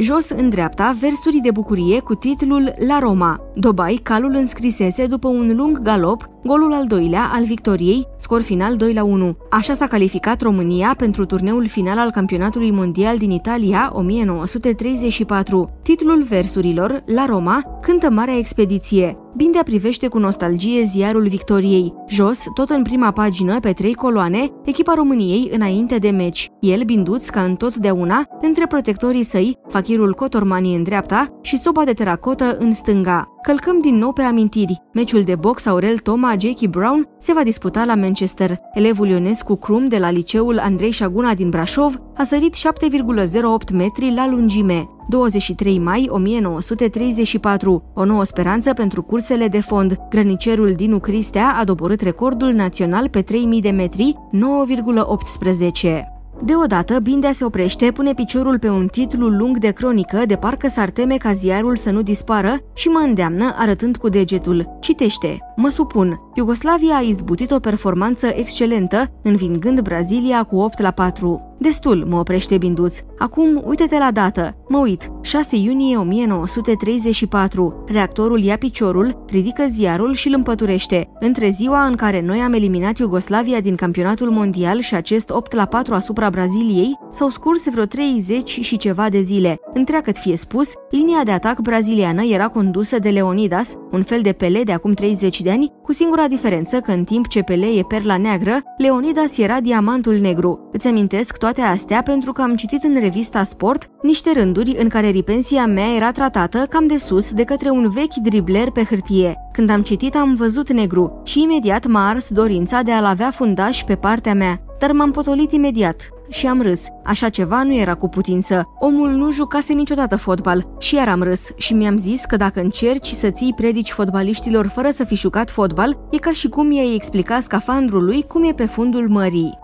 Jos 0.00 0.28
în 0.30 0.48
dreapta, 0.48 0.96
versuri 1.00 1.40
de 1.42 1.50
bucurie 1.50 2.00
cu 2.00 2.14
titlul 2.14 2.74
La 2.86 2.98
Roma. 2.98 3.40
Dobai, 3.54 4.00
calul 4.02 4.34
înscrisese 4.34 5.06
după 5.06 5.28
un 5.28 5.56
lung 5.56 5.82
galop 5.82 6.30
golul 6.44 6.72
al 6.72 6.86
doilea 6.86 7.30
al 7.32 7.44
victoriei, 7.44 8.06
scor 8.16 8.42
final 8.42 8.76
2 8.76 8.92
la 8.92 9.04
1. 9.04 9.36
Așa 9.50 9.74
s-a 9.74 9.86
calificat 9.86 10.40
România 10.42 10.94
pentru 10.96 11.24
turneul 11.24 11.66
final 11.66 11.98
al 11.98 12.10
campionatului 12.10 12.70
mondial 12.70 13.18
din 13.18 13.30
Italia 13.30 13.90
1934. 13.94 15.70
Titlul 15.82 16.22
versurilor, 16.22 17.02
La 17.06 17.26
Roma, 17.26 17.78
cântă 17.80 18.10
Marea 18.10 18.36
Expediție. 18.36 19.16
Bindea 19.36 19.62
privește 19.62 20.08
cu 20.08 20.18
nostalgie 20.18 20.82
ziarul 20.82 21.28
victoriei. 21.28 21.94
Jos, 22.08 22.44
tot 22.54 22.70
în 22.70 22.82
prima 22.82 23.10
pagină, 23.10 23.60
pe 23.60 23.72
trei 23.72 23.94
coloane, 23.94 24.48
echipa 24.64 24.94
României 24.94 25.50
înainte 25.52 25.96
de 25.96 26.10
meci. 26.10 26.48
El, 26.60 26.82
binduț 26.82 27.28
ca 27.28 27.42
întotdeauna, 27.42 28.24
între 28.40 28.66
protectorii 28.66 29.22
săi, 29.22 29.56
fachirul 29.90 30.14
Cotormani 30.14 30.74
în 30.74 30.82
dreapta 30.82 31.38
și 31.42 31.58
soba 31.58 31.84
de 31.84 31.92
teracotă 31.92 32.56
în 32.58 32.72
stânga. 32.72 33.28
Călcăm 33.42 33.80
din 33.80 33.94
nou 33.94 34.12
pe 34.12 34.22
amintiri. 34.22 34.82
Meciul 34.92 35.22
de 35.22 35.34
box 35.34 35.66
Aurel 35.66 35.98
Toma 35.98 36.34
Jackie 36.38 36.68
Brown 36.68 37.08
se 37.18 37.32
va 37.32 37.42
disputa 37.42 37.84
la 37.84 37.94
Manchester. 37.94 38.58
Elevul 38.74 39.08
Ionescu 39.08 39.56
Crum 39.56 39.88
de 39.88 39.98
la 39.98 40.10
liceul 40.10 40.58
Andrei 40.58 40.90
Șaguna 40.90 41.34
din 41.34 41.48
Brașov 41.48 42.00
a 42.16 42.22
sărit 42.22 42.54
7,08 42.56 43.72
metri 43.72 44.12
la 44.14 44.28
lungime. 44.28 44.88
23 45.08 45.78
mai 45.78 46.06
1934, 46.10 47.82
o 47.94 48.04
nouă 48.04 48.24
speranță 48.24 48.72
pentru 48.72 49.02
cursele 49.02 49.48
de 49.48 49.60
fond. 49.60 49.96
Grănicerul 50.10 50.72
Dinu 50.72 50.98
Cristea 50.98 51.56
a 51.58 51.64
doborât 51.64 52.00
recordul 52.00 52.52
național 52.52 53.08
pe 53.08 53.22
3000 53.22 53.60
de 53.60 53.70
metri, 53.70 54.14
9,18. 54.32 56.19
Deodată, 56.44 56.98
Bindea 56.98 57.32
se 57.32 57.44
oprește, 57.44 57.90
pune 57.90 58.14
piciorul 58.14 58.58
pe 58.58 58.68
un 58.68 58.86
titlu 58.86 59.28
lung 59.28 59.58
de 59.58 59.70
cronică, 59.70 60.22
de 60.26 60.36
parcă 60.36 60.68
s-ar 60.68 60.90
teme 60.90 61.16
ca 61.16 61.32
ziarul 61.32 61.76
să 61.76 61.90
nu 61.90 62.02
dispară 62.02 62.56
și 62.74 62.88
mă 62.88 62.98
îndeamnă, 62.98 63.54
arătând 63.58 63.96
cu 63.96 64.08
degetul. 64.08 64.76
Citește. 64.80 65.38
Mă 65.56 65.68
supun. 65.68 66.20
Iugoslavia 66.34 66.96
a 66.96 67.00
izbutit 67.00 67.50
o 67.50 67.58
performanță 67.58 68.26
excelentă, 68.26 69.20
învingând 69.22 69.80
Brazilia 69.80 70.42
cu 70.42 70.56
8 70.56 70.80
la 70.80 70.90
4. 70.90 71.49
Destul, 71.62 72.04
mă 72.08 72.18
oprește 72.18 72.58
Binduț. 72.58 72.98
Acum, 73.18 73.62
uite-te 73.64 73.98
la 73.98 74.10
dată. 74.10 74.54
Mă 74.68 74.78
uit. 74.78 75.10
6 75.20 75.56
iunie 75.56 75.96
1934. 75.96 77.84
Reactorul 77.86 78.42
ia 78.42 78.56
piciorul, 78.56 79.24
ridică 79.26 79.64
ziarul 79.68 80.14
și 80.14 80.28
îl 80.28 80.34
împăturește. 80.34 81.10
Între 81.18 81.48
ziua 81.48 81.84
în 81.84 81.94
care 81.94 82.20
noi 82.20 82.38
am 82.38 82.52
eliminat 82.52 82.98
Iugoslavia 82.98 83.60
din 83.60 83.74
campionatul 83.74 84.30
mondial 84.30 84.80
și 84.80 84.94
acest 84.94 85.30
8 85.30 85.52
la 85.52 85.64
4 85.64 85.94
asupra 85.94 86.30
Braziliei, 86.30 86.98
s-au 87.10 87.28
scurs 87.28 87.70
vreo 87.70 87.84
30 87.84 88.50
și 88.50 88.76
ceva 88.76 89.08
de 89.08 89.20
zile. 89.20 89.60
Întreagăt 89.74 90.16
fie 90.16 90.36
spus, 90.36 90.72
linia 90.90 91.22
de 91.24 91.30
atac 91.30 91.58
braziliană 91.58 92.22
era 92.22 92.48
condusă 92.48 92.98
de 92.98 93.08
Leonidas, 93.08 93.74
un 93.90 94.02
fel 94.02 94.20
de 94.20 94.32
Pele 94.32 94.62
de 94.62 94.72
acum 94.72 94.92
30 94.92 95.42
de 95.42 95.50
ani, 95.50 95.72
cu 95.82 95.92
singura 95.92 96.28
diferență 96.28 96.80
că 96.80 96.90
în 96.90 97.04
timp 97.04 97.28
ce 97.28 97.40
Pele 97.40 97.66
e 97.66 97.82
perla 97.88 98.16
neagră, 98.16 98.60
Leonidas 98.78 99.38
era 99.38 99.60
diamantul 99.60 100.14
negru. 100.14 100.68
Îți 100.72 100.86
amintesc 100.86 101.36
toate 101.36 101.48
astea 101.58 102.02
pentru 102.02 102.32
că 102.32 102.42
am 102.42 102.56
citit 102.56 102.82
în 102.82 103.00
revista 103.00 103.42
Sport 103.42 103.90
niște 104.02 104.30
rânduri 104.32 104.76
în 104.78 104.88
care 104.88 105.08
ripensia 105.08 105.66
mea 105.66 105.94
era 105.96 106.10
tratată 106.10 106.58
cam 106.58 106.86
de 106.86 106.96
sus 106.96 107.32
de 107.32 107.44
către 107.44 107.70
un 107.70 107.90
vechi 107.90 108.14
dribler 108.14 108.70
pe 108.70 108.84
hârtie. 108.84 109.34
Când 109.52 109.70
am 109.70 109.82
citit 109.82 110.14
am 110.16 110.34
văzut 110.34 110.72
negru 110.72 111.20
și 111.24 111.42
imediat 111.42 111.86
m-a 111.86 112.08
ars 112.08 112.30
dorința 112.30 112.82
de 112.82 112.92
a-l 112.92 113.04
avea 113.04 113.30
fundaș 113.30 113.82
pe 113.82 113.94
partea 113.94 114.34
mea, 114.34 114.60
dar 114.78 114.92
m-am 114.92 115.10
potolit 115.10 115.52
imediat 115.52 116.08
și 116.28 116.46
am 116.46 116.62
râs. 116.62 116.84
Așa 117.04 117.28
ceva 117.28 117.62
nu 117.62 117.74
era 117.74 117.94
cu 117.94 118.08
putință. 118.08 118.68
Omul 118.78 119.10
nu 119.10 119.30
jucase 119.30 119.72
niciodată 119.72 120.16
fotbal 120.16 120.66
și 120.78 120.94
iar 120.94 121.08
am 121.08 121.22
râs 121.22 121.42
și 121.56 121.74
mi-am 121.74 121.98
zis 121.98 122.24
că 122.24 122.36
dacă 122.36 122.60
încerci 122.60 123.08
să 123.08 123.30
ții 123.30 123.54
predici 123.56 123.90
fotbaliștilor 123.90 124.66
fără 124.66 124.88
să 124.90 125.04
fi 125.04 125.14
jucat 125.14 125.50
fotbal, 125.50 125.98
e 126.10 126.16
ca 126.16 126.32
și 126.32 126.48
cum 126.48 126.72
i-ai 126.72 126.94
explica 126.94 127.40
scafandrului 127.40 128.22
cum 128.22 128.44
e 128.44 128.52
pe 128.52 128.64
fundul 128.64 129.08
mării. 129.08 129.58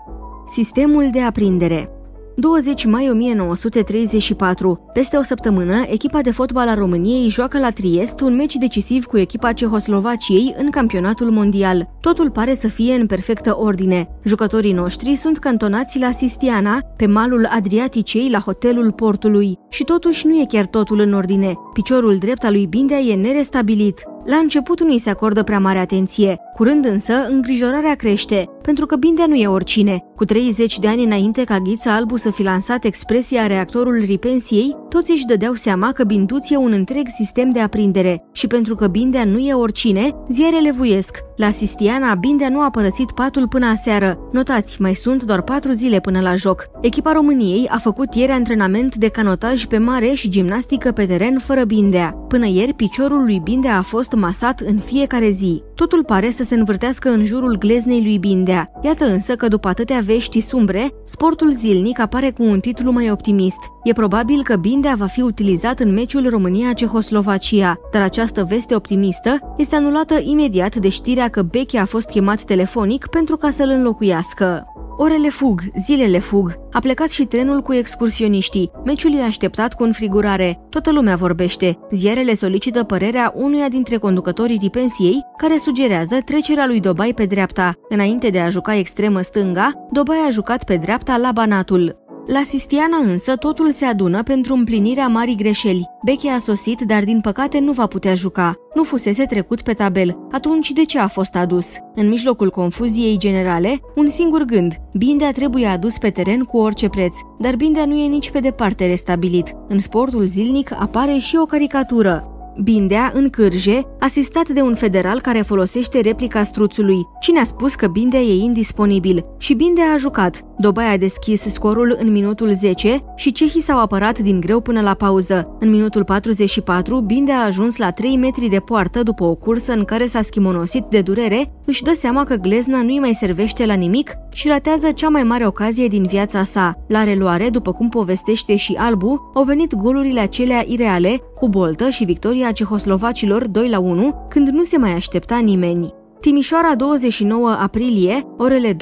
Sistemul 0.49 1.09
de 1.11 1.21
aprindere 1.21 1.89
20 2.35 2.85
mai 2.85 3.09
1934. 3.09 4.89
Peste 4.93 5.17
o 5.17 5.21
săptămână, 5.21 5.85
echipa 5.89 6.21
de 6.21 6.31
fotbal 6.31 6.67
a 6.67 6.73
României 6.73 7.29
joacă 7.29 7.59
la 7.59 7.69
Triest 7.69 8.19
un 8.19 8.35
meci 8.35 8.55
decisiv 8.55 9.05
cu 9.05 9.17
echipa 9.17 9.51
Cehoslovaciei 9.51 10.55
în 10.57 10.69
campionatul 10.69 11.31
mondial. 11.31 11.89
Totul 12.01 12.31
pare 12.31 12.53
să 12.53 12.67
fie 12.67 12.93
în 12.93 13.05
perfectă 13.05 13.57
ordine. 13.57 14.09
Jucătorii 14.27 14.71
noștri 14.71 15.15
sunt 15.15 15.37
cantonați 15.37 15.99
la 15.99 16.11
Sistiana, 16.11 16.79
pe 16.95 17.05
malul 17.05 17.45
Adriaticei, 17.51 18.29
la 18.29 18.39
hotelul 18.39 18.91
portului. 18.91 19.57
Și 19.69 19.83
totuși 19.83 20.27
nu 20.27 20.39
e 20.39 20.45
chiar 20.47 20.65
totul 20.65 20.99
în 20.99 21.13
ordine. 21.13 21.53
Piciorul 21.73 22.17
drept 22.17 22.43
al 22.43 22.51
lui 22.51 22.65
Bindea 22.65 22.97
e 22.97 23.15
nerestabilit. 23.15 24.03
La 24.25 24.35
început 24.35 24.81
nu 24.81 24.91
îi 24.91 24.99
se 24.99 25.09
acordă 25.09 25.43
prea 25.43 25.59
mare 25.59 25.77
atenție, 25.77 26.37
curând 26.53 26.85
însă 26.85 27.13
îngrijorarea 27.29 27.95
crește, 27.95 28.45
pentru 28.61 28.85
că 28.85 28.95
Bindea 28.95 29.25
nu 29.27 29.35
e 29.35 29.47
oricine. 29.47 30.03
Cu 30.15 30.25
30 30.25 30.79
de 30.79 30.87
ani 30.87 31.03
înainte 31.03 31.43
ca 31.43 31.57
Ghița 31.57 31.95
Albu 31.95 32.17
să 32.17 32.31
fi 32.31 32.43
lansat 32.43 32.83
expresia 32.83 33.47
reactorul 33.47 34.03
ripensiei, 34.05 34.75
toți 34.89 35.11
își 35.11 35.25
dădeau 35.25 35.53
seama 35.53 35.91
că 35.91 36.03
Bintuț 36.03 36.49
e 36.49 36.57
un 36.57 36.71
întreg 36.71 37.07
sistem 37.07 37.51
de 37.51 37.59
aprindere 37.59 38.23
și 38.31 38.47
pentru 38.47 38.75
că 38.75 38.87
Bindea 38.87 39.25
nu 39.25 39.37
e 39.37 39.53
oricine, 39.53 40.15
ziarele 40.29 40.71
vuiesc. 40.71 41.26
La 41.37 41.49
Sistiana, 41.49 42.15
Bindea 42.15 42.49
nu 42.49 42.61
a 42.61 42.69
părăsit 42.69 43.11
patul 43.11 43.47
până 43.47 43.65
aseară. 43.65 44.17
Notați, 44.31 44.81
mai 44.81 44.93
sunt 44.93 45.23
doar 45.23 45.41
patru 45.41 45.71
zile 45.71 45.99
până 45.99 46.19
la 46.19 46.35
joc. 46.35 46.65
Echipa 46.81 47.11
României 47.11 47.67
a 47.67 47.77
făcut 47.77 48.13
ieri 48.13 48.31
antrenament 48.31 48.95
de 48.95 49.07
canotaj 49.07 49.65
pe 49.65 49.77
mare 49.77 50.13
și 50.13 50.29
gimnastică 50.29 50.91
pe 50.91 51.05
teren 51.05 51.37
fără 51.37 51.63
Bindea. 51.63 52.09
Până 52.27 52.47
ieri, 52.47 52.73
piciorul 52.73 53.23
lui 53.23 53.39
Bindea 53.43 53.77
a 53.77 53.81
fost 53.81 54.11
masat 54.11 54.59
în 54.59 54.79
fiecare 54.79 55.29
zi. 55.29 55.63
Totul 55.77 56.03
pare 56.03 56.29
să 56.29 56.43
se 56.43 56.55
învârtească 56.55 57.09
în 57.09 57.25
jurul 57.25 57.57
gleznei 57.57 58.01
lui 58.01 58.17
Bindea. 58.17 58.71
Iată 58.81 59.05
însă 59.05 59.35
că 59.35 59.47
după 59.47 59.67
atâtea 59.67 60.01
vești 60.05 60.39
sumbre, 60.39 60.89
sportul 61.05 61.51
zilnic 61.51 61.99
apare 61.99 62.31
cu 62.31 62.43
un 62.43 62.59
titlu 62.59 62.91
mai 62.91 63.11
optimist. 63.11 63.59
E 63.83 63.91
probabil 63.91 64.43
că 64.43 64.55
Bindea 64.55 64.93
va 64.97 65.05
fi 65.05 65.21
utilizat 65.21 65.79
în 65.79 65.93
meciul 65.93 66.29
România-Cehoslovacia, 66.29 67.79
dar 67.91 68.01
această 68.01 68.43
veste 68.43 68.75
optimistă 68.75 69.53
este 69.57 69.75
anulată 69.75 70.19
imediat 70.21 70.75
de 70.75 70.89
știrea 70.89 71.27
că 71.27 71.41
Beche 71.41 71.77
a 71.77 71.85
fost 71.85 72.09
chemat 72.09 72.43
telefonic 72.43 73.07
pentru 73.07 73.37
ca 73.37 73.49
să-l 73.49 73.69
înlocuiască. 73.69 74.65
Orele 74.99 75.29
fug, 75.29 75.61
zilele 75.85 76.19
fug. 76.19 76.53
A 76.71 76.79
plecat 76.79 77.09
și 77.09 77.25
trenul 77.25 77.61
cu 77.61 77.73
excursioniștii. 77.73 78.71
Meciul 78.85 79.13
e 79.13 79.23
așteptat 79.23 79.73
cu 79.73 79.83
înfrigurare. 79.83 80.59
Toată 80.69 80.91
lumea 80.91 81.15
vorbește. 81.15 81.77
Ziarele 81.91 82.33
solicită 82.33 82.83
părerea 82.83 83.33
unuia 83.35 83.69
dintre 83.69 83.97
conducătorii 83.97 84.57
dipensiei, 84.57 85.25
care 85.37 85.57
sugerează 85.67 86.17
trecerea 86.25 86.65
lui 86.65 86.79
Dobai 86.79 87.13
pe 87.13 87.25
dreapta. 87.25 87.73
Înainte 87.89 88.29
de 88.29 88.39
a 88.39 88.49
juca 88.49 88.75
extremă 88.75 89.21
stânga, 89.21 89.71
Dobai 89.91 90.17
a 90.27 90.29
jucat 90.29 90.63
pe 90.63 90.75
dreapta 90.75 91.17
la 91.17 91.31
Banatul. 91.31 91.95
La 92.27 92.41
Sistiana 92.43 92.97
însă 92.97 93.35
totul 93.35 93.71
se 93.71 93.85
adună 93.85 94.23
pentru 94.23 94.53
împlinirea 94.53 95.07
marii 95.07 95.35
greșeli. 95.35 95.89
Beche 96.03 96.29
a 96.29 96.37
sosit, 96.37 96.81
dar 96.81 97.03
din 97.03 97.21
păcate 97.21 97.59
nu 97.59 97.71
va 97.71 97.85
putea 97.87 98.15
juca. 98.15 98.55
Nu 98.75 98.83
fusese 98.83 99.23
trecut 99.23 99.61
pe 99.61 99.73
tabel. 99.73 100.17
Atunci 100.31 100.71
de 100.71 100.83
ce 100.83 100.99
a 100.99 101.07
fost 101.07 101.35
adus? 101.35 101.67
În 101.95 102.07
mijlocul 102.07 102.49
confuziei 102.49 103.17
generale, 103.17 103.79
un 103.95 104.07
singur 104.07 104.43
gând. 104.43 104.75
Bindea 104.93 105.31
trebuie 105.31 105.65
adus 105.65 105.97
pe 105.97 106.09
teren 106.09 106.43
cu 106.43 106.57
orice 106.57 106.89
preț, 106.89 107.17
dar 107.39 107.55
Bindea 107.55 107.85
nu 107.85 107.95
e 107.95 108.07
nici 108.07 108.31
pe 108.31 108.39
departe 108.39 108.85
restabilit. 108.85 109.55
În 109.67 109.79
sportul 109.79 110.25
zilnic 110.25 110.71
apare 110.79 111.17
și 111.17 111.37
o 111.41 111.45
caricatură. 111.45 112.31
Bindea, 112.63 113.11
în 113.13 113.29
cârje, 113.29 113.81
asistat 113.99 114.49
de 114.49 114.61
un 114.61 114.75
federal 114.75 115.21
care 115.21 115.41
folosește 115.41 115.99
replica 115.99 116.43
struțului. 116.43 117.07
Cine 117.19 117.39
a 117.39 117.43
spus 117.43 117.75
că 117.75 117.87
Bindea 117.87 118.19
e 118.19 118.43
indisponibil? 118.43 119.25
Și 119.37 119.53
Bindea 119.53 119.91
a 119.93 119.97
jucat. 119.97 120.46
Dobai 120.59 120.93
a 120.93 120.97
deschis 120.97 121.41
scorul 121.41 121.97
în 121.99 122.11
minutul 122.11 122.53
10 122.53 123.03
și 123.15 123.31
cehii 123.31 123.61
s-au 123.61 123.79
apărat 123.79 124.19
din 124.19 124.39
greu 124.39 124.59
până 124.59 124.81
la 124.81 124.93
pauză. 124.93 125.57
În 125.59 125.69
minutul 125.69 126.03
44, 126.03 126.99
Bindea 126.99 127.37
a 127.37 127.45
ajuns 127.45 127.77
la 127.77 127.91
3 127.91 128.17
metri 128.17 128.47
de 128.47 128.59
poartă 128.59 129.03
după 129.03 129.23
o 129.23 129.35
cursă 129.35 129.73
în 129.73 129.83
care 129.83 130.05
s-a 130.05 130.21
schimonosit 130.21 130.83
de 130.89 131.01
durere, 131.01 131.51
își 131.65 131.83
dă 131.83 131.93
seama 131.93 132.23
că 132.23 132.35
glezna 132.35 132.81
nu-i 132.81 132.99
mai 132.99 133.13
servește 133.13 133.65
la 133.65 133.73
nimic 133.73 134.11
și 134.29 134.47
ratează 134.47 134.91
cea 134.91 135.09
mai 135.09 135.23
mare 135.23 135.47
ocazie 135.47 135.87
din 135.87 136.05
viața 136.05 136.43
sa. 136.43 136.73
La 136.87 137.03
reluare, 137.03 137.49
după 137.49 137.71
cum 137.71 137.89
povestește 137.89 138.55
și 138.55 138.75
Albu, 138.77 139.31
au 139.33 139.43
venit 139.43 139.75
golurile 139.75 140.19
acelea 140.19 140.63
ireale, 140.67 141.21
cu 141.35 141.49
boltă 141.49 141.89
și 141.89 142.03
victoria 142.03 142.51
cehoslovacilor 142.51 143.47
2 143.47 143.69
la 143.69 143.79
1, 143.79 144.25
când 144.29 144.47
nu 144.47 144.63
se 144.63 144.77
mai 144.77 144.93
aștepta 144.93 145.37
nimeni. 145.37 145.96
Timișoara 146.19 146.75
29 146.75 147.49
aprilie, 147.49 148.23
orele 148.37 148.73
12.24. 148.73 148.77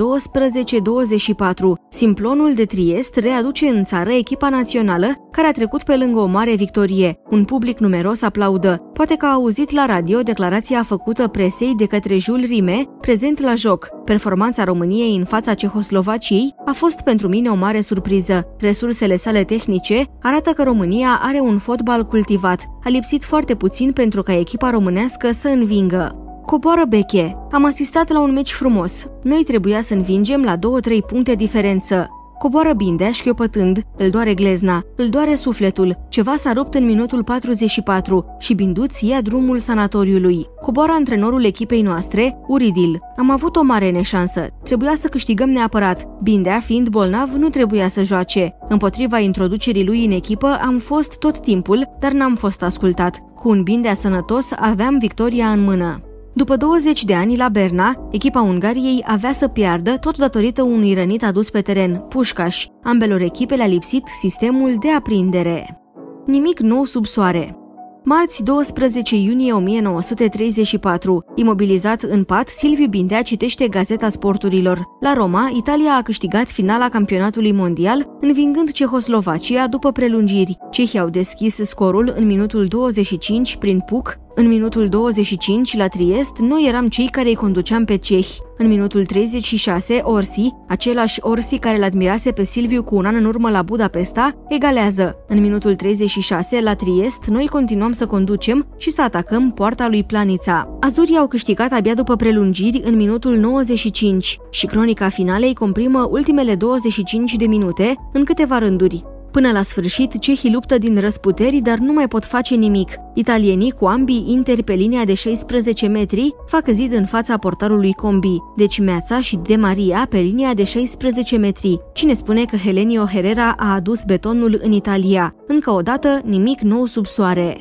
Simplonul 1.89 2.53
de 2.53 2.65
Triest 2.65 3.15
readuce 3.15 3.67
în 3.67 3.83
țară 3.83 4.09
echipa 4.09 4.49
națională 4.49 5.07
care 5.31 5.47
a 5.47 5.51
trecut 5.51 5.83
pe 5.83 5.95
lângă 5.95 6.19
o 6.19 6.25
mare 6.25 6.55
victorie. 6.55 7.19
Un 7.29 7.45
public 7.45 7.79
numeros 7.79 8.21
aplaudă. 8.21 8.81
Poate 8.93 9.15
că 9.15 9.25
a 9.25 9.31
auzit 9.31 9.71
la 9.71 9.85
radio 9.85 10.21
declarația 10.21 10.83
făcută 10.83 11.27
presei 11.27 11.73
de 11.77 11.85
către 11.85 12.17
Jules 12.17 12.49
Rime, 12.49 12.83
prezent 13.01 13.39
la 13.39 13.55
joc. 13.55 13.89
Performanța 14.05 14.63
României 14.63 15.15
în 15.15 15.25
fața 15.25 15.53
Cehoslovaciei 15.53 16.55
a 16.65 16.71
fost 16.71 17.01
pentru 17.01 17.27
mine 17.27 17.49
o 17.49 17.55
mare 17.55 17.81
surpriză. 17.81 18.47
Resursele 18.57 19.15
sale 19.15 19.43
tehnice 19.43 20.03
arată 20.21 20.51
că 20.51 20.63
România 20.63 21.19
are 21.21 21.39
un 21.39 21.57
fotbal 21.57 22.03
cultivat. 22.05 22.59
A 22.83 22.89
lipsit 22.89 23.23
foarte 23.23 23.55
puțin 23.55 23.91
pentru 23.91 24.21
ca 24.21 24.33
echipa 24.33 24.69
românească 24.69 25.31
să 25.31 25.47
învingă. 25.47 26.24
Coboară 26.45 26.85
Beche. 26.89 27.37
Am 27.51 27.65
asistat 27.65 28.11
la 28.11 28.19
un 28.19 28.33
meci 28.33 28.51
frumos. 28.51 29.07
Noi 29.23 29.43
trebuia 29.43 29.81
să 29.81 29.93
învingem 29.93 30.43
la 30.43 30.55
2-3 30.57 30.59
puncte 31.07 31.33
diferență. 31.33 32.09
Coboară 32.37 32.73
Bindea 32.73 33.11
șchiopătând, 33.11 33.81
îl 33.97 34.09
doare 34.09 34.33
glezna, 34.33 34.83
îl 34.95 35.09
doare 35.09 35.35
sufletul, 35.35 35.97
ceva 36.09 36.35
s-a 36.35 36.53
rupt 36.53 36.73
în 36.73 36.85
minutul 36.85 37.23
44 37.23 38.25
și 38.39 38.53
Binduț 38.53 38.99
ia 38.99 39.21
drumul 39.21 39.59
sanatoriului. 39.59 40.45
Coboară 40.61 40.91
antrenorul 40.91 41.45
echipei 41.45 41.81
noastre, 41.81 42.37
Uridil. 42.47 42.99
Am 43.17 43.29
avut 43.29 43.55
o 43.55 43.61
mare 43.61 43.91
neșansă, 43.91 44.47
trebuia 44.63 44.93
să 44.95 45.07
câștigăm 45.07 45.49
neapărat. 45.49 46.07
Bindea, 46.23 46.59
fiind 46.59 46.89
bolnav, 46.89 47.29
nu 47.29 47.49
trebuia 47.49 47.87
să 47.87 48.03
joace. 48.03 48.55
Împotriva 48.69 49.19
introducerii 49.19 49.85
lui 49.85 50.05
în 50.05 50.11
echipă 50.11 50.59
am 50.61 50.77
fost 50.77 51.17
tot 51.17 51.39
timpul, 51.39 51.95
dar 51.99 52.11
n-am 52.11 52.35
fost 52.35 52.61
ascultat. 52.61 53.23
Cu 53.35 53.49
un 53.49 53.63
Bindea 53.63 53.93
sănătos 53.93 54.47
aveam 54.55 54.97
victoria 54.97 55.47
în 55.47 55.63
mână. 55.63 55.99
După 56.35 56.55
20 56.55 57.03
de 57.03 57.13
ani 57.13 57.37
la 57.37 57.49
Berna, 57.49 58.07
echipa 58.11 58.41
Ungariei 58.41 59.03
avea 59.05 59.31
să 59.31 59.47
piardă 59.47 59.97
tot 59.97 60.17
datorită 60.17 60.61
unui 60.61 60.93
rănit 60.93 61.23
adus 61.23 61.49
pe 61.49 61.61
teren, 61.61 62.05
Pușcaș. 62.09 62.65
Ambelor 62.83 63.21
echipe 63.21 63.55
le-a 63.55 63.67
lipsit 63.67 64.03
sistemul 64.19 64.75
de 64.79 64.91
aprindere. 64.91 65.81
Nimic 66.25 66.59
nou 66.59 66.83
sub 66.83 67.05
soare. 67.05 67.57
Marți 68.03 68.43
12 68.43 69.15
iunie 69.15 69.53
1934. 69.53 71.25
Imobilizat 71.35 72.01
în 72.01 72.23
pat, 72.23 72.47
Silviu 72.47 72.87
Bindea 72.87 73.21
citește 73.21 73.67
Gazeta 73.67 74.09
Sporturilor. 74.09 74.81
La 74.99 75.13
Roma, 75.13 75.51
Italia 75.53 75.93
a 75.93 76.01
câștigat 76.01 76.49
finala 76.49 76.89
campionatului 76.89 77.51
mondial, 77.51 78.17
învingând 78.21 78.71
Cehoslovacia 78.71 79.67
după 79.67 79.91
prelungiri. 79.91 80.57
Cehii 80.71 80.99
au 80.99 81.09
deschis 81.09 81.55
scorul 81.55 82.13
în 82.17 82.25
minutul 82.25 82.65
25 82.65 83.55
prin 83.55 83.79
Puc, 83.79 84.23
În 84.37 84.47
minutul 84.47 84.89
25, 84.89 85.75
la 85.75 85.87
Triest, 85.87 86.37
noi 86.37 86.65
eram 86.67 86.87
cei 86.87 87.07
care 87.07 87.27
îi 87.27 87.35
conduceam 87.35 87.85
pe 87.85 87.95
cehi. 87.95 88.37
În 88.57 88.67
minutul 88.67 89.05
36, 89.05 90.01
Orsi, 90.03 90.49
același 90.67 91.19
Orsi 91.21 91.57
care 91.57 91.77
l-admirase 91.77 92.31
pe 92.31 92.43
Silviu 92.43 92.83
cu 92.83 92.95
un 92.95 93.05
an 93.05 93.15
în 93.15 93.25
urmă 93.25 93.49
la 93.49 93.61
Budapesta, 93.61 94.31
egalează. 94.49 95.15
În 95.27 95.41
minutul 95.41 95.75
36, 95.75 96.61
la 96.61 96.73
Triest, 96.73 97.25
noi 97.25 97.47
continuăm 97.47 97.91
să 97.91 98.05
conducem 98.05 98.67
și 98.77 98.91
să 98.91 99.01
atacăm 99.01 99.51
poarta 99.51 99.87
lui 99.87 100.03
Planița. 100.03 100.77
Azurii 100.79 101.17
au 101.17 101.27
câștigat 101.27 101.71
abia 101.71 101.93
după 101.93 102.15
prelungiri 102.15 102.81
în 102.83 102.95
minutul 102.95 103.35
95 103.35 104.39
și 104.49 104.65
cronica 104.65 105.09
finalei 105.09 105.53
comprimă 105.53 106.07
ultimele 106.11 106.55
25 106.55 107.35
de 107.35 107.45
minute 107.45 107.95
în 108.13 108.23
câteva 108.23 108.57
rânduri. 108.57 109.14
Până 109.35 109.51
la 109.51 109.61
sfârșit, 109.61 110.19
cehii 110.19 110.51
luptă 110.51 110.77
din 110.77 110.99
răsputeri, 110.99 111.57
dar 111.57 111.77
nu 111.77 111.93
mai 111.93 112.07
pot 112.07 112.25
face 112.25 112.55
nimic. 112.55 112.91
Italienii, 113.13 113.71
cu 113.71 113.85
ambii 113.85 114.25
interi 114.27 114.63
pe 114.63 114.73
linia 114.73 115.05
de 115.05 115.13
16 115.13 115.87
metri, 115.87 116.35
fac 116.47 116.67
zid 116.67 116.93
în 116.93 117.05
fața 117.05 117.37
portarului 117.37 117.93
Combi, 117.93 118.37
deci 118.55 118.79
Meața 118.79 119.21
și 119.21 119.35
De 119.35 119.55
Maria 119.55 120.07
pe 120.09 120.17
linia 120.17 120.53
de 120.53 120.63
16 120.63 121.37
metri. 121.37 121.79
Cine 121.93 122.13
spune 122.13 122.45
că 122.45 122.55
Helenio 122.55 123.05
Herrera 123.05 123.53
a 123.57 123.73
adus 123.73 124.03
betonul 124.03 124.59
în 124.63 124.71
Italia? 124.71 125.35
Încă 125.47 125.71
o 125.71 125.81
dată, 125.81 126.21
nimic 126.25 126.59
nou 126.61 126.85
sub 126.85 127.05
soare. 127.05 127.57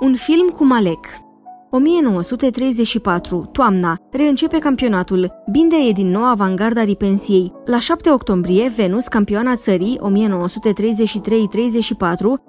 Un 0.00 0.14
film 0.14 0.48
cu 0.48 0.64
Malek 0.64 1.06
1934, 1.70 3.48
toamna, 3.52 3.96
reîncepe 4.10 4.58
campionatul. 4.58 5.32
Bindea 5.50 5.78
e 5.78 5.92
din 5.92 6.10
nou 6.10 6.24
avangarda 6.24 6.82
ripensiei. 6.82 7.52
La 7.64 7.78
7 7.78 8.10
octombrie, 8.10 8.72
Venus, 8.76 9.06
campioana 9.06 9.56
țării 9.56 10.00
1933-34 10.00 10.00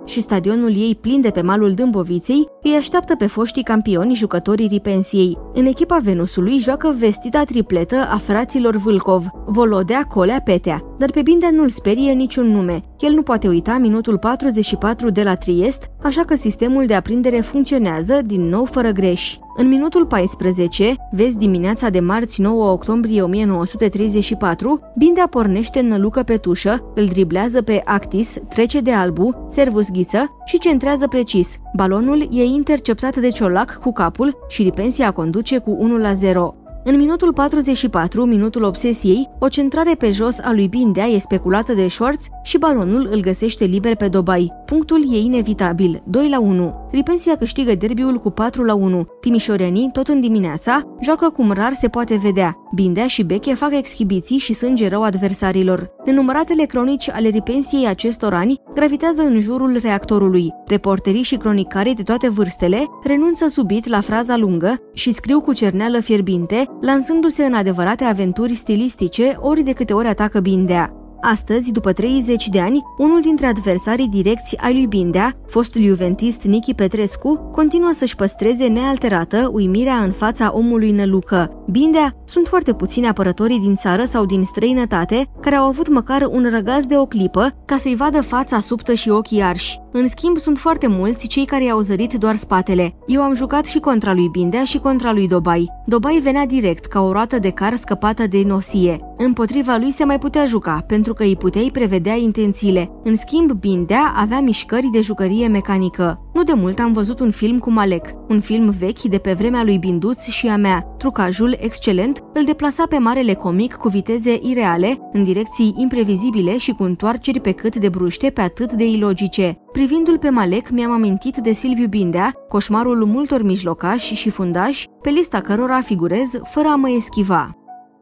și 0.05 0.21
stadionul 0.21 0.75
ei 0.75 0.97
plin 1.01 1.21
de 1.21 1.29
pe 1.29 1.41
malul 1.41 1.73
Dâmboviței, 1.73 2.47
îi 2.63 2.75
așteaptă 2.75 3.15
pe 3.15 3.27
foștii 3.27 3.63
campioni 3.63 4.15
jucătorii 4.15 4.67
ripensiei. 4.67 5.37
În 5.53 5.65
echipa 5.65 5.97
Venusului 5.97 6.59
joacă 6.59 6.95
vestita 6.97 7.43
tripletă 7.43 7.95
a 7.95 8.17
fraților 8.17 8.75
Vâlcov, 8.75 9.25
Volodea, 9.45 10.03
Colea, 10.03 10.41
Petea. 10.43 10.81
Dar 10.97 11.11
pe 11.11 11.21
Bindea 11.21 11.49
nu-l 11.51 11.69
sperie 11.69 12.11
niciun 12.11 12.45
nume. 12.45 12.88
El 12.99 13.13
nu 13.13 13.21
poate 13.21 13.47
uita 13.47 13.77
minutul 13.77 14.17
44 14.17 15.09
de 15.09 15.23
la 15.23 15.35
Triest, 15.35 15.89
așa 16.01 16.23
că 16.23 16.35
sistemul 16.35 16.85
de 16.85 16.93
aprindere 16.93 17.41
funcționează 17.41 18.21
din 18.25 18.41
nou 18.41 18.65
fără 18.65 18.91
greș. 18.91 19.37
În 19.55 19.67
minutul 19.67 20.05
14, 20.05 20.95
vezi 21.11 21.37
dimineața 21.37 21.89
de 21.89 21.99
marți 21.99 22.41
9 22.41 22.71
octombrie 22.71 23.21
1934, 23.21 24.79
Bindea 24.97 25.27
pornește 25.27 25.79
în 25.79 25.87
nălucă 25.87 26.23
pe 26.23 26.37
tușă, 26.37 26.91
îl 26.95 27.05
driblează 27.05 27.61
pe 27.61 27.81
Actis, 27.85 28.37
trece 28.49 28.79
de 28.79 28.91
albu, 28.91 29.47
servus 29.49 29.91
ghiță 29.91 30.25
și 30.45 30.59
centrează 30.59 31.07
precis. 31.07 31.57
Balonul 31.75 32.27
e 32.31 32.43
interceptat 32.43 33.17
de 33.17 33.29
Ciolac 33.29 33.79
cu 33.81 33.91
capul 33.91 34.37
și 34.47 34.63
Ripensia 34.63 35.11
conduce 35.11 35.57
cu 35.57 35.75
1 35.79 35.97
la 35.97 36.13
0. 36.13 36.55
În 36.83 36.97
minutul 36.97 37.33
44, 37.33 38.25
minutul 38.25 38.63
obsesiei, 38.63 39.29
o 39.39 39.47
centrare 39.47 39.95
pe 39.95 40.11
jos 40.11 40.39
a 40.39 40.51
lui 40.51 40.67
Bindea 40.67 41.05
e 41.05 41.17
speculată 41.17 41.73
de 41.73 41.87
Schwartz 41.87 42.27
și 42.43 42.57
balonul 42.57 43.07
îl 43.11 43.19
găsește 43.19 43.65
liber 43.65 43.95
pe 43.95 44.07
Dobai. 44.07 44.53
Punctul 44.65 45.13
e 45.13 45.17
inevitabil, 45.17 46.01
2 46.05 46.29
la 46.29 46.39
1. 46.39 46.87
Ripensia 46.91 47.37
câștigă 47.37 47.75
derbiul 47.75 48.17
cu 48.17 48.29
4 48.29 48.63
la 48.63 48.73
1. 48.73 49.05
Timișorenii, 49.21 49.89
tot 49.93 50.07
în 50.07 50.21
dimineața, 50.21 50.81
joacă 51.01 51.29
cum 51.29 51.51
rar 51.51 51.73
se 51.73 51.87
poate 51.87 52.19
vedea. 52.23 52.55
Bindea 52.75 53.07
și 53.07 53.23
Beche 53.23 53.53
fac 53.53 53.73
exhibiții 53.73 54.37
și 54.37 54.53
sânge 54.53 54.87
rău 54.87 55.03
adversarilor. 55.03 55.89
Nenumăratele 56.05 56.63
cronici 56.63 57.09
ale 57.09 57.27
ripensiei 57.27 57.87
acestor 57.87 58.33
ani 58.33 58.61
gravitează 58.73 59.21
în 59.21 59.39
jurul 59.39 59.77
reactorului. 59.81 60.49
Reporterii 60.67 61.23
și 61.23 61.35
cronicarii 61.35 61.95
de 61.95 62.03
toate 62.03 62.29
vârstele 62.29 62.83
renunță 63.03 63.47
subit 63.47 63.87
la 63.87 64.01
fraza 64.01 64.37
lungă 64.37 64.75
și 64.93 65.11
scriu 65.11 65.41
cu 65.41 65.53
cerneală 65.53 65.99
fierbinte, 65.99 66.68
lansându-se 66.81 67.45
în 67.45 67.53
adevărate 67.53 68.03
aventuri 68.03 68.55
stilistice 68.55 69.35
ori 69.39 69.63
de 69.63 69.73
câte 69.73 69.93
ori 69.93 70.07
atacă 70.07 70.39
Bindea. 70.39 70.98
Astăzi, 71.21 71.71
după 71.71 71.93
30 71.93 72.47
de 72.47 72.59
ani, 72.59 72.81
unul 72.97 73.21
dintre 73.21 73.47
adversarii 73.47 74.07
direcți 74.07 74.57
ai 74.57 74.73
lui 74.73 74.87
Bindea, 74.87 75.33
fostul 75.47 75.81
juventist 75.81 76.41
Nichi 76.41 76.73
Petrescu, 76.73 77.49
continuă 77.51 77.89
să-și 77.93 78.15
păstreze 78.15 78.67
nealterată 78.67 79.49
uimirea 79.53 79.95
în 79.95 80.11
fața 80.11 80.51
omului 80.53 80.91
nălucă. 80.91 81.63
Bindea 81.71 82.15
sunt 82.25 82.47
foarte 82.47 82.73
puțini 82.73 83.07
apărătorii 83.07 83.59
din 83.59 83.75
țară 83.75 84.05
sau 84.05 84.25
din 84.25 84.43
străinătate 84.43 85.29
care 85.41 85.55
au 85.55 85.67
avut 85.67 85.89
măcar 85.89 86.27
un 86.31 86.49
răgaz 86.51 86.85
de 86.85 86.97
o 86.97 87.05
clipă 87.05 87.53
ca 87.65 87.77
să-i 87.77 87.95
vadă 87.95 88.21
fața 88.21 88.59
subtă 88.59 88.93
și 88.93 89.09
ochii 89.09 89.41
arși. 89.41 89.79
În 89.91 90.07
schimb, 90.07 90.37
sunt 90.37 90.57
foarte 90.57 90.87
mulți 90.87 91.27
cei 91.27 91.45
care 91.45 91.63
i-au 91.63 91.79
zărit 91.79 92.13
doar 92.13 92.35
spatele. 92.35 92.95
Eu 93.07 93.21
am 93.21 93.35
jucat 93.35 93.65
și 93.65 93.79
contra 93.79 94.13
lui 94.13 94.29
Bindea 94.31 94.63
și 94.63 94.77
contra 94.77 95.11
lui 95.11 95.27
Dobai. 95.27 95.69
Dobai 95.85 96.19
venea 96.23 96.45
direct, 96.45 96.85
ca 96.85 97.01
o 97.01 97.11
roată 97.11 97.39
de 97.39 97.49
car 97.49 97.75
scăpată 97.75 98.27
de 98.27 98.43
nosie. 98.45 98.99
Împotriva 99.17 99.77
lui 99.77 99.91
se 99.91 100.03
mai 100.03 100.19
putea 100.19 100.45
juca, 100.45 100.83
pentru 100.87 101.08
că 101.13 101.23
îi 101.23 101.35
puteai 101.35 101.69
prevedea 101.73 102.15
intențiile. 102.15 102.91
În 103.03 103.15
schimb, 103.15 103.51
Bindea 103.51 104.13
avea 104.15 104.39
mișcări 104.39 104.89
de 104.91 105.01
jucărie 105.01 105.47
mecanică. 105.47 106.19
Nu 106.33 106.43
de 106.43 106.53
mult 106.53 106.79
am 106.79 106.93
văzut 106.93 107.19
un 107.19 107.31
film 107.31 107.59
cu 107.59 107.71
Malek, 107.71 108.05
un 108.27 108.39
film 108.39 108.69
vechi 108.69 109.01
de 109.01 109.17
pe 109.17 109.33
vremea 109.33 109.63
lui 109.63 109.77
Binduț 109.77 110.27
și 110.27 110.47
a 110.47 110.57
mea. 110.57 110.81
Trucajul, 110.97 111.57
excelent, 111.59 112.23
îl 112.33 112.45
deplasa 112.45 112.83
pe 112.89 112.97
marele 112.97 113.33
comic 113.33 113.73
cu 113.73 113.89
viteze 113.89 114.39
ireale, 114.41 115.09
în 115.13 115.23
direcții 115.23 115.73
imprevizibile 115.77 116.57
și 116.57 116.71
cu 116.71 116.83
întoarceri 116.83 117.39
pe 117.39 117.51
cât 117.51 117.75
de 117.75 117.89
bruște, 117.89 118.29
pe 118.29 118.41
atât 118.41 118.71
de 118.71 118.85
ilogice. 118.85 119.57
Privindu-l 119.71 120.17
pe 120.17 120.29
Malek, 120.29 120.69
mi-am 120.69 120.91
amintit 120.91 121.37
de 121.37 121.51
Silviu 121.51 121.87
Bindea, 121.87 122.33
coșmarul 122.47 123.05
multor 123.05 123.43
mijlocași 123.43 124.15
și 124.15 124.29
fundași, 124.29 124.87
pe 125.01 125.09
lista 125.09 125.41
cărora 125.41 125.81
figurez 125.81 126.29
fără 126.43 126.67
a 126.67 126.75
mă 126.75 126.89
eschiva. 126.89 127.53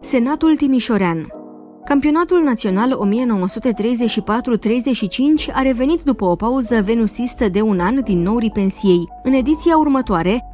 Senatul 0.01 0.55
Timișorean 0.55 1.36
Campionatul 1.87 2.41
național 2.43 3.09
1934-35 5.49 5.53
a 5.53 5.61
revenit 5.61 6.01
după 6.01 6.25
o 6.25 6.35
pauză 6.35 6.81
venusistă 6.85 7.49
de 7.49 7.61
un 7.61 7.79
an 7.79 8.01
din 8.03 8.21
nou 8.21 8.37
ripensiei. 8.37 9.09
În 9.23 9.33
ediția 9.33 9.77
următoare, 9.77 10.51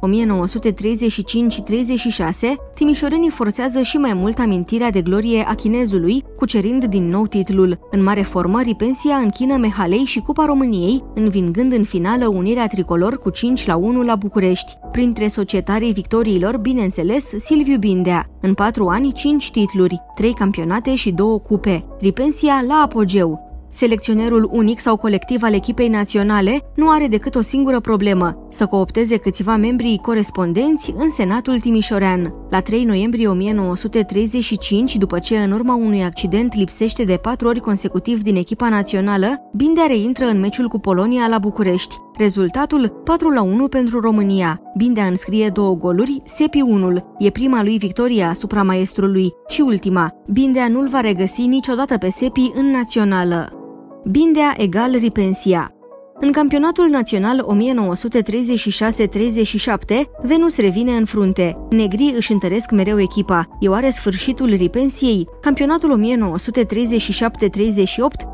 timișorenii 2.74 3.30
forțează 3.30 3.82
și 3.82 3.96
mai 3.96 4.14
mult 4.14 4.38
amintirea 4.38 4.90
de 4.90 5.02
glorie 5.02 5.44
a 5.48 5.54
chinezului, 5.54 6.24
cucerind 6.36 6.84
din 6.84 7.08
nou 7.08 7.26
titlul. 7.26 7.78
În 7.90 8.02
mare 8.02 8.22
formă, 8.22 8.60
ripensia 8.62 9.14
închină 9.14 9.56
Mehalei 9.56 10.04
și 10.04 10.20
Cupa 10.20 10.44
României, 10.44 11.04
învingând 11.14 11.72
în 11.72 11.84
finală 11.84 12.28
unirea 12.28 12.66
tricolor 12.66 13.18
cu 13.18 13.30
5 13.30 13.66
la 13.66 13.76
1 13.76 14.02
la 14.02 14.16
București. 14.16 14.72
Printre 14.92 15.28
societarii 15.28 15.92
victoriilor, 15.92 16.56
bineînțeles, 16.56 17.24
Silviu 17.36 17.76
Bindea. 17.78 18.28
În 18.40 18.54
patru 18.54 18.86
ani, 18.86 19.12
5 19.12 19.50
titluri, 19.50 20.00
3 20.14 20.32
campionate 20.32 20.94
și 20.94 21.10
2 21.10 21.23
două 21.24 21.38
cupe, 21.38 21.84
Ripensia 21.98 22.64
la 22.66 22.74
apogeu. 22.74 23.52
Selecționerul 23.70 24.48
unic 24.52 24.80
sau 24.80 24.96
colectiv 24.96 25.42
al 25.42 25.54
echipei 25.54 25.88
naționale 25.88 26.60
nu 26.74 26.90
are 26.90 27.06
decât 27.06 27.34
o 27.34 27.40
singură 27.40 27.80
problemă, 27.80 28.46
să 28.50 28.66
coopteze 28.66 29.16
câțiva 29.16 29.56
membri 29.56 29.98
corespondenți 30.02 30.94
în 30.96 31.08
Senatul 31.08 31.60
Timișorean. 31.60 32.34
La 32.50 32.60
3 32.60 32.84
noiembrie 32.84 33.28
1935, 33.28 34.96
după 34.96 35.18
ce 35.18 35.38
în 35.38 35.52
urma 35.52 35.74
unui 35.74 36.02
accident 36.02 36.54
lipsește 36.54 37.04
de 37.04 37.16
patru 37.16 37.48
ori 37.48 37.60
consecutiv 37.60 38.22
din 38.22 38.36
echipa 38.36 38.68
națională, 38.68 39.50
Bindea 39.54 39.86
reintră 39.86 40.24
în 40.24 40.40
meciul 40.40 40.68
cu 40.68 40.78
Polonia 40.78 41.26
la 41.28 41.38
București. 41.38 42.03
Rezultatul 42.16 42.88
4 42.88 43.30
la 43.30 43.42
1 43.42 43.68
pentru 43.68 44.00
România. 44.00 44.60
Bindea 44.76 45.06
înscrie 45.06 45.48
două 45.48 45.74
goluri, 45.76 46.22
Sepi 46.24 46.60
unul. 46.60 47.14
E 47.18 47.30
prima 47.30 47.62
lui 47.62 47.78
victoria 47.78 48.28
asupra 48.28 48.62
maestrului 48.62 49.32
și 49.48 49.60
ultima. 49.60 50.14
Bindea 50.26 50.68
nu-l 50.68 50.88
va 50.88 51.00
regăsi 51.00 51.46
niciodată 51.46 51.98
pe 51.98 52.08
Sepi 52.08 52.50
în 52.54 52.70
națională. 52.70 53.52
Bindea 54.10 54.54
egal 54.56 54.96
Ripensia. 54.96 55.73
În 56.24 56.32
campionatul 56.32 56.88
național 56.88 57.46
1936-37, 57.46 57.46
Venus 60.22 60.56
revine 60.56 60.92
în 60.92 61.04
frunte. 61.04 61.56
Negrii 61.70 62.12
își 62.16 62.32
întăresc 62.32 62.70
mereu 62.70 63.00
echipa. 63.00 63.46
E 63.60 63.68
oare 63.68 63.90
sfârșitul 63.90 64.54
ripensiei? 64.54 65.28
Campionatul 65.40 66.00
1937-38 66.00 66.00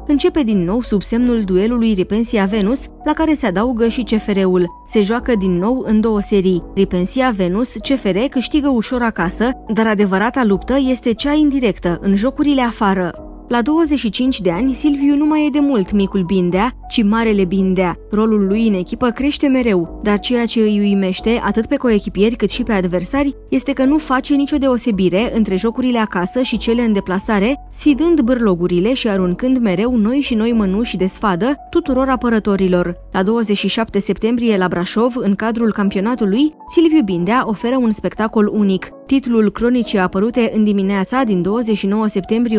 începe 0.06 0.42
din 0.42 0.64
nou 0.64 0.82
sub 0.82 1.02
semnul 1.02 1.42
duelului 1.44 1.92
Ripensia-Venus, 1.92 2.84
la 3.04 3.12
care 3.12 3.34
se 3.34 3.46
adaugă 3.46 3.88
și 3.88 4.02
CFR-ul. 4.02 4.70
Se 4.86 5.02
joacă 5.02 5.34
din 5.34 5.58
nou 5.58 5.84
în 5.86 6.00
două 6.00 6.20
serii. 6.20 6.62
Ripensia-Venus, 6.74 7.72
CFR 7.72 8.18
câștigă 8.30 8.68
ușor 8.68 9.02
acasă, 9.02 9.50
dar 9.68 9.86
adevărata 9.86 10.44
luptă 10.44 10.76
este 10.90 11.12
cea 11.12 11.32
indirectă, 11.32 11.98
în 12.00 12.16
jocurile 12.16 12.62
afară. 12.62 13.29
La 13.50 13.62
25 13.62 14.40
de 14.40 14.50
ani, 14.50 14.74
Silviu 14.74 15.16
nu 15.16 15.26
mai 15.26 15.46
e 15.46 15.48
de 15.50 15.60
mult 15.60 15.92
micul 15.92 16.22
Bindea, 16.22 16.72
ci 16.88 17.02
Marele 17.02 17.44
Bindea. 17.44 17.96
Rolul 18.10 18.46
lui 18.46 18.68
în 18.68 18.74
echipă 18.74 19.10
crește 19.10 19.46
mereu, 19.46 20.00
dar 20.02 20.20
ceea 20.20 20.46
ce 20.46 20.60
îi 20.60 20.78
uimește, 20.78 21.40
atât 21.44 21.66
pe 21.66 21.76
coechipieri 21.76 22.36
cât 22.36 22.50
și 22.50 22.62
pe 22.62 22.72
adversari, 22.72 23.36
este 23.48 23.72
că 23.72 23.84
nu 23.84 23.98
face 23.98 24.34
nicio 24.34 24.56
deosebire 24.56 25.36
între 25.36 25.56
jocurile 25.56 25.98
acasă 25.98 26.42
și 26.42 26.56
cele 26.56 26.82
în 26.82 26.92
deplasare, 26.92 27.66
sfidând 27.70 28.20
bârlogurile 28.20 28.94
și 28.94 29.08
aruncând 29.08 29.58
mereu 29.58 29.96
noi 29.96 30.20
și 30.20 30.34
noi 30.34 30.52
mănuși 30.52 30.96
de 30.96 31.06
sfadă 31.06 31.54
tuturor 31.70 32.08
apărătorilor. 32.08 32.96
La 33.12 33.22
27 33.22 33.98
septembrie 33.98 34.56
la 34.56 34.68
Brașov, 34.68 35.14
în 35.16 35.34
cadrul 35.34 35.72
campionatului, 35.72 36.54
Silviu 36.66 37.02
Bindea 37.02 37.42
oferă 37.46 37.76
un 37.76 37.90
spectacol 37.90 38.50
unic. 38.52 38.88
Titlul 39.06 39.50
cronicii 39.50 39.98
apărute 39.98 40.50
în 40.54 40.64
dimineața 40.64 41.22
din 41.22 41.42
29 41.42 42.06
septembrie 42.06 42.58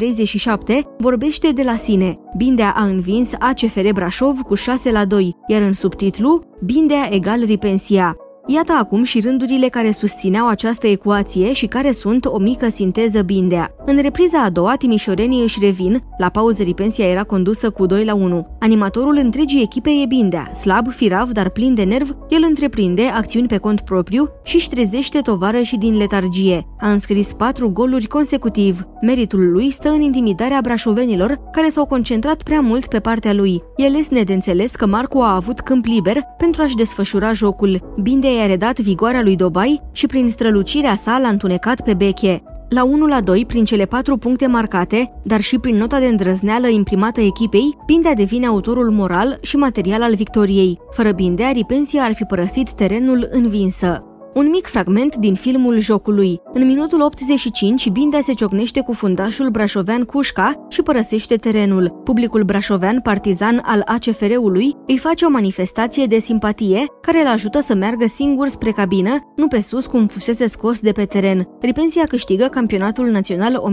1937 0.00 0.86
vorbește 0.98 1.50
de 1.52 1.62
la 1.62 1.76
sine. 1.76 2.18
Bindea 2.36 2.72
a 2.76 2.84
învins 2.84 3.32
ACFR 3.38 3.88
Brașov 3.92 4.40
cu 4.40 4.54
6 4.54 4.90
la 4.90 5.04
2, 5.04 5.36
iar 5.48 5.62
în 5.62 5.72
subtitlu 5.72 6.44
Bindea 6.64 7.08
egal 7.10 7.44
Ripensia. 7.44 8.16
Iată 8.52 8.72
acum 8.72 9.02
și 9.02 9.20
rândurile 9.20 9.68
care 9.68 9.90
susțineau 9.90 10.48
această 10.48 10.86
ecuație 10.86 11.52
și 11.52 11.66
care 11.66 11.92
sunt 11.92 12.24
o 12.24 12.38
mică 12.38 12.68
sinteză 12.68 13.22
bindea. 13.22 13.74
În 13.86 13.98
repriza 14.02 14.42
a 14.42 14.50
doua, 14.50 14.74
timișorenii 14.76 15.42
își 15.42 15.58
revin, 15.60 16.02
la 16.18 16.28
pauză 16.28 16.62
ripensia 16.62 17.06
era 17.06 17.22
condusă 17.22 17.70
cu 17.70 17.86
2 17.86 18.04
la 18.04 18.14
1. 18.14 18.56
Animatorul 18.60 19.16
întregii 19.16 19.62
echipe 19.62 19.90
e 19.90 20.06
bindea, 20.06 20.50
slab, 20.54 20.92
firav, 20.92 21.30
dar 21.30 21.48
plin 21.48 21.74
de 21.74 21.82
nerv, 21.82 22.16
el 22.28 22.44
întreprinde 22.48 23.02
acțiuni 23.02 23.46
pe 23.46 23.56
cont 23.56 23.80
propriu 23.80 24.28
și 24.42 24.56
își 24.56 24.68
trezește 24.68 25.18
tovară 25.18 25.60
și 25.60 25.76
din 25.76 25.96
letargie. 25.96 26.66
A 26.80 26.90
înscris 26.90 27.32
patru 27.32 27.70
goluri 27.70 28.06
consecutiv. 28.06 28.82
Meritul 29.00 29.50
lui 29.52 29.70
stă 29.70 29.88
în 29.88 30.00
intimidarea 30.00 30.60
brașovenilor, 30.62 31.40
care 31.52 31.68
s-au 31.68 31.86
concentrat 31.86 32.42
prea 32.42 32.60
mult 32.60 32.86
pe 32.86 32.98
partea 32.98 33.32
lui. 33.32 33.62
E 33.76 33.86
lesne 33.86 34.22
de 34.22 34.32
înțeles 34.32 34.74
că 34.74 34.86
Marcu 34.86 35.18
a 35.18 35.34
avut 35.34 35.60
câmp 35.60 35.84
liber 35.84 36.22
pentru 36.38 36.62
a-și 36.62 36.76
desfășura 36.76 37.32
jocul. 37.32 37.94
Bindea 38.02 38.38
i-a 38.40 38.46
redat 38.46 38.78
vigoarea 38.78 39.22
lui 39.22 39.36
Dobai 39.36 39.80
și 39.92 40.06
prin 40.06 40.30
strălucirea 40.30 40.94
sa 40.94 41.18
l-a 41.18 41.28
întunecat 41.28 41.82
pe 41.82 41.94
beche. 41.94 42.42
La 42.68 42.84
1 42.84 43.06
la 43.06 43.20
2, 43.20 43.44
prin 43.46 43.64
cele 43.64 43.84
patru 43.84 44.16
puncte 44.16 44.46
marcate, 44.46 45.12
dar 45.22 45.40
și 45.40 45.58
prin 45.58 45.76
nota 45.76 45.98
de 45.98 46.06
îndrăzneală 46.06 46.68
imprimată 46.68 47.20
echipei, 47.20 47.76
Bindea 47.86 48.14
devine 48.14 48.46
autorul 48.46 48.90
moral 48.90 49.38
și 49.42 49.56
material 49.56 50.02
al 50.02 50.14
victoriei. 50.14 50.78
Fără 50.90 51.12
Bindea, 51.12 51.50
Ripensia 51.50 52.02
ar 52.02 52.14
fi 52.14 52.24
părăsit 52.24 52.72
terenul 52.72 53.28
învinsă. 53.30 54.09
Un 54.34 54.48
mic 54.50 54.66
fragment 54.66 55.16
din 55.16 55.34
filmul 55.34 55.78
jocului. 55.78 56.40
În 56.52 56.66
minutul 56.66 57.00
85, 57.00 57.88
Bindea 57.88 58.20
se 58.20 58.32
ciocnește 58.32 58.80
cu 58.80 58.92
fundașul 58.92 59.48
brașovean 59.48 60.04
Cușca 60.04 60.66
și 60.68 60.82
părăsește 60.82 61.36
terenul. 61.36 61.88
Publicul 62.04 62.42
brașovean 62.42 63.00
partizan 63.00 63.62
al 63.64 63.82
ACFR-ului 63.84 64.76
îi 64.86 64.98
face 64.98 65.24
o 65.24 65.30
manifestație 65.30 66.04
de 66.04 66.18
simpatie 66.18 66.84
care 67.00 67.20
îl 67.20 67.26
ajută 67.26 67.60
să 67.60 67.74
meargă 67.74 68.06
singur 68.06 68.48
spre 68.48 68.70
cabină, 68.70 69.32
nu 69.36 69.48
pe 69.48 69.60
sus 69.60 69.86
cum 69.86 70.06
fusese 70.06 70.46
scos 70.46 70.80
de 70.80 70.92
pe 70.92 71.04
teren. 71.04 71.48
Ripensia 71.60 72.04
câștigă 72.04 72.44
campionatul 72.44 73.06
național 73.06 73.72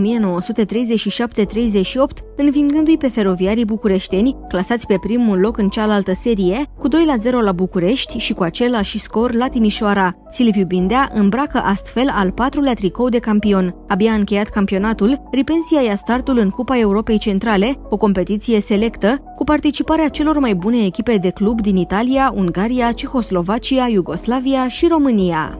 învingându-i 2.36 2.96
pe 2.96 3.08
feroviarii 3.08 3.64
bucureșteni, 3.64 4.36
clasați 4.48 4.86
pe 4.86 4.96
primul 5.00 5.40
loc 5.40 5.58
în 5.58 5.68
cealaltă 5.68 6.12
serie, 6.12 6.62
cu 6.78 6.88
2 6.88 7.04
la 7.04 7.16
0 7.16 7.40
la 7.40 7.52
București 7.52 8.18
și 8.18 8.32
cu 8.32 8.42
același 8.42 8.98
scor 8.98 9.34
la 9.34 9.48
Timișoara. 9.48 10.16
Silviu 10.48 10.66
Bindea 10.66 11.10
îmbracă 11.14 11.58
astfel 11.58 12.08
al 12.12 12.30
patrulea 12.30 12.74
tricou 12.74 13.08
de 13.08 13.18
campion. 13.18 13.74
Abia 13.88 14.12
încheiat 14.12 14.48
campionatul, 14.48 15.28
Ripensia 15.32 15.80
ia 15.80 15.94
startul 15.94 16.38
în 16.38 16.50
Cupa 16.50 16.78
Europei 16.78 17.18
Centrale, 17.18 17.74
o 17.88 17.96
competiție 17.96 18.60
selectă, 18.60 19.22
cu 19.36 19.44
participarea 19.44 20.08
celor 20.08 20.38
mai 20.38 20.54
bune 20.54 20.84
echipe 20.84 21.16
de 21.16 21.30
club 21.30 21.60
din 21.60 21.76
Italia, 21.76 22.32
Ungaria, 22.34 22.92
Cehoslovacia, 22.92 23.86
Iugoslavia 23.88 24.68
și 24.68 24.86
România. 24.86 25.58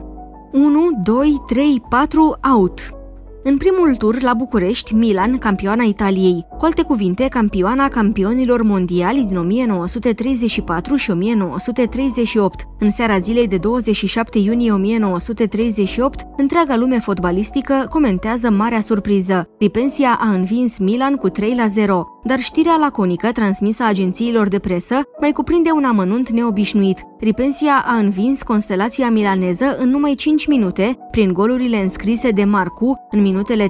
1, 0.51 0.89
2, 1.03 1.41
3, 1.47 1.81
4, 1.89 2.37
out! 2.53 2.98
În 3.43 3.57
primul 3.57 3.95
tur, 3.95 4.21
la 4.21 4.33
București, 4.33 4.93
Milan, 4.93 5.37
campioana 5.37 5.83
Italiei. 5.83 6.45
Cu 6.57 6.65
alte 6.65 6.81
cuvinte, 6.81 7.27
campioana 7.27 7.87
campionilor 7.87 8.61
mondiali 8.61 9.25
din 9.27 9.37
1934 9.37 10.95
și 10.95 11.11
1938. 11.11 12.67
În 12.79 12.91
seara 12.91 13.19
zilei 13.19 13.47
de 13.47 13.57
27 13.57 14.37
iunie 14.39 14.71
1938, 14.71 16.25
întreaga 16.37 16.75
lume 16.75 16.99
fotbalistică 16.99 17.87
comentează 17.89 18.49
marea 18.49 18.79
surpriză. 18.79 19.49
Ripensia 19.59 20.19
a 20.21 20.29
învins 20.29 20.77
Milan 20.77 21.15
cu 21.15 21.29
3 21.29 21.55
la 21.55 21.67
0, 21.67 22.18
dar 22.23 22.39
știrea 22.39 22.77
laconică 22.79 23.31
transmisă 23.31 23.83
agențiilor 23.83 24.47
de 24.47 24.59
presă 24.59 25.01
mai 25.19 25.31
cuprinde 25.31 25.69
un 25.71 25.83
amănunt 25.83 26.29
neobișnuit. 26.29 27.05
Ripensia 27.19 27.83
a 27.87 27.95
învins 27.95 28.41
constelația 28.41 29.09
milaneză 29.09 29.77
în 29.77 29.89
numai 29.89 30.13
5 30.13 30.47
minute, 30.47 30.97
prin 31.11 31.33
golurile 31.33 31.77
înscrise 31.77 32.29
de 32.29 32.43
Marcu 32.43 33.07
în 33.11 33.21
minutele 33.21 33.65
33-35 33.65 33.69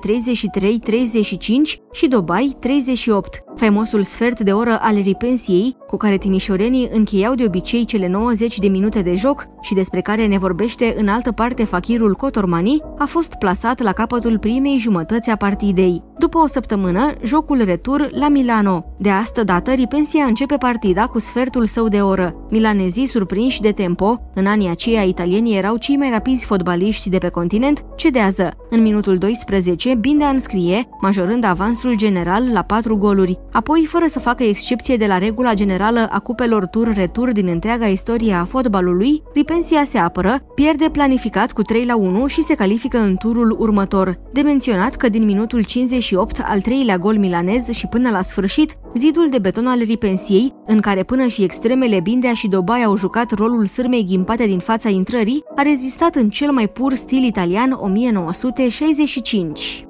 și 1.92 2.08
Dobai 2.08 2.56
38. 2.60 3.44
Faimosul 3.56 4.04
sfert 4.04 4.40
de 4.40 4.52
oră 4.52 4.80
al 4.82 4.96
ripensiei, 5.02 5.76
cu 5.90 5.98
care 5.98 6.18
timișorenii 6.18 6.90
încheiau 6.92 7.36
de 7.36 7.44
obicei 7.46 7.86
cele 7.86 8.08
90 8.08 8.60
de 8.60 8.68
minute 8.68 9.02
de 9.02 9.16
joc 9.16 9.48
și 9.62 9.74
despre 9.74 10.02
care 10.02 10.26
ne 10.26 10.38
vorbește 10.38 10.96
în 10.98 11.08
altă 11.08 11.32
parte 11.32 11.64
fachirul 11.64 12.14
Cotormani, 12.14 12.80
a 12.98 13.06
fost 13.06 13.34
plasat 13.40 13.82
la 13.82 13.92
capătul 13.92 14.40
primei 14.40 14.78
jumătăți 14.78 15.30
a 15.30 15.36
partidei. 15.36 16.04
După 16.18 16.38
o 16.38 16.48
săptămână, 16.48 17.14
jocul 17.24 17.64
retur 17.64 18.10
la 18.12 18.28
Milano. 18.28 18.86
De 18.98 19.10
astă 19.10 19.44
dată, 19.44 19.72
Ripensia 19.72 20.24
începe 20.24 20.56
partida 20.56 21.08
cu 21.08 21.20
sfertul 21.20 21.66
său 21.66 21.88
de 21.88 22.02
oră. 22.02 22.36
Milanezii, 22.50 23.08
surprinși 23.08 23.62
de 23.62 23.72
tempo, 23.72 24.22
în 24.34 24.46
anii 24.46 24.70
aceia 24.70 25.02
italienii 25.02 25.58
erau 25.58 25.78
cei 25.78 25.98
mai 25.98 26.10
rapizi 26.10 26.46
fotbaliști 26.46 27.10
de 27.10 27.18
pe 27.18 27.30
continent, 27.30 27.86
cedează. 27.96 28.52
În 28.70 28.82
minutul 28.82 29.18
12, 29.18 29.96
Bindea 29.96 30.30
înscrie, 30.30 30.90
majorând 31.02 31.44
avansul 31.44 31.96
general 31.96 32.44
la 32.54 32.62
patru 32.62 32.98
goluri. 32.98 33.40
Apoi, 33.52 33.86
fără 33.90 34.06
să 34.08 34.20
facă 34.20 34.44
excepție 34.44 34.98
de 34.98 35.06
la 35.06 35.18
regula 35.18 35.54
generală 35.54 35.78
a 36.10 36.20
cupelor 36.20 36.66
tur-retur 36.66 37.32
din 37.32 37.48
întreaga 37.48 37.88
istorie 37.88 38.34
a 38.34 38.44
fotbalului, 38.44 39.24
Ripensia 39.34 39.84
se 39.84 39.98
apără, 39.98 40.40
pierde 40.56 40.90
planificat 40.90 41.52
cu 41.52 41.62
3 41.62 41.86
la 41.86 41.96
1 41.96 42.28
și 42.28 42.44
se 42.44 42.56
califică 42.56 42.98
în 42.98 43.16
turul 43.16 43.56
următor. 43.60 44.20
De 44.34 44.42
menționat 44.42 44.96
că 44.96 45.10
din 45.10 45.26
minutul 45.26 45.64
58 45.64 46.42
al 46.46 46.62
treilea 46.62 46.98
gol 46.98 47.18
milanez 47.18 47.70
și 47.70 47.88
până 47.88 48.10
la 48.10 48.22
sfârșit, 48.22 48.78
zidul 48.96 49.30
de 49.30 49.40
beton 49.40 49.68
al 49.68 49.80
Ripensiei, 49.80 50.54
în 50.66 50.80
care 50.80 51.04
până 51.04 51.28
și 51.28 51.44
extremele 51.44 52.00
Bindea 52.00 52.34
și 52.34 52.48
Dobai 52.48 52.84
au 52.84 52.98
jucat 52.98 53.32
rolul 53.32 53.66
sârmei 53.66 54.06
ghimpate 54.06 54.46
din 54.46 54.60
fața 54.60 54.90
intrării, 54.90 55.44
a 55.56 55.62
rezistat 55.62 56.16
în 56.16 56.30
cel 56.30 56.52
mai 56.52 56.68
pur 56.68 56.94
stil 56.94 57.24
italian 57.24 57.78
1965. 57.82 59.84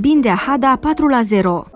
Bindea 0.00 0.34
Hada 0.34 0.76
4 0.80 1.06
la 1.06 1.20
0 1.22 1.66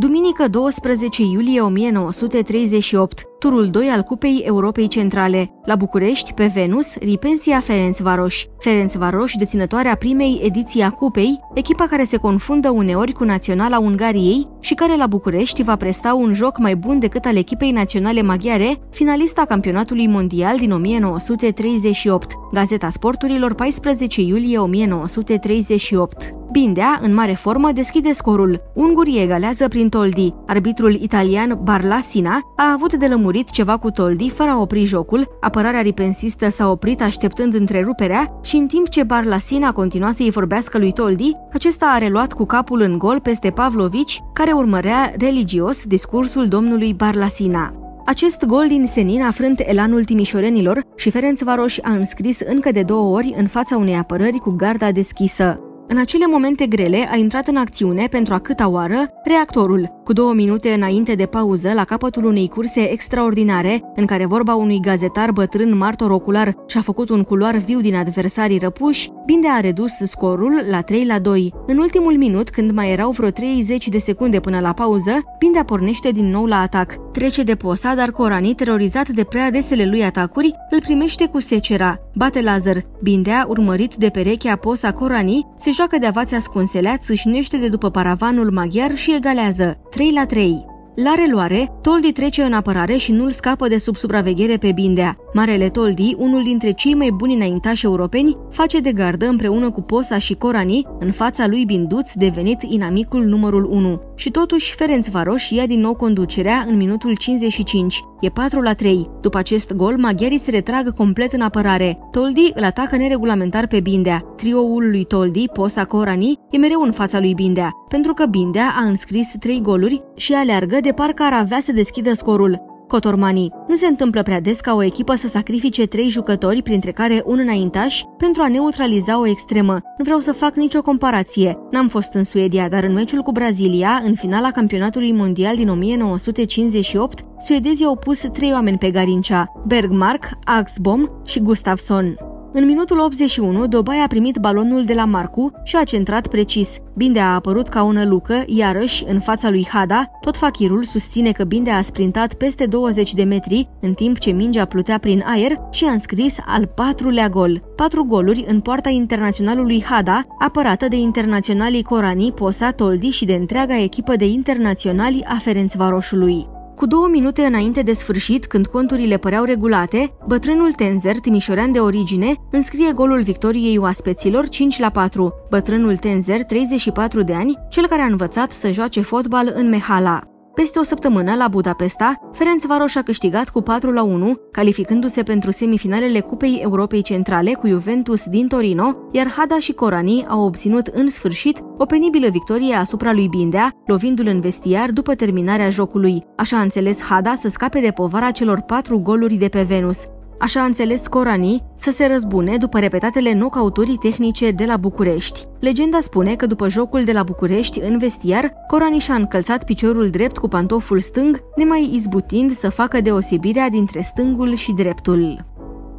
Duminică 0.00 0.48
12 0.48 1.22
iulie 1.22 1.60
1938, 1.60 3.29
turul 3.40 3.70
2 3.70 3.88
al 3.88 4.02
Cupei 4.02 4.42
Europei 4.44 4.88
Centrale. 4.88 5.50
La 5.64 5.76
București, 5.76 6.32
pe 6.32 6.50
Venus, 6.54 6.96
Ripensia 6.96 7.60
Ferencvaros. 7.60 8.34
Ferencvaros, 8.58 9.32
deținătoarea 9.36 9.94
primei 9.94 10.40
ediții 10.44 10.82
a 10.82 10.90
Cupei, 10.90 11.40
echipa 11.54 11.86
care 11.86 12.04
se 12.04 12.16
confundă 12.16 12.70
uneori 12.70 13.12
cu 13.12 13.24
Naționala 13.24 13.78
Ungariei 13.78 14.46
și 14.60 14.74
care 14.74 14.96
la 14.96 15.06
București 15.06 15.62
va 15.62 15.76
presta 15.76 16.14
un 16.14 16.32
joc 16.34 16.58
mai 16.58 16.76
bun 16.76 16.98
decât 16.98 17.24
al 17.24 17.36
echipei 17.36 17.70
naționale 17.70 18.22
maghiare, 18.22 18.80
finalista 18.90 19.44
campionatului 19.44 20.06
mondial 20.06 20.56
din 20.58 20.72
1938. 20.72 22.32
Gazeta 22.52 22.90
Sporturilor, 22.90 23.54
14 23.54 24.20
iulie 24.20 24.58
1938. 24.58 26.34
Bindea, 26.52 26.98
în 27.02 27.14
mare 27.14 27.32
formă, 27.32 27.72
deschide 27.72 28.12
scorul. 28.12 28.62
Ungurii 28.74 29.22
egalează 29.22 29.68
prin 29.68 29.88
Toldi. 29.88 30.34
Arbitrul 30.46 30.94
italian 30.94 31.60
Barlasina 31.62 32.40
a 32.56 32.72
avut 32.72 32.94
de 32.94 33.06
lămurit 33.06 33.29
ceva 33.38 33.76
cu 33.76 33.90
Toldi 33.90 34.30
fără 34.30 34.50
a 34.50 34.60
opri 34.60 34.84
jocul, 34.84 35.36
apărarea 35.40 35.80
ripensistă 35.80 36.48
s-a 36.48 36.70
oprit 36.70 37.02
așteptând 37.02 37.54
întreruperea 37.54 38.38
și 38.42 38.56
în 38.56 38.66
timp 38.66 38.88
ce 38.88 39.02
Barlasina 39.02 39.72
continua 39.72 40.12
să-i 40.12 40.30
vorbească 40.30 40.78
lui 40.78 40.92
Toldi, 40.92 41.36
acesta 41.52 41.86
a 41.86 41.98
reluat 41.98 42.32
cu 42.32 42.44
capul 42.44 42.80
în 42.80 42.98
gol 42.98 43.20
peste 43.20 43.50
Pavlovici, 43.50 44.22
care 44.32 44.52
urmărea 44.52 45.12
religios 45.18 45.84
discursul 45.84 46.48
domnului 46.48 46.94
Barlasina. 46.94 47.74
Acest 48.06 48.44
gol 48.44 48.64
din 48.68 48.86
Senin 48.86 49.22
a 49.22 49.30
frânt 49.30 49.62
elanul 49.66 50.04
timișorenilor 50.04 50.82
și 50.96 51.10
Ferenc 51.10 51.38
Varoș 51.38 51.78
a 51.82 51.90
înscris 51.90 52.40
încă 52.40 52.70
de 52.70 52.82
două 52.82 53.16
ori 53.16 53.34
în 53.36 53.46
fața 53.46 53.76
unei 53.76 53.94
apărări 53.94 54.38
cu 54.38 54.50
garda 54.50 54.92
deschisă. 54.92 55.69
În 55.92 55.98
acele 55.98 56.26
momente 56.26 56.66
grele 56.66 57.08
a 57.10 57.16
intrat 57.16 57.48
în 57.48 57.56
acțiune 57.56 58.06
pentru 58.06 58.34
a 58.34 58.38
câta 58.38 58.68
oară 58.68 59.10
reactorul, 59.24 60.00
cu 60.04 60.12
două 60.12 60.32
minute 60.32 60.72
înainte 60.72 61.14
de 61.14 61.26
pauză, 61.26 61.72
la 61.72 61.84
capătul 61.84 62.24
unei 62.24 62.48
curse 62.48 62.80
extraordinare, 62.90 63.80
în 63.94 64.06
care 64.06 64.26
vorba 64.26 64.54
unui 64.54 64.80
gazetar 64.80 65.30
bătrân 65.30 65.76
martor 65.76 66.10
ocular 66.10 66.54
și-a 66.66 66.80
făcut 66.80 67.08
un 67.08 67.22
culoar 67.22 67.56
viu 67.56 67.80
din 67.80 67.94
adversarii 67.94 68.58
răpuși, 68.58 69.10
Bindea 69.24 69.52
a 69.52 69.60
redus 69.60 69.92
scorul 69.92 70.62
la 70.70 70.80
3 70.80 71.06
la 71.06 71.18
2. 71.18 71.54
În 71.66 71.78
ultimul 71.78 72.16
minut, 72.16 72.50
când 72.50 72.70
mai 72.70 72.90
erau 72.90 73.10
vreo 73.10 73.30
30 73.30 73.88
de 73.88 73.98
secunde 73.98 74.40
până 74.40 74.60
la 74.60 74.72
pauză, 74.72 75.10
Bindea 75.38 75.64
pornește 75.64 76.10
din 76.10 76.30
nou 76.30 76.44
la 76.44 76.60
atac. 76.60 77.10
Trece 77.12 77.42
de 77.42 77.54
posa, 77.54 77.94
dar 77.94 78.10
Corani, 78.10 78.54
terorizat 78.54 79.08
de 79.08 79.24
prea 79.24 79.50
desele 79.50 79.86
lui 79.86 80.04
atacuri, 80.04 80.54
îl 80.70 80.80
primește 80.80 81.26
cu 81.26 81.40
secera. 81.40 81.98
Bate 82.14 82.40
Lazar. 82.40 82.84
Bindea, 83.02 83.44
urmărit 83.48 83.94
de 83.94 84.08
perechea 84.08 84.56
posa 84.56 84.92
Corani, 84.92 85.46
se 85.56 85.70
joacă 85.80 85.98
de 85.98 86.06
avați 86.06 86.34
ascunselea, 86.34 86.96
țâșnește 86.96 87.56
de 87.56 87.68
după 87.68 87.90
paravanul 87.90 88.50
maghiar 88.52 88.96
și 88.96 89.14
egalează. 89.14 89.78
3 89.90 90.12
la 90.12 90.26
3. 90.26 90.64
La 90.94 91.14
reluare, 91.14 91.72
Toldi 91.82 92.12
trece 92.12 92.42
în 92.42 92.52
apărare 92.52 92.96
și 92.96 93.12
nu-l 93.12 93.30
scapă 93.30 93.68
de 93.68 93.78
sub 93.78 93.96
supraveghere 93.96 94.56
pe 94.56 94.72
Bindea. 94.72 95.16
Marele 95.32 95.68
Toldi, 95.68 96.14
unul 96.18 96.42
dintre 96.42 96.70
cei 96.70 96.94
mai 96.94 97.10
buni 97.10 97.34
înaintași 97.34 97.84
europeni, 97.84 98.36
face 98.50 98.80
de 98.80 98.92
gardă 98.92 99.26
împreună 99.26 99.70
cu 99.70 99.80
Posa 99.82 100.18
și 100.18 100.34
Corani 100.34 100.86
în 100.98 101.12
fața 101.12 101.46
lui 101.46 101.64
Binduț, 101.64 102.12
devenit 102.12 102.62
inamicul 102.62 103.24
numărul 103.24 103.64
1. 103.70 104.00
Și 104.20 104.30
totuși, 104.30 104.74
Ferenc 104.74 105.04
Varoș 105.04 105.50
ia 105.50 105.66
din 105.66 105.80
nou 105.80 105.94
conducerea 105.94 106.64
în 106.66 106.76
minutul 106.76 107.16
55. 107.16 108.00
E 108.20 108.28
4 108.28 108.60
la 108.60 108.72
3. 108.72 109.10
După 109.20 109.38
acest 109.38 109.72
gol, 109.72 109.96
maghiarii 109.96 110.38
se 110.38 110.50
retrag 110.50 110.94
complet 110.94 111.32
în 111.32 111.40
apărare. 111.40 111.98
Toldi 112.10 112.50
îl 112.54 112.64
atacă 112.64 112.96
neregulamentar 112.96 113.66
pe 113.66 113.80
Bindea. 113.80 114.18
Trioul 114.36 114.90
lui 114.90 115.04
Toldi, 115.04 115.48
Posa, 115.52 115.84
Corani, 115.84 116.38
e 116.50 116.56
mereu 116.58 116.80
în 116.80 116.92
fața 116.92 117.18
lui 117.18 117.34
Bindea, 117.34 117.70
pentru 117.88 118.14
că 118.14 118.26
Bindea 118.26 118.74
a 118.76 118.84
înscris 118.84 119.34
3 119.38 119.60
goluri 119.60 120.02
și 120.16 120.32
aleargă 120.32 120.78
de 120.80 120.92
parcă 120.92 121.22
ar 121.22 121.32
avea 121.32 121.60
să 121.60 121.72
deschidă 121.72 122.12
scorul. 122.12 122.69
Cotormanii. 122.90 123.52
Nu 123.68 123.74
se 123.74 123.86
întâmplă 123.86 124.22
prea 124.22 124.40
des 124.40 124.60
ca 124.60 124.74
o 124.74 124.82
echipă 124.82 125.14
să 125.14 125.28
sacrifice 125.28 125.86
trei 125.86 126.08
jucători, 126.08 126.62
printre 126.62 126.90
care 126.90 127.22
un 127.26 127.38
înaintaș, 127.38 128.02
pentru 128.18 128.42
a 128.42 128.48
neutraliza 128.48 129.20
o 129.20 129.26
extremă. 129.26 129.72
Nu 129.72 130.04
vreau 130.04 130.18
să 130.18 130.32
fac 130.32 130.54
nicio 130.54 130.82
comparație. 130.82 131.58
N-am 131.70 131.88
fost 131.88 132.12
în 132.12 132.24
Suedia, 132.24 132.68
dar 132.68 132.84
în 132.84 132.92
meciul 132.92 133.22
cu 133.22 133.32
Brazilia, 133.32 134.00
în 134.04 134.14
finala 134.14 134.50
campionatului 134.50 135.12
mondial 135.12 135.56
din 135.56 135.68
1958, 135.68 137.24
suedezii 137.38 137.86
au 137.86 137.96
pus 137.96 138.20
trei 138.32 138.52
oameni 138.52 138.78
pe 138.78 138.90
Garincea, 138.90 139.52
Bergmark, 139.66 140.24
Axbom 140.44 141.06
și 141.24 141.40
Gustafsson. 141.40 142.29
În 142.52 142.64
minutul 142.64 142.98
81, 142.98 143.66
Dobai 143.66 144.02
a 144.02 144.06
primit 144.06 144.36
balonul 144.36 144.84
de 144.84 144.94
la 144.94 145.04
Marcu 145.04 145.52
și 145.64 145.76
a 145.76 145.84
centrat 145.84 146.26
precis. 146.26 146.76
Bindea 146.96 147.26
a 147.26 147.34
apărut 147.34 147.68
ca 147.68 147.82
o 147.82 147.92
nălucă, 147.92 148.42
iarăși, 148.46 149.04
în 149.08 149.20
fața 149.20 149.50
lui 149.50 149.66
Hada, 149.68 150.10
tot 150.20 150.36
fachirul 150.36 150.84
susține 150.84 151.32
că 151.32 151.44
Bindea 151.44 151.76
a 151.76 151.82
sprintat 151.82 152.34
peste 152.34 152.66
20 152.66 153.14
de 153.14 153.22
metri, 153.22 153.68
în 153.80 153.94
timp 153.94 154.18
ce 154.18 154.30
mingea 154.30 154.64
plutea 154.64 154.98
prin 154.98 155.22
aer 155.26 155.60
și 155.70 155.84
a 155.84 155.90
înscris 155.90 156.36
al 156.46 156.66
patrulea 156.66 157.28
gol. 157.28 157.62
Patru 157.76 158.04
goluri 158.04 158.44
în 158.48 158.60
poarta 158.60 158.88
internaționalului 158.88 159.82
Hada, 159.82 160.26
apărată 160.38 160.88
de 160.88 160.96
internaționalii 160.96 161.82
Corani, 161.82 162.32
Posa, 162.32 162.70
Toldi 162.70 163.10
și 163.10 163.24
de 163.24 163.34
întreaga 163.34 163.82
echipă 163.82 164.16
de 164.16 164.26
internaționali 164.26 165.24
a 165.28 165.36
Ferencvaroșului. 165.38 166.46
Cu 166.80 166.86
două 166.86 167.08
minute 167.08 167.42
înainte 167.42 167.82
de 167.82 167.92
sfârșit, 167.92 168.46
când 168.46 168.66
conturile 168.66 169.16
păreau 169.16 169.44
regulate, 169.44 170.12
bătrânul 170.26 170.72
Tenzer, 170.72 171.18
timișorean 171.18 171.72
de 171.72 171.78
origine, 171.78 172.34
înscrie 172.50 172.92
golul 172.92 173.22
victoriei 173.22 173.78
oaspeților 173.78 174.48
5 174.48 174.78
la 174.78 174.90
4. 174.90 175.34
Bătrânul 175.50 175.96
Tenzer, 175.96 176.44
34 176.44 177.22
de 177.22 177.34
ani, 177.34 177.58
cel 177.70 177.86
care 177.86 178.02
a 178.02 178.06
învățat 178.06 178.50
să 178.50 178.70
joace 178.70 179.00
fotbal 179.00 179.52
în 179.54 179.68
Mehala. 179.68 180.29
Peste 180.60 180.78
o 180.78 180.82
săptămână, 180.82 181.34
la 181.34 181.48
Budapesta, 181.48 182.30
Ferenc 182.32 182.62
Varoș 182.62 182.94
a 182.94 183.02
câștigat 183.02 183.48
cu 183.48 183.60
4 183.60 183.90
la 183.90 184.02
1, 184.02 184.40
calificându-se 184.52 185.22
pentru 185.22 185.50
semifinalele 185.50 186.20
Cupei 186.20 186.60
Europei 186.62 187.02
Centrale 187.02 187.52
cu 187.52 187.66
Juventus 187.66 188.26
din 188.26 188.48
Torino, 188.48 188.96
iar 189.10 189.30
Hada 189.30 189.58
și 189.58 189.72
Corani 189.72 190.26
au 190.28 190.44
obținut 190.44 190.86
în 190.86 191.08
sfârșit 191.08 191.62
o 191.78 191.84
penibilă 191.84 192.28
victorie 192.28 192.74
asupra 192.74 193.12
lui 193.12 193.28
Bindea, 193.28 193.72
lovindu-l 193.86 194.26
în 194.26 194.40
vestiar 194.40 194.90
după 194.90 195.14
terminarea 195.14 195.70
jocului. 195.70 196.24
Așa 196.36 196.58
a 196.58 196.62
înțeles 196.62 197.02
Hada 197.02 197.34
să 197.34 197.48
scape 197.48 197.80
de 197.80 197.90
povara 197.90 198.30
celor 198.30 198.60
patru 198.60 198.98
goluri 198.98 199.34
de 199.34 199.48
pe 199.48 199.62
Venus. 199.62 200.08
Așa 200.40 200.60
a 200.60 200.64
înțeles 200.64 201.06
Corani 201.06 201.62
să 201.76 201.90
se 201.90 202.06
răzbune 202.06 202.56
după 202.56 202.78
repetatele 202.78 203.32
knockauturii 203.32 203.96
tehnice 203.96 204.50
de 204.50 204.64
la 204.64 204.76
București. 204.76 205.46
Legenda 205.58 206.00
spune 206.00 206.34
că 206.36 206.46
după 206.46 206.68
jocul 206.68 207.04
de 207.04 207.12
la 207.12 207.22
București 207.22 207.80
în 207.80 207.98
vestiar, 207.98 208.52
Corani 208.66 208.98
și-a 208.98 209.14
încălțat 209.14 209.64
piciorul 209.64 210.10
drept 210.10 210.38
cu 210.38 210.48
pantoful 210.48 211.00
stâng, 211.00 211.42
nemai 211.56 211.90
izbutind 211.94 212.50
să 212.50 212.68
facă 212.68 213.00
deosebirea 213.00 213.68
dintre 213.68 214.00
stângul 214.00 214.54
și 214.54 214.72
dreptul. 214.72 215.44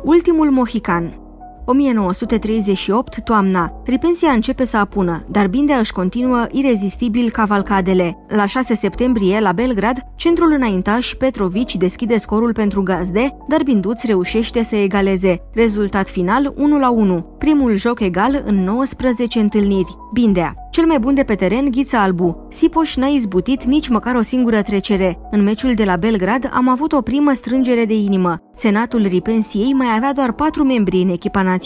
Ultimul 0.04 0.52
mohican 0.52 1.20
1938, 1.66 3.22
toamna. 3.24 3.82
Ripensia 3.86 4.32
începe 4.32 4.66
să 4.66 4.78
apună, 4.78 5.26
dar 5.30 5.48
Bindea 5.48 5.78
își 5.78 5.92
continuă 5.92 6.46
irezistibil 6.52 7.30
cavalcadele. 7.30 8.18
La 8.28 8.46
6 8.46 8.76
septembrie, 8.76 9.40
la 9.40 9.52
Belgrad, 9.52 9.98
centrul 10.16 10.52
înaintaș 10.52 11.14
Petrovici 11.14 11.76
deschide 11.76 12.18
scorul 12.18 12.54
pentru 12.54 12.84
gazde, 12.84 13.38
dar 13.48 13.64
Binduț 13.64 14.04
reușește 14.04 14.64
să 14.64 14.76
egaleze. 14.76 15.42
Rezultat 15.54 16.10
final 16.10 16.54
1 16.58 16.80
la 16.80 16.90
1. 16.90 17.36
Primul 17.38 17.76
joc 17.76 18.00
egal 18.00 18.42
în 18.46 18.64
19 18.64 19.40
întâlniri. 19.40 19.98
Bindea. 20.14 20.56
Cel 20.72 20.86
mai 20.86 21.00
bun 21.00 21.14
de 21.14 21.24
pe 21.24 21.36
teren, 21.36 21.68
Ghița 21.72 22.02
Albu. 22.02 22.48
Sipoș 22.50 22.96
n-a 22.96 23.08
izbutit 23.08 23.64
nici 23.64 23.88
măcar 23.88 24.16
o 24.16 24.22
singură 24.22 24.62
trecere. 24.62 25.20
În 25.32 25.44
meciul 25.44 25.74
de 25.74 25.84
la 25.84 25.96
Belgrad 25.96 26.50
am 26.54 26.70
avut 26.70 26.92
o 26.92 27.02
primă 27.02 27.34
strângere 27.34 27.86
de 27.86 27.94
inimă. 27.94 28.38
Senatul 28.54 29.06
Ripensiei 29.06 29.74
mai 29.74 29.88
avea 29.96 30.14
doar 30.14 30.32
patru 30.32 30.64
membri 30.64 31.02
în 31.02 31.10
echipa 31.10 31.42
națională. 31.42 31.60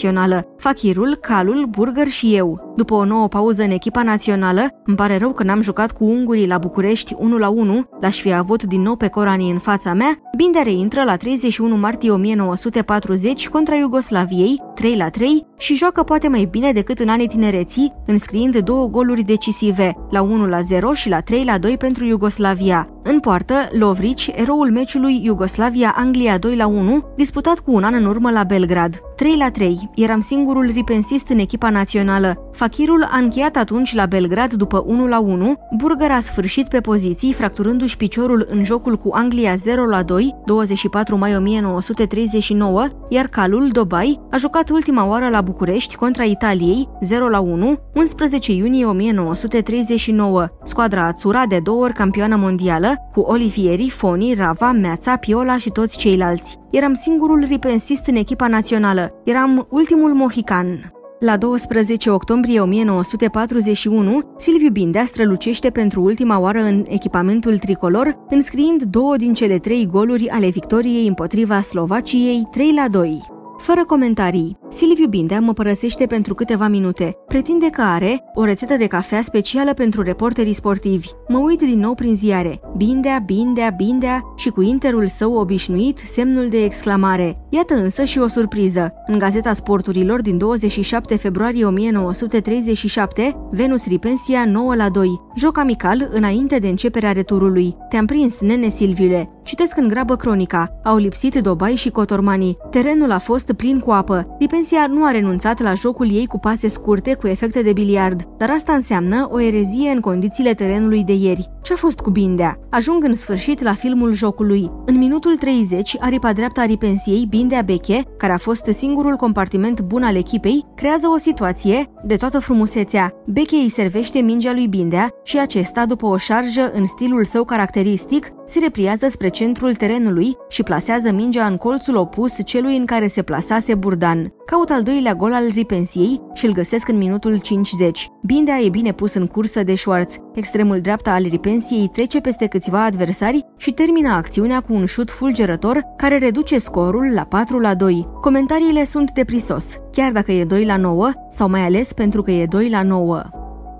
Fachirul, 0.56 1.14
Calul, 1.14 1.66
Burger 1.68 2.08
și 2.08 2.36
eu. 2.36 2.74
După 2.76 2.94
o 2.94 3.04
nouă 3.04 3.28
pauză 3.28 3.62
în 3.62 3.70
echipa 3.70 4.02
națională, 4.02 4.68
îmi 4.84 4.96
pare 4.96 5.16
rău 5.16 5.32
că 5.32 5.42
n-am 5.42 5.60
jucat 5.60 5.92
cu 5.92 6.04
ungurii 6.04 6.46
la 6.46 6.58
București 6.58 7.14
1 7.18 7.38
la 7.38 7.48
1, 7.48 7.88
l-aș 8.00 8.20
fi 8.20 8.32
avut 8.32 8.62
din 8.62 8.82
nou 8.82 8.96
pe 8.96 9.08
Corani 9.08 9.50
în 9.50 9.58
fața 9.58 9.92
mea, 9.92 10.20
Bindea 10.36 10.62
reintră 10.62 11.02
la 11.04 11.16
31 11.16 11.76
martie 11.76 12.10
1940 12.10 13.48
contra 13.48 13.74
Iugoslaviei, 13.74 14.62
3 14.74 14.96
la 14.96 15.08
3, 15.08 15.46
și 15.58 15.76
joacă 15.76 16.02
poate 16.02 16.28
mai 16.28 16.48
bine 16.50 16.72
decât 16.72 16.98
în 16.98 17.08
anii 17.08 17.26
tinereții, 17.26 17.92
înscriind 18.06 18.58
două 18.58 18.86
goluri 18.86 19.22
decisive, 19.22 19.96
la 20.10 20.22
1 20.22 20.46
la 20.46 20.60
0 20.60 20.92
și 20.92 21.08
la 21.08 21.20
3 21.20 21.44
la 21.44 21.58
2 21.58 21.76
pentru 21.76 22.04
Iugoslavia. 22.04 22.88
În 23.08 23.20
poartă, 23.20 23.54
Lovrici, 23.70 24.30
eroul 24.34 24.70
meciului 24.70 25.20
Iugoslavia-Anglia 25.24 26.38
2 26.38 26.56
la 26.56 26.66
1, 26.66 27.04
disputat 27.16 27.58
cu 27.58 27.72
un 27.72 27.84
an 27.84 27.94
în 27.94 28.04
urmă 28.04 28.30
la 28.30 28.44
Belgrad. 28.44 29.00
3 29.16 29.36
la 29.36 29.50
3. 29.50 29.90
Eram 29.94 30.20
singurul 30.20 30.70
ripensist 30.74 31.28
în 31.28 31.38
echipa 31.38 31.70
națională. 31.70 32.50
Fakirul 32.52 33.08
a 33.10 33.18
încheiat 33.18 33.56
atunci 33.56 33.94
la 33.94 34.06
Belgrad 34.06 34.52
după 34.52 34.84
1 34.86 35.06
la 35.06 35.20
1. 35.20 35.54
Burger 35.76 36.10
a 36.10 36.20
sfârșit 36.20 36.68
pe 36.68 36.80
poziții, 36.80 37.32
fracturându-și 37.32 37.96
piciorul 37.96 38.46
în 38.50 38.64
jocul 38.64 38.96
cu 38.96 39.10
Anglia 39.12 39.54
0 39.54 39.84
la 39.84 40.02
2, 40.02 40.34
24 40.44 41.16
mai 41.16 41.36
1939, 41.36 42.86
iar 43.08 43.26
calul 43.26 43.68
Dobai 43.68 44.20
a 44.30 44.36
jucat 44.36 44.70
ultima 44.70 45.06
oară 45.06 45.28
la 45.28 45.40
București 45.40 45.96
contra 45.96 46.24
Italiei 46.24 46.88
0 47.00 47.28
la 47.28 47.40
1, 47.40 47.78
11 47.94 48.52
iunie 48.52 48.84
1939. 48.84 50.46
Squadra 50.64 51.06
Ațura 51.06 51.42
de 51.48 51.58
două 51.58 51.82
ori 51.82 51.92
campioană 51.92 52.36
mondială, 52.36 52.95
cu 53.12 53.20
Olivieri, 53.20 53.90
Foni, 53.90 54.34
Rava, 54.34 54.72
Meața, 54.72 55.16
Piola 55.16 55.58
și 55.58 55.70
toți 55.70 55.98
ceilalți. 55.98 56.58
Eram 56.70 56.94
singurul 56.94 57.44
ripensist 57.48 58.06
în 58.06 58.16
echipa 58.16 58.46
națională. 58.46 59.10
Eram 59.24 59.66
ultimul 59.70 60.14
mohican. 60.14 60.90
La 61.18 61.36
12 61.36 62.10
octombrie 62.10 62.60
1941, 62.60 64.34
Silviu 64.36 64.70
Bindea 64.70 65.04
strălucește 65.04 65.70
pentru 65.70 66.02
ultima 66.02 66.38
oară 66.38 66.58
în 66.58 66.84
echipamentul 66.88 67.58
tricolor, 67.58 68.16
înscriind 68.28 68.82
două 68.82 69.16
din 69.16 69.34
cele 69.34 69.58
trei 69.58 69.86
goluri 69.86 70.28
ale 70.28 70.48
victoriei 70.48 71.06
împotriva 71.06 71.60
Slovaciei 71.60 72.48
3 72.50 72.72
la 72.74 72.88
2. 72.88 73.35
Fără 73.66 73.84
comentarii, 73.84 74.58
Silviu 74.68 75.06
Bindea 75.06 75.40
mă 75.40 75.52
părăsește 75.52 76.06
pentru 76.06 76.34
câteva 76.34 76.68
minute. 76.68 77.16
Pretinde 77.26 77.70
că 77.70 77.82
are 77.82 78.24
o 78.34 78.44
rețetă 78.44 78.76
de 78.76 78.86
cafea 78.86 79.22
specială 79.22 79.74
pentru 79.74 80.02
reporterii 80.02 80.52
sportivi. 80.52 81.08
Mă 81.28 81.38
uit 81.38 81.58
din 81.58 81.78
nou 81.78 81.94
prin 81.94 82.14
ziare. 82.14 82.60
Bindea, 82.76 83.22
Bindea, 83.26 83.70
Bindea 83.76 84.22
și 84.36 84.48
cu 84.48 84.62
interul 84.62 85.06
său 85.06 85.34
obișnuit 85.34 85.98
semnul 85.98 86.48
de 86.48 86.64
exclamare. 86.64 87.45
Iată 87.56 87.74
însă 87.74 88.04
și 88.04 88.18
o 88.18 88.28
surpriză. 88.28 88.92
În 89.06 89.18
Gazeta 89.18 89.52
Sporturilor 89.52 90.20
din 90.20 90.38
27 90.38 91.16
februarie 91.16 91.64
1937, 91.64 93.36
Venus 93.50 93.86
Ripensia 93.86 94.44
9 94.44 94.74
la 94.74 94.88
2. 94.88 95.20
Joc 95.36 95.58
amical 95.58 96.08
înainte 96.12 96.58
de 96.58 96.68
începerea 96.68 97.12
returului. 97.12 97.76
Te-am 97.88 98.06
prins, 98.06 98.40
nene 98.40 98.68
Silviule. 98.68 99.30
Citesc 99.44 99.76
în 99.76 99.88
grabă 99.88 100.16
cronica. 100.16 100.80
Au 100.84 100.96
lipsit 100.96 101.34
Dobai 101.34 101.74
și 101.74 101.90
Cotormanii. 101.90 102.56
Terenul 102.70 103.10
a 103.10 103.18
fost 103.18 103.52
plin 103.52 103.78
cu 103.78 103.90
apă. 103.90 104.36
Lipensia 104.38 104.86
nu 104.88 105.04
a 105.04 105.10
renunțat 105.10 105.62
la 105.62 105.74
jocul 105.74 106.12
ei 106.12 106.26
cu 106.26 106.38
pase 106.38 106.68
scurte 106.68 107.14
cu 107.14 107.26
efecte 107.26 107.62
de 107.62 107.72
biliard, 107.72 108.22
dar 108.38 108.50
asta 108.50 108.72
înseamnă 108.72 109.28
o 109.30 109.40
erezie 109.40 109.90
în 109.90 110.00
condițiile 110.00 110.54
terenului 110.54 111.04
de 111.04 111.12
ieri. 111.12 111.50
Ce-a 111.66 111.76
fost 111.76 112.00
cu 112.00 112.10
Bindea? 112.10 112.58
Ajung 112.70 113.04
în 113.04 113.14
sfârșit 113.14 113.62
la 113.62 113.74
filmul 113.74 114.12
jocului. 114.12 114.70
În 114.84 114.98
minutul 114.98 115.36
30, 115.36 115.96
aripa 116.00 116.32
dreaptă 116.32 116.60
a 116.60 116.64
ripensiei, 116.64 117.26
Bindea 117.28 117.62
Beche, 117.62 118.02
care 118.16 118.32
a 118.32 118.36
fost 118.38 118.64
singurul 118.64 119.16
compartiment 119.16 119.80
bun 119.80 120.02
al 120.02 120.16
echipei, 120.16 120.64
creează 120.76 121.06
o 121.08 121.18
situație 121.18 121.90
de 122.04 122.16
toată 122.16 122.38
frumusețea. 122.38 123.12
Beche 123.26 123.56
îi 123.56 123.68
servește 123.68 124.18
mingea 124.18 124.52
lui 124.52 124.66
Bindea 124.66 125.08
și 125.22 125.38
acesta, 125.38 125.86
după 125.86 126.06
o 126.06 126.16
șarjă 126.16 126.70
în 126.72 126.86
stilul 126.86 127.24
său 127.24 127.44
caracteristic, 127.44 128.30
se 128.44 128.58
repliază 128.58 129.08
spre 129.08 129.28
centrul 129.28 129.74
terenului 129.74 130.36
și 130.48 130.62
plasează 130.62 131.12
mingea 131.12 131.46
în 131.46 131.56
colțul 131.56 131.96
opus 131.96 132.44
celui 132.44 132.76
în 132.76 132.86
care 132.86 133.06
se 133.06 133.22
plasase 133.22 133.74
Burdan. 133.74 134.32
Caut 134.46 134.70
al 134.70 134.82
doilea 134.82 135.14
gol 135.14 135.32
al 135.32 135.48
ripensiei 135.48 136.20
și 136.34 136.46
îl 136.46 136.52
găsesc 136.52 136.88
în 136.88 136.96
minutul 136.96 137.38
50. 137.38 138.10
Bindea 138.22 138.58
e 138.58 138.68
bine 138.68 138.92
pus 138.92 139.14
în 139.14 139.26
cursă 139.26 139.62
de 139.62 139.74
Schwartz. 139.74 140.16
Extremul 140.34 140.80
dreapta 140.80 141.10
al 141.10 141.22
ripensiei 141.22 141.54
trece 141.92 142.20
peste 142.20 142.46
câțiva 142.46 142.84
adversari 142.84 143.46
și 143.56 143.72
termină 143.72 144.12
acțiunea 144.12 144.60
cu 144.60 144.72
un 144.72 144.86
șut 144.86 145.10
fulgerător 145.10 145.82
care 145.96 146.18
reduce 146.18 146.58
scorul 146.58 147.12
la 147.14 147.24
4 147.24 147.58
la 147.58 147.74
2. 147.74 148.08
Comentariile 148.20 148.84
sunt 148.84 149.12
de 149.12 149.24
prisos, 149.24 149.76
chiar 149.92 150.12
dacă 150.12 150.32
e 150.32 150.44
2 150.44 150.64
la 150.64 150.76
9 150.76 151.10
sau 151.30 151.48
mai 151.48 151.60
ales 151.60 151.92
pentru 151.92 152.22
că 152.22 152.30
e 152.30 152.46
2 152.46 152.68
la 152.68 152.82
9. 152.82 153.22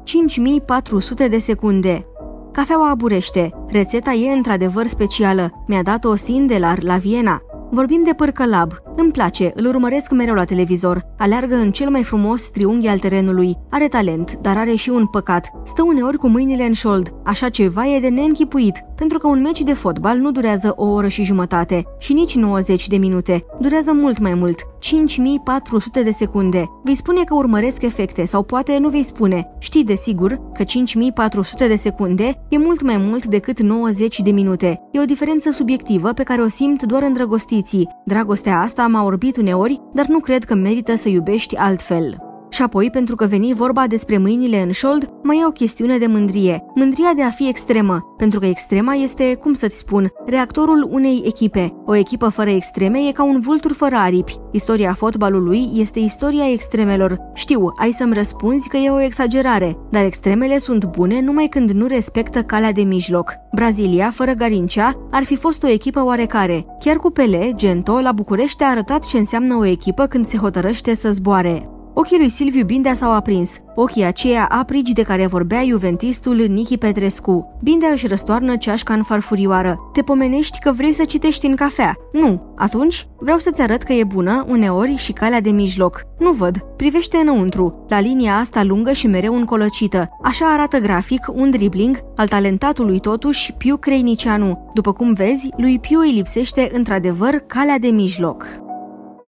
5400 0.05 1.29
de 1.29 1.39
secunde. 1.39 2.07
Cafeaua 2.53 2.91
aburește. 2.91 3.51
Rețeta 3.68 4.12
e 4.12 4.33
într-adevăr 4.33 4.87
specială. 4.87 5.51
Mi-a 5.66 5.83
dat-o 5.83 6.14
Sindelar 6.14 6.83
la 6.83 6.97
Viena. 6.97 7.41
Vorbim 7.70 8.03
de 8.05 8.12
pârcălab. 8.12 8.86
Îmi 8.99 9.11
place, 9.11 9.53
îl 9.55 9.66
urmăresc 9.66 10.11
mereu 10.11 10.34
la 10.34 10.44
televizor. 10.44 11.03
Aleargă 11.18 11.55
în 11.55 11.70
cel 11.70 11.90
mai 11.90 12.03
frumos 12.03 12.49
triunghi 12.49 12.88
al 12.88 12.99
terenului. 12.99 13.57
Are 13.70 13.88
talent, 13.88 14.38
dar 14.40 14.57
are 14.57 14.74
și 14.74 14.90
un 14.90 15.07
păcat. 15.07 15.51
Stă 15.64 15.82
uneori 15.82 16.16
cu 16.16 16.28
mâinile 16.28 16.64
în 16.64 16.72
șold. 16.72 17.14
Așa 17.24 17.49
ceva 17.49 17.86
e 17.86 18.01
de 18.01 18.09
neînchipuit, 18.09 18.84
pentru 18.97 19.18
că 19.18 19.26
un 19.26 19.40
meci 19.40 19.62
de 19.62 19.72
fotbal 19.72 20.18
nu 20.18 20.30
durează 20.30 20.72
o 20.76 20.86
oră 20.86 21.09
și 21.09 21.22
jumătate 21.22 21.84
și 21.99 22.12
nici 22.12 22.36
90 22.36 22.88
de 22.88 22.97
minute. 22.97 23.44
Durează 23.61 23.92
mult 23.92 24.18
mai 24.18 24.34
mult, 24.34 24.61
5400 24.78 26.03
de 26.03 26.11
secunde. 26.11 26.64
Vei 26.84 26.94
spune 26.94 27.24
că 27.24 27.34
urmăresc 27.34 27.82
efecte 27.82 28.24
sau 28.24 28.42
poate 28.42 28.78
nu 28.78 28.88
vei 28.88 29.03
spune. 29.03 29.49
Știi 29.59 29.84
de 29.84 29.94
sigur 29.94 30.40
că 30.55 30.64
5400 30.64 31.66
de 31.66 31.76
secunde 31.76 32.47
e 32.49 32.59
mult 32.59 32.82
mai 32.82 32.97
mult 32.97 33.24
decât 33.24 33.61
90 33.61 34.20
de 34.20 34.30
minute. 34.30 34.80
E 34.92 35.01
o 35.01 35.05
diferență 35.05 35.51
subiectivă 35.51 36.12
pe 36.12 36.22
care 36.22 36.42
o 36.42 36.49
simt 36.49 36.82
doar 36.82 37.03
îndrăgostiții. 37.03 37.88
Dragostea 38.05 38.61
asta 38.61 38.86
m-a 38.87 39.03
orbit 39.03 39.37
uneori, 39.37 39.80
dar 39.93 40.07
nu 40.07 40.18
cred 40.20 40.45
că 40.45 40.55
merită 40.55 40.97
să 40.97 41.09
iubești 41.09 41.57
altfel. 41.57 42.26
Și 42.57 42.63
apoi, 42.63 42.91
pentru 42.91 43.17
că 43.17 43.27
veni 43.27 43.55
vorba 43.55 43.87
despre 43.87 44.19
mâinile 44.19 44.63
în 44.63 44.73
șold, 44.73 45.11
mai 45.23 45.39
e 45.39 45.47
o 45.47 45.51
chestiune 45.51 45.99
de 45.99 46.07
mândrie. 46.07 46.65
Mândria 46.75 47.13
de 47.17 47.23
a 47.23 47.31
fi 47.31 47.49
extremă, 47.49 48.15
pentru 48.17 48.39
că 48.39 48.47
extrema 48.47 48.95
este, 48.95 49.35
cum 49.35 49.53
să-ți 49.53 49.79
spun, 49.79 50.13
reactorul 50.27 50.89
unei 50.91 51.23
echipe. 51.27 51.75
O 51.85 51.95
echipă 51.95 52.29
fără 52.29 52.51
extreme 52.51 52.99
e 52.99 53.13
ca 53.13 53.25
un 53.25 53.41
vultur 53.41 53.73
fără 53.73 53.95
aripi. 53.97 54.37
Istoria 54.53 54.95
fotbalului 54.95 55.69
este 55.75 55.99
istoria 55.99 56.51
extremelor. 56.53 57.19
Știu, 57.35 57.73
ai 57.81 57.91
să-mi 57.91 58.15
răspunzi 58.15 58.69
că 58.69 58.77
e 58.77 58.91
o 58.91 59.01
exagerare, 59.01 59.77
dar 59.91 60.05
extremele 60.05 60.59
sunt 60.59 60.85
bune 60.85 61.21
numai 61.21 61.47
când 61.47 61.71
nu 61.71 61.87
respectă 61.87 62.43
calea 62.43 62.73
de 62.73 62.83
mijloc. 62.83 63.33
Brazilia, 63.53 64.11
fără 64.11 64.33
Garincea, 64.33 65.09
ar 65.11 65.25
fi 65.25 65.37
fost 65.37 65.63
o 65.63 65.69
echipă 65.69 66.05
oarecare. 66.05 66.67
Chiar 66.81 66.97
cu 66.97 67.11
Pele, 67.11 67.53
Gento, 67.55 68.01
la 68.01 68.13
București 68.13 68.63
a 68.63 68.71
arătat 68.71 69.05
ce 69.05 69.19
înseamnă 69.19 69.55
o 69.55 69.65
echipă 69.65 70.07
când 70.07 70.27
se 70.27 70.37
hotărăște 70.37 70.95
să 70.95 71.11
zboare. 71.11 71.71
Ochii 71.99 72.18
lui 72.18 72.28
Silviu 72.28 72.64
Bindea 72.64 72.94
s-au 72.94 73.12
aprins, 73.12 73.61
ochii 73.74 74.05
aceia 74.05 74.47
aprigi 74.51 74.92
de 74.92 75.03
care 75.03 75.26
vorbea 75.26 75.64
juventistul 75.64 76.36
Nichi 76.36 76.76
Petrescu. 76.76 77.59
Bindea 77.62 77.88
își 77.88 78.07
răstoarnă 78.07 78.57
ceașca 78.57 78.94
în 78.94 79.03
farfurioară. 79.03 79.78
Te 79.92 80.03
pomenești 80.03 80.59
că 80.59 80.72
vrei 80.72 80.92
să 80.92 81.05
citești 81.05 81.47
în 81.47 81.55
cafea. 81.55 81.94
Nu. 82.12 82.55
Atunci, 82.57 83.07
vreau 83.18 83.38
să-ți 83.38 83.61
arăt 83.61 83.82
că 83.82 83.92
e 83.92 84.05
bună, 84.05 84.44
uneori, 84.49 84.97
și 84.97 85.12
calea 85.12 85.40
de 85.40 85.51
mijloc. 85.51 86.03
Nu 86.18 86.32
văd. 86.32 86.59
Privește 86.76 87.16
înăuntru, 87.16 87.84
la 87.88 88.01
linia 88.01 88.36
asta 88.36 88.62
lungă 88.62 88.92
și 88.92 89.07
mereu 89.07 89.36
încolăcită. 89.36 90.09
Așa 90.22 90.53
arată 90.53 90.78
grafic 90.78 91.26
un 91.34 91.51
dribling 91.51 92.05
al 92.16 92.28
talentatului 92.28 92.99
totuși 92.99 93.53
Piu 93.53 93.76
Creinicianu. 93.76 94.70
După 94.74 94.92
cum 94.92 95.12
vezi, 95.12 95.49
lui 95.57 95.78
Piu 95.78 96.01
îi 96.01 96.12
lipsește 96.12 96.70
într-adevăr 96.72 97.34
calea 97.47 97.78
de 97.78 97.88
mijloc. 97.88 98.64